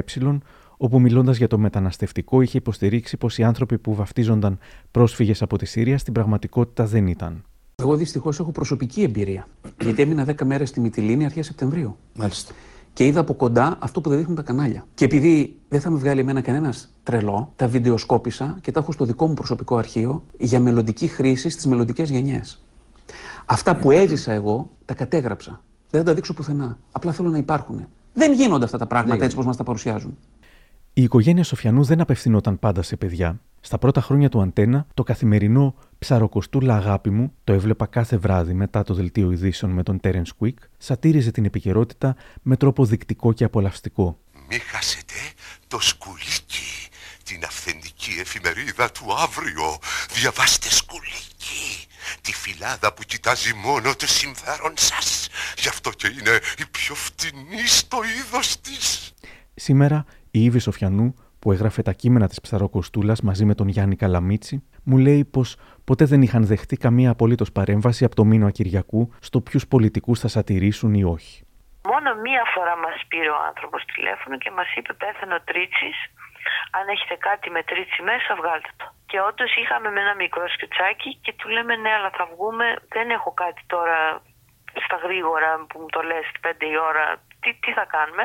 όπου 0.78 1.00
μιλώντας 1.00 1.38
για 1.38 1.48
το 1.48 1.58
μεταναστευτικό 1.58 2.42
είχε 2.42 2.58
υποστηρίξει 2.58 3.18
πως 3.18 3.38
οι 3.38 3.44
άνθρωποι 3.44 3.78
που 3.78 3.96
βαφτίζονταν 3.96 4.58
πρόσφυγες 4.92 5.42
από 5.42 5.58
τη 5.58 5.66
Συρία 5.66 5.98
στην 5.98 6.14
πραγματικότητα 6.14 6.86
δεν 6.86 7.08
ήταν. 7.08 7.44
Εγώ 7.76 7.96
δυστυχώς 7.96 8.40
έχω 8.40 8.52
προσωπική 8.52 9.02
εμπειρία. 9.02 9.48
Γιατί 9.82 10.02
έμεινα 10.02 10.26
10 10.26 10.46
μέρες 10.46 10.70
στη 10.70 10.80
Μυτιλίνη 10.80 11.26
αρχές 11.26 11.46
Σεπτεμβρίου. 11.46 11.98
Μάλιστα. 12.16 12.54
Και 12.94 13.06
είδα 13.06 13.20
από 13.20 13.34
κοντά 13.34 13.78
αυτό 13.80 14.02
που 14.02 14.10
δεν 14.10 14.18
δείχνουν 14.18 14.36
τα 14.36 14.42
κανάλια. 14.42 14.86
Και 14.94 15.06
επειδή 15.06 15.56
δεν 15.70 15.82
θα 15.82 15.90
με 15.90 15.98
βγάλει 15.98 16.20
εμένα 16.20 16.42
κανένας 16.42 16.94
τρελό, 17.04 17.54
τα 17.56 17.68
βιντεοσκόπησα 17.68 18.58
και 18.62 18.72
τα 18.72 18.80
έχω 18.80 18.92
στο 18.92 19.06
δικό 19.06 19.28
μου 19.28 19.34
προσωπικό 19.34 19.78
αρχείο 19.78 20.24
για 20.38 20.60
μελλοντική 20.60 21.08
χρήση 21.08 21.50
στις 21.50 21.66
μελλοντικές 21.66 22.10
γενιές. 22.10 22.64
Αυτά 23.46 23.76
που 23.76 23.92
έζησα 23.92 24.32
εγώ 24.32 24.70
τα 24.86 24.94
κατέγραψα. 24.94 25.62
Δεν 25.90 26.02
θα 26.02 26.06
τα 26.08 26.14
δείξω 26.14 26.34
πουθενά. 26.34 26.78
Απλά 26.92 27.12
θέλω 27.12 27.30
να 27.30 27.38
υπάρχουν. 27.38 27.88
Δεν 28.14 28.34
γίνονται 28.34 28.66
αυτά 28.66 28.78
τα 28.78 28.88
πράγματα 28.88 29.24
έτσι 29.24 29.36
όπως 29.36 29.46
μας 29.48 29.58
τα 29.58 29.64
παρουσιάζουν. 29.64 30.18
Η 30.98 31.04
οικογένεια 31.04 31.44
Σοφιανού 31.44 31.84
δεν 31.84 32.02
απευθυνόταν 32.02 32.60
πάντα 32.60 32.82
σε 32.82 32.96
παιδιά. 32.96 33.42
Στα 33.62 33.78
πρώτα 33.78 34.02
χρόνια 34.02 34.30
του 34.30 34.42
Αντένα, 34.42 34.88
το 34.94 35.04
καθημερινό 35.04 35.76
ψαροκοστούλα 36.00 36.76
αγάπη 36.76 37.10
μου, 37.10 37.34
το 37.44 37.54
έβλεπα 37.54 37.86
κάθε 37.86 38.18
βράδυ 38.18 38.54
μετά 38.54 38.84
το 38.84 38.94
δελτίο 38.94 39.32
ειδήσεων 39.32 39.72
με 39.72 39.84
τον 39.84 40.00
Τέρεν 40.00 40.24
Κουίκ, 40.38 40.58
σατήριζε 40.78 41.32
την 41.32 41.46
επικαιρότητα 41.46 42.16
με 42.42 42.58
τρόπο 42.58 42.86
δεικτικό 42.86 43.34
και 43.34 43.44
απολαυστικό. 43.44 44.20
Μη 44.50 44.58
χάσετε 44.58 45.14
το 45.68 45.80
σκουλίκι, 45.80 46.88
την 47.24 47.44
αυθεντική 47.46 48.12
εφημερίδα 48.20 48.92
του 48.92 49.06
αύριο. 49.24 49.78
Διαβάστε 50.14 50.70
σκουλίκι, 50.70 51.88
τη 52.22 52.34
φυλάδα 52.34 52.94
που 52.94 53.04
κοιτάζει 53.04 53.54
μόνο 53.54 53.96
το 53.96 54.08
συμφέρον 54.08 54.74
σας. 54.76 55.28
Γι' 55.58 55.68
αυτό 55.68 55.90
και 55.90 56.08
είναι 56.08 56.40
η 56.58 56.66
πιο 56.72 56.96
φτηνή 56.96 57.68
στο 57.68 57.98
είδος 58.18 58.62
της. 58.62 59.12
Σήμερα 59.60 60.06
η 60.32 60.44
Ήβη 60.44 60.60
Σοφιανού, 60.60 61.16
που 61.40 61.52
έγραφε 61.52 61.82
τα 61.82 61.92
κείμενα 61.92 62.28
της 62.28 62.42
Ψαροκοστούλας 62.42 63.22
μαζί 63.22 63.46
με 63.46 63.56
τον 63.56 63.68
Γιάννη 63.68 63.96
Καλαμίτσι, 63.96 64.64
μου 64.84 64.98
λέει 64.98 65.26
πως 65.26 65.58
ποτέ 65.84 66.06
δεν 66.06 66.22
είχαν 66.22 66.46
δεχτεί 66.46 66.78
καμία 66.78 67.10
απολύτως 67.12 67.52
παρέμβαση 67.52 68.06
από 68.06 68.16
το 68.16 68.24
μήνυμα 68.24 68.52
Κυριακού 68.52 69.14
στο 69.22 69.42
ποιους 69.42 69.68
πολιτικούς 69.68 70.20
θα 70.20 70.28
σατηρήσουν 70.28 70.94
ή 70.94 71.04
όχι. 71.04 71.46
Μόνο 71.92 72.10
μία 72.26 72.44
φορά 72.54 72.78
μας 72.78 72.98
πήρε 73.08 73.30
ο 73.30 73.40
άνθρωπος 73.50 73.82
τηλέφωνο 73.94 74.38
και 74.38 74.52
μας 74.52 74.70
είπε: 74.76 74.94
Πέθανε 74.94 75.34
ο 75.40 75.42
Τρίτσι. 75.50 75.90
Αν 76.78 76.88
έχετε 76.94 77.16
κάτι 77.28 77.48
με 77.56 77.62
Τρίτσι 77.70 78.02
μέσα, 78.10 78.30
βγάλτε 78.40 78.72
το. 78.80 78.86
Και 79.10 79.18
όντως 79.30 79.52
είχαμε 79.62 79.90
με 79.92 80.00
ένα 80.06 80.16
μικρό 80.24 80.46
σκετσάκι 80.56 81.10
και 81.24 81.34
του 81.38 81.48
λέμε: 81.56 81.74
Ναι, 81.76 81.92
αλλά 81.98 82.10
θα 82.18 82.26
βγούμε. 82.34 82.66
Δεν 82.96 83.10
έχω 83.18 83.32
κάτι 83.44 83.62
τώρα 83.74 83.98
στα 84.86 84.98
γρήγορα 85.06 85.50
που 85.70 85.80
μου 85.80 85.90
το 85.96 86.02
λες 86.10 86.26
5 86.42 86.64
η 86.74 86.78
ώρα 86.90 87.06
τι, 87.40 87.50
τι 87.64 87.72
θα 87.72 87.86
κάνουμε. 87.96 88.24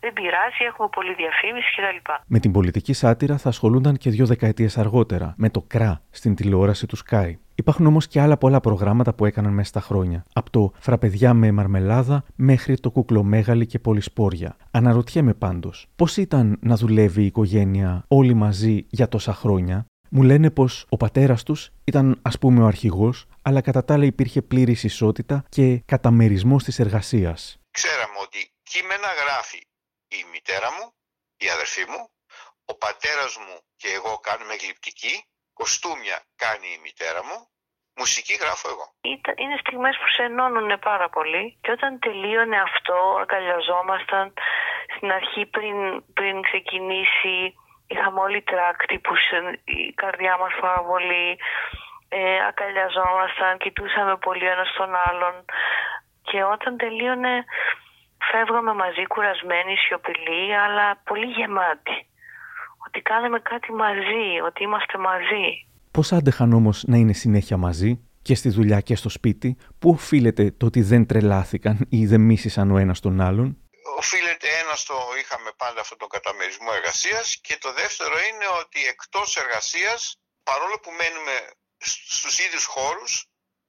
Δεν 0.00 0.12
πειράζει, 0.12 0.60
έχουμε 0.70 0.88
πολλή 0.96 1.14
διαφήμιση 1.14 1.68
κτλ. 1.76 2.12
Με 2.26 2.38
την 2.38 2.52
πολιτική 2.52 2.92
σάτυρα 2.92 3.36
θα 3.38 3.48
ασχολούνταν 3.48 3.96
και 3.96 4.10
δύο 4.10 4.26
δεκαετίες 4.26 4.78
αργότερα, 4.78 5.34
με 5.36 5.48
το 5.50 5.60
ΚΡΑ 5.66 6.00
στην 6.10 6.34
τηλεόραση 6.34 6.86
του 6.86 6.96
Sky. 7.04 7.32
Υπάρχουν 7.54 7.86
όμως 7.86 8.06
και 8.08 8.20
άλλα 8.20 8.36
πολλά 8.36 8.60
προγράμματα 8.60 9.14
που 9.14 9.24
έκαναν 9.24 9.52
μέσα 9.52 9.68
στα 9.68 9.80
χρόνια. 9.80 10.24
Από 10.32 10.50
το 10.50 10.72
φραπεδιά 10.78 11.34
με 11.34 11.52
μαρμελάδα 11.52 12.24
μέχρι 12.36 12.78
το 12.80 12.90
κουκλομέγαλι 12.90 13.66
και 13.66 13.78
πολυσπόρια. 13.78 14.56
Αναρωτιέμαι 14.70 15.34
πάντως, 15.34 15.86
πώς 15.96 16.16
ήταν 16.16 16.58
να 16.60 16.76
δουλεύει 16.76 17.22
η 17.22 17.26
οικογένεια 17.26 18.04
όλοι 18.08 18.34
μαζί 18.34 18.86
για 18.90 19.08
τόσα 19.08 19.32
χρόνια; 19.32 19.86
Μου 20.14 20.22
λένε 20.22 20.50
πως 20.50 20.86
ο 20.88 20.96
πατέρας 20.96 21.42
τους 21.42 21.70
ήταν 21.84 22.18
ας 22.22 22.38
πούμε 22.38 22.62
ο 22.62 22.66
αρχηγός, 22.66 23.26
αλλά 23.42 23.60
κατά 23.60 23.84
τα 23.84 23.94
άλλα 23.94 24.04
υπήρχε 24.04 24.42
πλήρης 24.42 24.84
ισότητα 24.84 25.44
και 25.48 25.82
καταμερισμός 25.86 26.64
της 26.64 26.78
εργασίας. 26.78 27.40
Ξέραμε 27.70 28.18
ότι 28.26 28.52
κείμενα 28.62 29.08
γράφει 29.22 29.60
η 30.08 30.20
μητέρα 30.32 30.68
μου, 30.76 30.94
η 31.36 31.48
αδερφή 31.48 31.84
μου, 31.90 32.02
ο 32.64 32.74
πατέρας 32.84 33.36
μου 33.44 33.56
και 33.76 33.88
εγώ 33.98 34.12
κάνουμε 34.28 34.54
γλυπτική, 34.62 35.14
κοστούμια 35.52 36.18
κάνει 36.36 36.68
η 36.76 36.80
μητέρα 36.82 37.24
μου, 37.28 37.38
μουσική 38.00 38.34
γράφω 38.42 38.66
εγώ. 38.74 38.86
Είναι 39.42 39.56
στιγμές 39.64 39.96
που 40.00 40.08
σε 40.16 40.22
ενώνουν 40.22 40.78
πάρα 40.78 41.08
πολύ 41.16 41.58
και 41.62 41.70
όταν 41.70 41.98
τελείωνε 41.98 42.58
αυτό 42.68 42.96
αγκαλιαζόμασταν 43.22 44.32
στην 44.94 45.10
αρχή 45.18 45.46
πριν, 45.46 45.76
πριν 46.16 46.42
ξεκινήσει 46.48 47.34
είχαμε 47.86 48.20
όλοι 48.20 48.42
τράκτη 48.42 48.98
που 48.98 49.14
η 49.64 49.92
καρδιά 50.02 50.34
μας 50.38 50.52
πάρα 50.60 50.82
πολύ 50.90 51.38
ε, 52.18 52.22
αγκαλιαζόμασταν, 52.48 53.52
κοιτούσαμε 53.62 54.14
πολύ 54.26 54.46
ένας 54.54 54.70
τον 54.78 54.90
άλλον 55.08 55.34
και 56.28 56.38
όταν 56.54 56.76
τελείωνε 56.76 57.44
φεύγαμε 58.30 58.72
μαζί 58.82 59.06
κουρασμένοι, 59.06 59.74
σιωπηλοί, 59.76 60.56
αλλά 60.64 60.86
πολύ 61.04 61.26
γεμάτοι. 61.26 61.96
Ότι 62.86 63.00
κάναμε 63.00 63.38
κάτι 63.40 63.72
μαζί, 63.72 64.26
ότι 64.48 64.62
είμαστε 64.62 64.98
μαζί. 64.98 65.46
Πώς 65.90 66.12
άντεχαν 66.12 66.52
όμως 66.52 66.84
να 66.86 66.96
είναι 66.96 67.12
συνέχεια 67.12 67.56
μαζί 67.56 67.90
και 68.22 68.34
στη 68.34 68.48
δουλειά 68.48 68.80
και 68.80 68.96
στο 68.96 69.08
σπίτι, 69.08 69.56
πού 69.78 69.90
οφείλεται 69.90 70.44
το 70.58 70.66
ότι 70.66 70.82
δεν 70.82 71.06
τρελάθηκαν 71.06 71.86
ή 71.90 72.06
δεν 72.06 72.20
μίσησαν 72.20 72.70
ο 72.70 72.76
ένας 72.78 73.00
τον 73.00 73.20
άλλον; 73.20 73.56
Οφείλεται 74.02 74.48
ένα 74.62 74.74
στο 74.82 74.96
είχαμε 75.20 75.50
πάντα 75.56 75.80
αυτόν 75.80 75.98
τον 75.98 76.08
καταμερισμό 76.08 76.70
εργασίας 76.78 77.26
και 77.46 77.56
το 77.64 77.72
δεύτερο 77.72 78.14
είναι 78.28 78.46
ότι 78.62 78.80
εκτός 78.94 79.36
εργασίας, 79.36 80.00
παρόλο 80.48 80.76
που 80.82 80.90
μένουμε 80.98 81.34
στους 81.82 82.38
ίδιους 82.38 82.64
χώρους, 82.64 83.26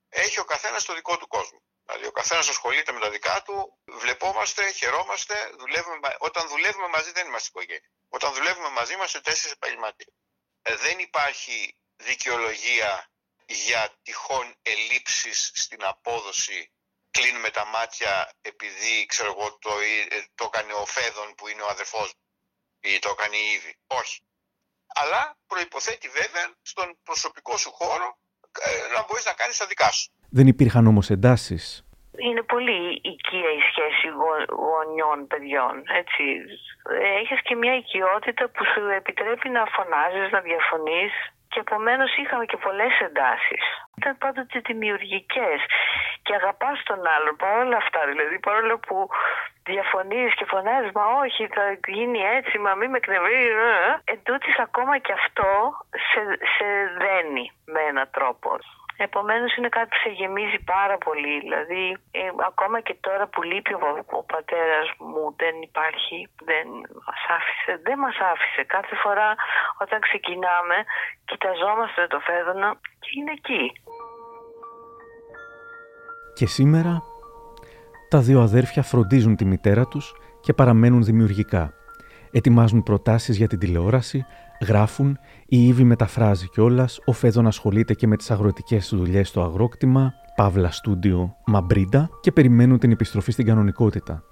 έχει 0.10 0.40
ο 0.40 0.46
καθένας 0.46 0.86
το 0.86 0.94
δικό 0.94 1.18
του 1.18 1.28
κόσμο. 1.28 1.62
Δηλαδή 1.86 2.06
ο 2.08 2.12
καθένας 2.12 2.48
ασχολείται 2.50 2.92
με 2.92 3.00
τα 3.00 3.10
δικά 3.10 3.42
του, 3.42 3.78
βλεπόμαστε, 3.86 4.72
χαιρόμαστε, 4.72 5.52
δουλεύουμε, 5.58 6.16
όταν 6.18 6.48
δουλεύουμε 6.48 6.88
μαζί 6.88 7.12
δεν 7.12 7.28
είμαστε 7.28 7.48
οικογένεια. 7.48 7.90
Όταν 8.10 8.34
δουλεύουμε 8.34 8.70
μαζί 8.70 8.94
είμαστε 8.94 9.20
τέσσερις 9.20 9.52
επαγγελματίες. 9.52 10.14
Ε, 10.62 10.76
δεν 10.76 11.00
υπάρχει 11.00 11.76
δικαιολογία 11.96 13.10
για 13.46 13.94
τυχόν 14.04 14.56
ελλείψεις 14.62 15.52
στην 15.54 15.84
απόδοση 15.84 16.72
κλείνουμε 17.12 17.50
τα 17.50 17.66
μάτια 17.66 18.34
επειδή 18.42 19.06
ξέρω 19.06 19.30
εγώ 19.32 19.58
το, 19.62 19.80
ε, 19.80 20.26
το 20.36 20.50
έκανε 20.54 20.74
ο 20.74 20.86
Φέδων 20.86 21.36
που 21.36 21.48
είναι 21.48 21.62
ο 21.62 21.68
αδερφός 21.68 22.14
μου 22.14 22.24
ή 22.80 23.00
το 23.00 23.10
έκανε 23.10 23.36
η 23.38 23.52
Ήβη. 23.52 23.78
Όχι. 23.88 24.22
Αλλά 25.02 25.22
προϋποθέτει 25.48 26.08
βέβαια 26.20 26.46
στον 26.72 26.88
προσωπικό 27.04 27.58
σου 27.58 27.72
χώρο 27.80 28.08
ε, 28.68 28.94
να 28.96 29.02
μπορείς 29.06 29.26
να 29.26 29.34
κάνεις 29.34 29.58
τα 29.58 29.66
δικά 29.66 29.90
σου. 29.92 30.06
Δεν 30.30 30.48
υπήρχαν 30.48 30.88
όμως 30.88 31.10
εντάσεις. 31.10 31.66
Είναι 32.28 32.44
πολύ 32.54 32.80
οικία 33.12 33.52
η 33.60 33.62
σχέση 33.70 34.08
γονιών 34.68 35.20
παιδιών, 35.28 35.76
έτσι. 36.02 36.24
Έχεις 37.22 37.40
και 37.48 37.56
μια 37.56 37.76
οικειότητα 37.76 38.44
που 38.54 38.64
σου 38.72 38.82
επιτρέπει 39.00 39.50
να 39.50 39.64
φωνάζεις, 39.76 40.32
να 40.32 40.40
διαφωνείς 40.50 41.12
και 41.54 41.60
επομένως 41.60 42.12
είχαμε 42.22 42.46
και 42.46 42.58
πολλές 42.66 42.94
εντάσεις. 43.08 43.64
Ήταν 43.98 44.18
πάντοτε 44.18 44.60
δημιουργικές 44.70 45.60
και 46.26 46.36
αγαπάς 46.40 46.84
τον 46.84 47.02
άλλον 47.16 47.36
παρόλα 47.36 47.78
αυτά. 47.84 48.02
Δηλαδή 48.12 48.40
παρόλο 48.40 48.76
που 48.86 49.10
διαφωνείς 49.72 50.34
και 50.38 50.46
φωνάζεις 50.46 50.92
μα 50.98 51.06
όχι 51.24 51.48
θα 51.56 51.66
γίνει 51.88 52.20
έτσι, 52.38 52.58
μα 52.58 52.72
μη 52.76 52.88
με 52.88 52.98
εκνευρίζεις. 52.98 53.58
Ε, 53.70 53.72
ε. 53.90 54.12
Εν 54.12 54.20
τούτης, 54.24 54.60
ακόμα 54.60 54.98
και 54.98 55.14
αυτό 55.22 55.50
σε, 56.10 56.22
σε 56.54 56.68
δένει 57.04 57.46
με 57.66 57.82
έναν 57.92 58.08
τρόπο. 58.12 58.50
Επομένως 59.08 59.56
είναι 59.56 59.70
κάτι 59.78 59.88
που 59.92 60.00
σε 60.04 60.10
γεμίζει 60.20 60.60
πάρα 60.76 60.98
πολύ. 61.06 61.36
Δηλαδή 61.46 61.84
ε, 62.12 62.22
ακόμα 62.50 62.78
και 62.86 62.96
τώρα 63.08 63.26
που 63.32 63.42
λείπει 63.50 63.74
ο, 63.74 63.80
ο 64.20 64.24
πατέρας 64.34 64.88
μου 64.98 65.24
δεν 65.42 65.56
υπάρχει, 65.70 66.18
δεν 66.50 66.66
μας 67.06 67.22
άφησε, 67.38 67.72
δεν 67.88 67.98
μας 68.04 68.18
άφησε. 68.32 68.62
Κάθε 68.76 68.96
φορά 69.04 69.30
όταν 69.84 70.00
ξεκινάμε 70.08 70.78
κοιταζόμαστε 71.30 72.02
το 72.14 72.20
Φέδωνα 72.28 72.70
και 73.00 73.10
είναι 73.18 73.34
εκεί. 73.40 73.64
Και 76.34 76.46
σήμερα 76.46 76.94
τα 78.10 78.20
δύο 78.20 78.40
αδέρφια 78.42 78.84
φροντίζουν 78.84 79.36
τη 79.36 79.46
μητέρα 79.46 79.86
τους 79.88 80.16
και 80.42 80.54
παραμένουν 80.54 81.04
δημιουργικά. 81.04 81.74
Ετοιμάζουν 82.32 82.84
προτάσεις 82.84 83.38
για 83.38 83.48
την 83.48 83.60
τηλεόραση, 83.60 84.26
γράφουν, 84.64 85.18
η 85.46 85.68
Ήβη 85.68 85.84
μεταφράζει 85.84 86.50
κιόλας, 86.50 87.00
ο 87.06 87.12
Φέδων 87.12 87.48
ασχολείται 87.48 87.94
και 87.94 88.08
με 88.08 88.16
τις 88.16 88.32
αγροτικές 88.32 88.90
δουλειές 88.94 89.28
στο 89.28 89.42
αγρόκτημα, 89.42 90.14
Παύλα 90.36 90.72
Στούντιο, 90.72 91.36
Μαμπρίντα 91.46 92.10
και 92.22 92.32
περιμένουν 92.32 92.80
την 92.80 92.92
επιστροφή 92.92 93.32
στην 93.32 93.46
κανονικότητα. 93.46 94.24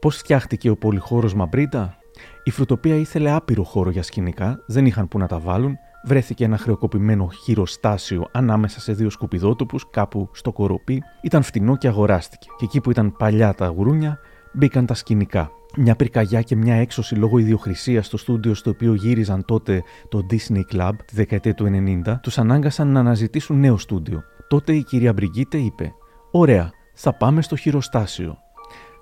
Πώς 0.00 0.16
φτιάχτηκε 0.16 0.70
ο 0.70 0.76
πολυχώρος 0.76 1.34
Μαμπρίντα; 1.34 1.96
Η 2.44 2.50
Φρουτοπία 2.50 2.94
ήθελε 2.94 3.30
άπειρο 3.30 3.62
χώρο 3.62 3.90
για 3.90 4.02
σκηνικά, 4.02 4.58
δεν 4.66 4.86
είχαν 4.86 5.08
που 5.08 5.18
να 5.18 5.26
τα 5.26 5.38
βάλουν, 5.38 5.76
βρέθηκε 6.04 6.44
ένα 6.44 6.58
χρεοκοπημένο 6.58 7.28
χειροστάσιο 7.44 8.28
ανάμεσα 8.32 8.80
σε 8.80 8.92
δύο 8.92 9.10
σκουπιδότοπους 9.10 9.90
κάπου 9.90 10.30
στο 10.32 10.52
κοροπή, 10.52 11.02
ήταν 11.22 11.42
φτηνό 11.42 11.76
και 11.76 11.88
αγοράστηκε. 11.88 12.46
Και 12.58 12.64
εκεί 12.64 12.80
που 12.80 12.90
ήταν 12.90 13.16
παλιά 13.16 13.54
τα 13.54 13.66
γουρούνια, 13.66 14.18
μπήκαν 14.52 14.86
τα 14.86 14.94
σκηνικά. 14.94 15.50
Μια 15.76 15.96
πυρκαγιά 15.96 16.42
και 16.42 16.56
μια 16.56 16.74
έξωση 16.74 17.14
λόγω 17.14 17.38
ιδιοχρησίας 17.38 18.06
στο 18.06 18.16
στούντιο 18.16 18.54
στο 18.54 18.70
οποίο 18.70 18.94
γύριζαν 18.94 19.44
τότε 19.44 19.82
το 20.08 20.26
Disney 20.30 20.74
Club 20.74 20.90
τη 21.04 21.14
δεκαετία 21.14 21.54
του 21.54 21.66
90, 22.06 22.14
τους 22.22 22.38
ανάγκασαν 22.38 22.88
να 22.88 23.00
αναζητήσουν 23.00 23.60
νέο 23.60 23.78
στούντιο. 23.78 24.22
Τότε 24.48 24.72
η 24.72 24.82
κυρία 24.82 25.12
Μπριγκίτε 25.12 25.58
είπε: 25.58 25.92
Ωραία, 26.30 26.70
θα 26.94 27.12
πάμε 27.12 27.42
στο 27.42 27.56
χειροστάσιο. 27.56 28.36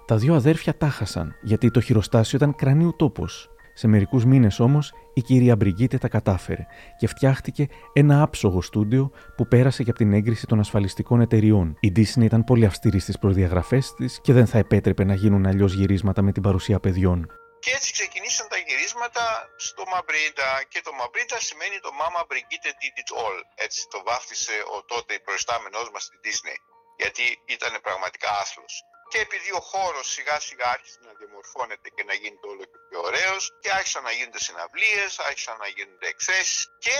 Τα 0.06 0.16
δύο 0.16 0.34
αδέρφια 0.34 0.76
τάχασαν, 0.76 1.34
γιατί 1.42 1.70
το 1.70 1.80
χειροστάσιο 1.80 2.38
ήταν 2.38 2.54
κρανίου 2.54 2.94
τόπος. 2.96 3.50
Σε 3.78 3.86
μερικούς 3.86 4.24
μήνες 4.24 4.60
όμως 4.60 4.92
η 5.14 5.20
κυρία 5.20 5.56
Μπριγκίτε 5.56 5.98
τα 5.98 6.08
κατάφερε 6.08 6.66
και 6.98 7.06
φτιάχτηκε 7.06 7.66
ένα 7.92 8.22
άψογο 8.22 8.60
στούντιο 8.62 9.10
που 9.36 9.44
πέρασε 9.48 9.82
και 9.82 9.90
από 9.90 9.98
την 9.98 10.12
έγκριση 10.12 10.46
των 10.46 10.58
ασφαλιστικών 10.64 11.20
εταιριών. 11.20 11.66
Η 11.80 11.92
Disney 11.96 12.24
ήταν 12.30 12.44
πολύ 12.44 12.66
αυστηρή 12.70 12.98
στις 12.98 13.18
προδιαγραφές 13.18 13.94
της 13.96 14.20
και 14.24 14.32
δεν 14.32 14.46
θα 14.46 14.58
επέτρεπε 14.58 15.04
να 15.04 15.14
γίνουν 15.14 15.46
αλλιώς 15.46 15.72
γυρίσματα 15.78 16.20
με 16.22 16.32
την 16.32 16.42
παρουσία 16.42 16.78
παιδιών. 16.80 17.18
Και 17.64 17.72
έτσι 17.78 17.92
ξεκινήσαν 17.98 18.46
τα 18.52 18.58
γυρίσματα 18.66 19.24
στο 19.66 19.82
Μαμπρίντα 19.92 20.50
και 20.72 20.80
το 20.86 20.92
Μαμπρίντα 20.98 21.38
σημαίνει 21.48 21.76
το 21.86 21.90
Mama 22.00 22.22
Brigitte 22.30 22.72
did 22.80 22.96
it 23.02 23.10
all. 23.22 23.38
Έτσι 23.66 23.80
το 23.92 23.98
βάφτισε 24.08 24.56
ο 24.74 24.76
τότε 24.92 25.12
προϊστάμενός 25.26 25.86
μας 25.92 26.02
στη 26.08 26.16
Disney 26.26 26.58
γιατί 27.02 27.24
ήταν 27.56 27.72
πραγματικά 27.86 28.30
άθλος 28.42 28.74
και 29.08 29.18
επειδή 29.18 29.50
ο 29.52 29.60
χώρος 29.60 30.06
σιγά 30.10 30.40
σιγά 30.40 30.68
άρχισε 30.76 30.98
να 31.06 31.12
διαμορφώνεται 31.18 31.88
και 31.96 32.04
να 32.04 32.14
γίνεται 32.14 32.46
όλο 32.52 32.64
και 32.64 32.78
πιο 32.88 33.00
ωραίος 33.00 33.42
και 33.62 33.70
άρχισαν 33.72 34.02
να 34.02 34.12
γίνονται 34.16 34.38
συναυλίες, 34.38 35.18
άρχισαν 35.18 35.56
να 35.58 35.68
γίνονται 35.76 36.08
εκθέσεις 36.08 36.68
και 36.78 36.96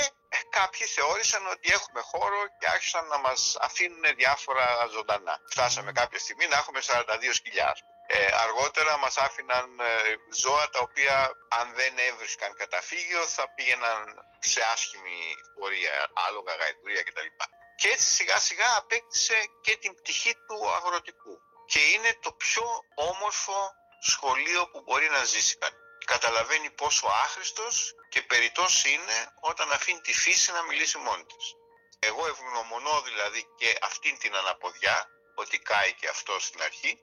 κάποιοι 0.58 0.86
θεώρησαν 0.86 1.46
ότι 1.46 1.72
έχουμε 1.72 2.00
χώρο 2.00 2.40
και 2.58 2.66
άρχισαν 2.74 3.06
να 3.06 3.18
μας 3.18 3.56
αφήνουν 3.60 4.04
διάφορα 4.16 4.66
ζωντανά. 4.94 5.34
Φτάσαμε 5.50 5.92
κάποια 5.92 6.18
στιγμή 6.18 6.46
να 6.46 6.56
έχουμε 6.56 6.80
42 6.80 7.32
σκυλιά. 7.32 7.76
Ε, 8.08 8.26
αργότερα 8.44 8.98
μας 8.98 9.16
άφηναν 9.16 9.80
ε, 9.80 10.14
ζώα 10.42 10.68
τα 10.68 10.80
οποία 10.80 11.30
αν 11.48 11.74
δεν 11.74 11.92
έβρισκαν 12.08 12.54
καταφύγιο 12.54 13.26
θα 13.26 13.44
πήγαιναν 13.54 13.98
σε 14.38 14.60
άσχημη 14.72 15.20
πορεία, 15.54 16.10
άλογα, 16.26 16.54
γαϊδουρία 16.54 17.02
κτλ. 17.02 17.28
Και 17.76 17.88
έτσι 17.88 18.08
σιγά 18.18 18.38
σιγά 18.38 18.76
απέκτησε 18.76 19.38
και 19.60 19.76
την 19.76 19.94
πτυχή 19.94 20.32
του 20.46 20.70
αγροτικού 20.76 21.40
και 21.66 21.78
είναι 21.78 22.18
το 22.22 22.32
πιο 22.32 22.66
όμορφο 22.94 23.70
σχολείο 24.00 24.68
που 24.70 24.82
μπορεί 24.82 25.08
να 25.08 25.24
ζήσει 25.24 25.56
κανείς. 25.56 25.78
Καταλαβαίνει 26.04 26.70
πόσο 26.70 27.06
άχρηστος 27.06 27.94
και 28.08 28.22
περιττός 28.22 28.84
είναι 28.84 29.18
όταν 29.40 29.72
αφήνει 29.72 30.00
τη 30.00 30.12
φύση 30.12 30.52
να 30.52 30.62
μιλήσει 30.62 30.98
μόνη 30.98 31.24
της. 31.24 31.54
Εγώ 31.98 32.26
ευγνωμονώ 32.26 33.00
δηλαδή 33.00 33.46
και 33.56 33.78
αυτήν 33.82 34.18
την 34.18 34.36
αναποδιά, 34.36 35.08
ότι 35.34 35.58
κάει 35.58 35.92
και 35.94 36.08
αυτό 36.08 36.38
στην 36.40 36.62
αρχή, 36.62 36.98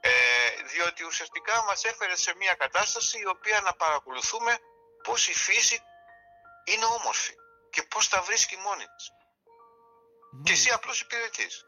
ε, 0.00 0.10
διότι 0.62 1.04
ουσιαστικά 1.04 1.62
μας 1.62 1.84
έφερε 1.84 2.16
σε 2.16 2.34
μια 2.36 2.54
κατάσταση 2.54 3.18
η 3.18 3.26
οποία 3.26 3.60
να 3.60 3.72
παρακολουθούμε 3.72 4.58
πώς 5.02 5.28
η 5.28 5.34
φύση 5.34 5.82
είναι 6.64 6.84
όμορφη 6.84 7.34
και 7.70 7.82
πώς 7.82 8.08
τα 8.08 8.22
βρίσκει 8.22 8.56
μόνη 8.56 8.84
της. 8.84 9.10
Και 10.44 10.52
εσύ 10.52 10.70
απλώς 10.70 11.00
υπηρετείς 11.00 11.64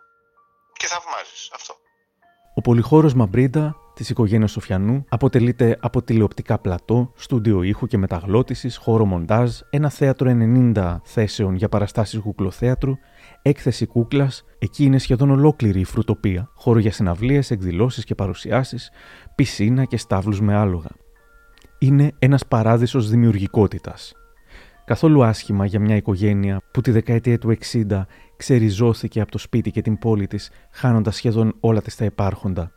και 0.73 0.87
θαυμάζεις 0.87 1.51
αυτό. 1.53 1.81
Ο 2.61 2.63
πολυχώρος 2.63 3.15
Μαμπρίντα 3.15 3.77
της 3.95 4.11
οικογένειας 4.11 4.51
Σοφιανού 4.51 5.05
αποτελείται 5.09 5.77
από 5.81 6.03
τηλεοπτικά 6.03 6.59
πλατό, 6.59 7.13
στούντιο 7.15 7.63
ήχου 7.63 7.87
και 7.87 7.99
μεταγλώτησης, 7.99 8.77
χώρο 8.77 9.05
μοντάζ, 9.05 9.59
ένα 9.71 9.89
θέατρο 9.89 10.31
90 10.75 11.01
θέσεων 11.05 11.55
για 11.55 11.69
παραστάσεις 11.69 12.21
κουκλοθέατρου, 12.21 12.93
έκθεση 13.43 13.87
κούκλας, 13.87 14.45
εκεί 14.59 14.85
είναι 14.85 14.99
σχεδόν 14.99 15.31
ολόκληρη 15.31 15.81
η 15.81 15.85
φρουτοπία, 15.85 16.51
χώρο 16.55 16.79
για 16.79 16.93
συναυλίες, 16.93 17.51
εκδηλώσεις 17.51 18.05
και 18.05 18.15
παρουσιάσεις, 18.15 18.91
πισίνα 19.35 19.85
και 19.85 19.97
στάβλους 19.97 20.41
με 20.41 20.55
άλογα. 20.55 20.91
Είναι 21.79 22.13
ένας 22.19 22.47
παράδεισος 22.47 23.11
δημιουργικότητας. 23.11 24.15
Καθόλου 24.85 25.25
άσχημα 25.25 25.67
για 25.67 25.81
μια 25.81 25.97
οικογένεια 25.97 26.61
που 26.73 26.81
τη 26.81 26.91
δεκαετία 26.91 27.39
του 27.39 27.51
60 27.51 28.07
ξεριζώθηκε 28.41 29.21
από 29.21 29.31
το 29.31 29.39
σπίτι 29.39 29.71
και 29.71 29.83
την 29.83 29.99
πόλη 29.99 30.27
της, 30.27 30.51
χάνοντας 30.71 31.17
σχεδόν 31.17 31.57
όλα 31.61 31.83
τις 31.83 31.97
τα 31.97 32.05
υπάρχοντα. 32.05 32.71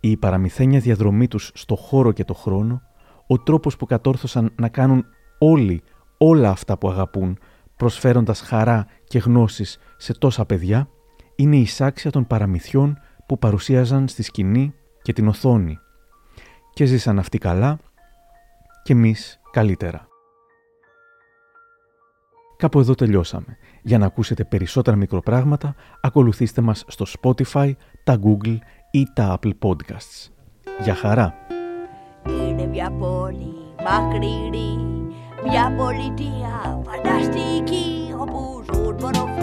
Η 0.00 0.16
παραμυθένια 0.16 0.80
διαδρομή 0.80 1.28
τους 1.28 1.50
στο 1.54 1.76
χώρο 1.76 2.12
και 2.12 2.24
το 2.24 2.34
χρόνο, 2.34 2.82
ο 3.26 3.38
τρόπος 3.38 3.76
που 3.76 3.86
κατόρθωσαν 3.86 4.52
να 4.56 4.68
κάνουν 4.68 5.04
όλοι 5.38 5.82
όλα 6.18 6.50
αυτά 6.50 6.78
που 6.78 6.90
αγαπούν, 6.90 7.38
προσφέροντας 7.76 8.40
χαρά 8.40 8.86
και 9.04 9.18
γνώσεις 9.18 9.78
σε 9.96 10.12
τόσα 10.12 10.44
παιδιά, 10.44 10.88
είναι 11.36 11.56
η 11.56 11.66
σάξια 11.66 12.10
των 12.10 12.26
παραμυθιών 12.26 12.98
που 13.26 13.38
παρουσίαζαν 13.38 14.08
στη 14.08 14.22
σκηνή 14.22 14.74
και 15.02 15.12
την 15.12 15.28
οθόνη. 15.28 15.78
Και 16.72 16.84
ζήσαν 16.84 17.18
αυτοί 17.18 17.38
καλά 17.38 17.78
και 18.82 18.92
εμείς 18.92 19.40
καλύτερα. 19.50 20.09
Κάπου 22.60 22.80
εδώ 22.80 22.94
τελειώσαμε. 22.94 23.56
Για 23.82 23.98
να 23.98 24.06
ακούσετε 24.06 24.44
περισσότερα 24.44 24.96
μικροπράγματα, 24.96 25.74
ακολουθήστε 26.00 26.60
μας 26.60 26.84
στο 26.86 27.06
Spotify, 27.20 27.72
τα 28.04 28.18
Google 28.22 28.58
ή 28.90 29.04
τα 29.14 29.38
Apple 29.38 29.52
Podcasts. 29.62 30.30
Για 30.82 30.94
χαρά! 30.94 31.34
Είναι 32.26 32.66
μια 32.66 32.90
πόλη 32.90 33.54
μακρινή, 33.84 34.76
μια 35.48 35.74
πολιτεία 35.76 36.82
φανταστική, 36.84 38.14
όπου 38.18 38.64
ζουν 38.72 39.39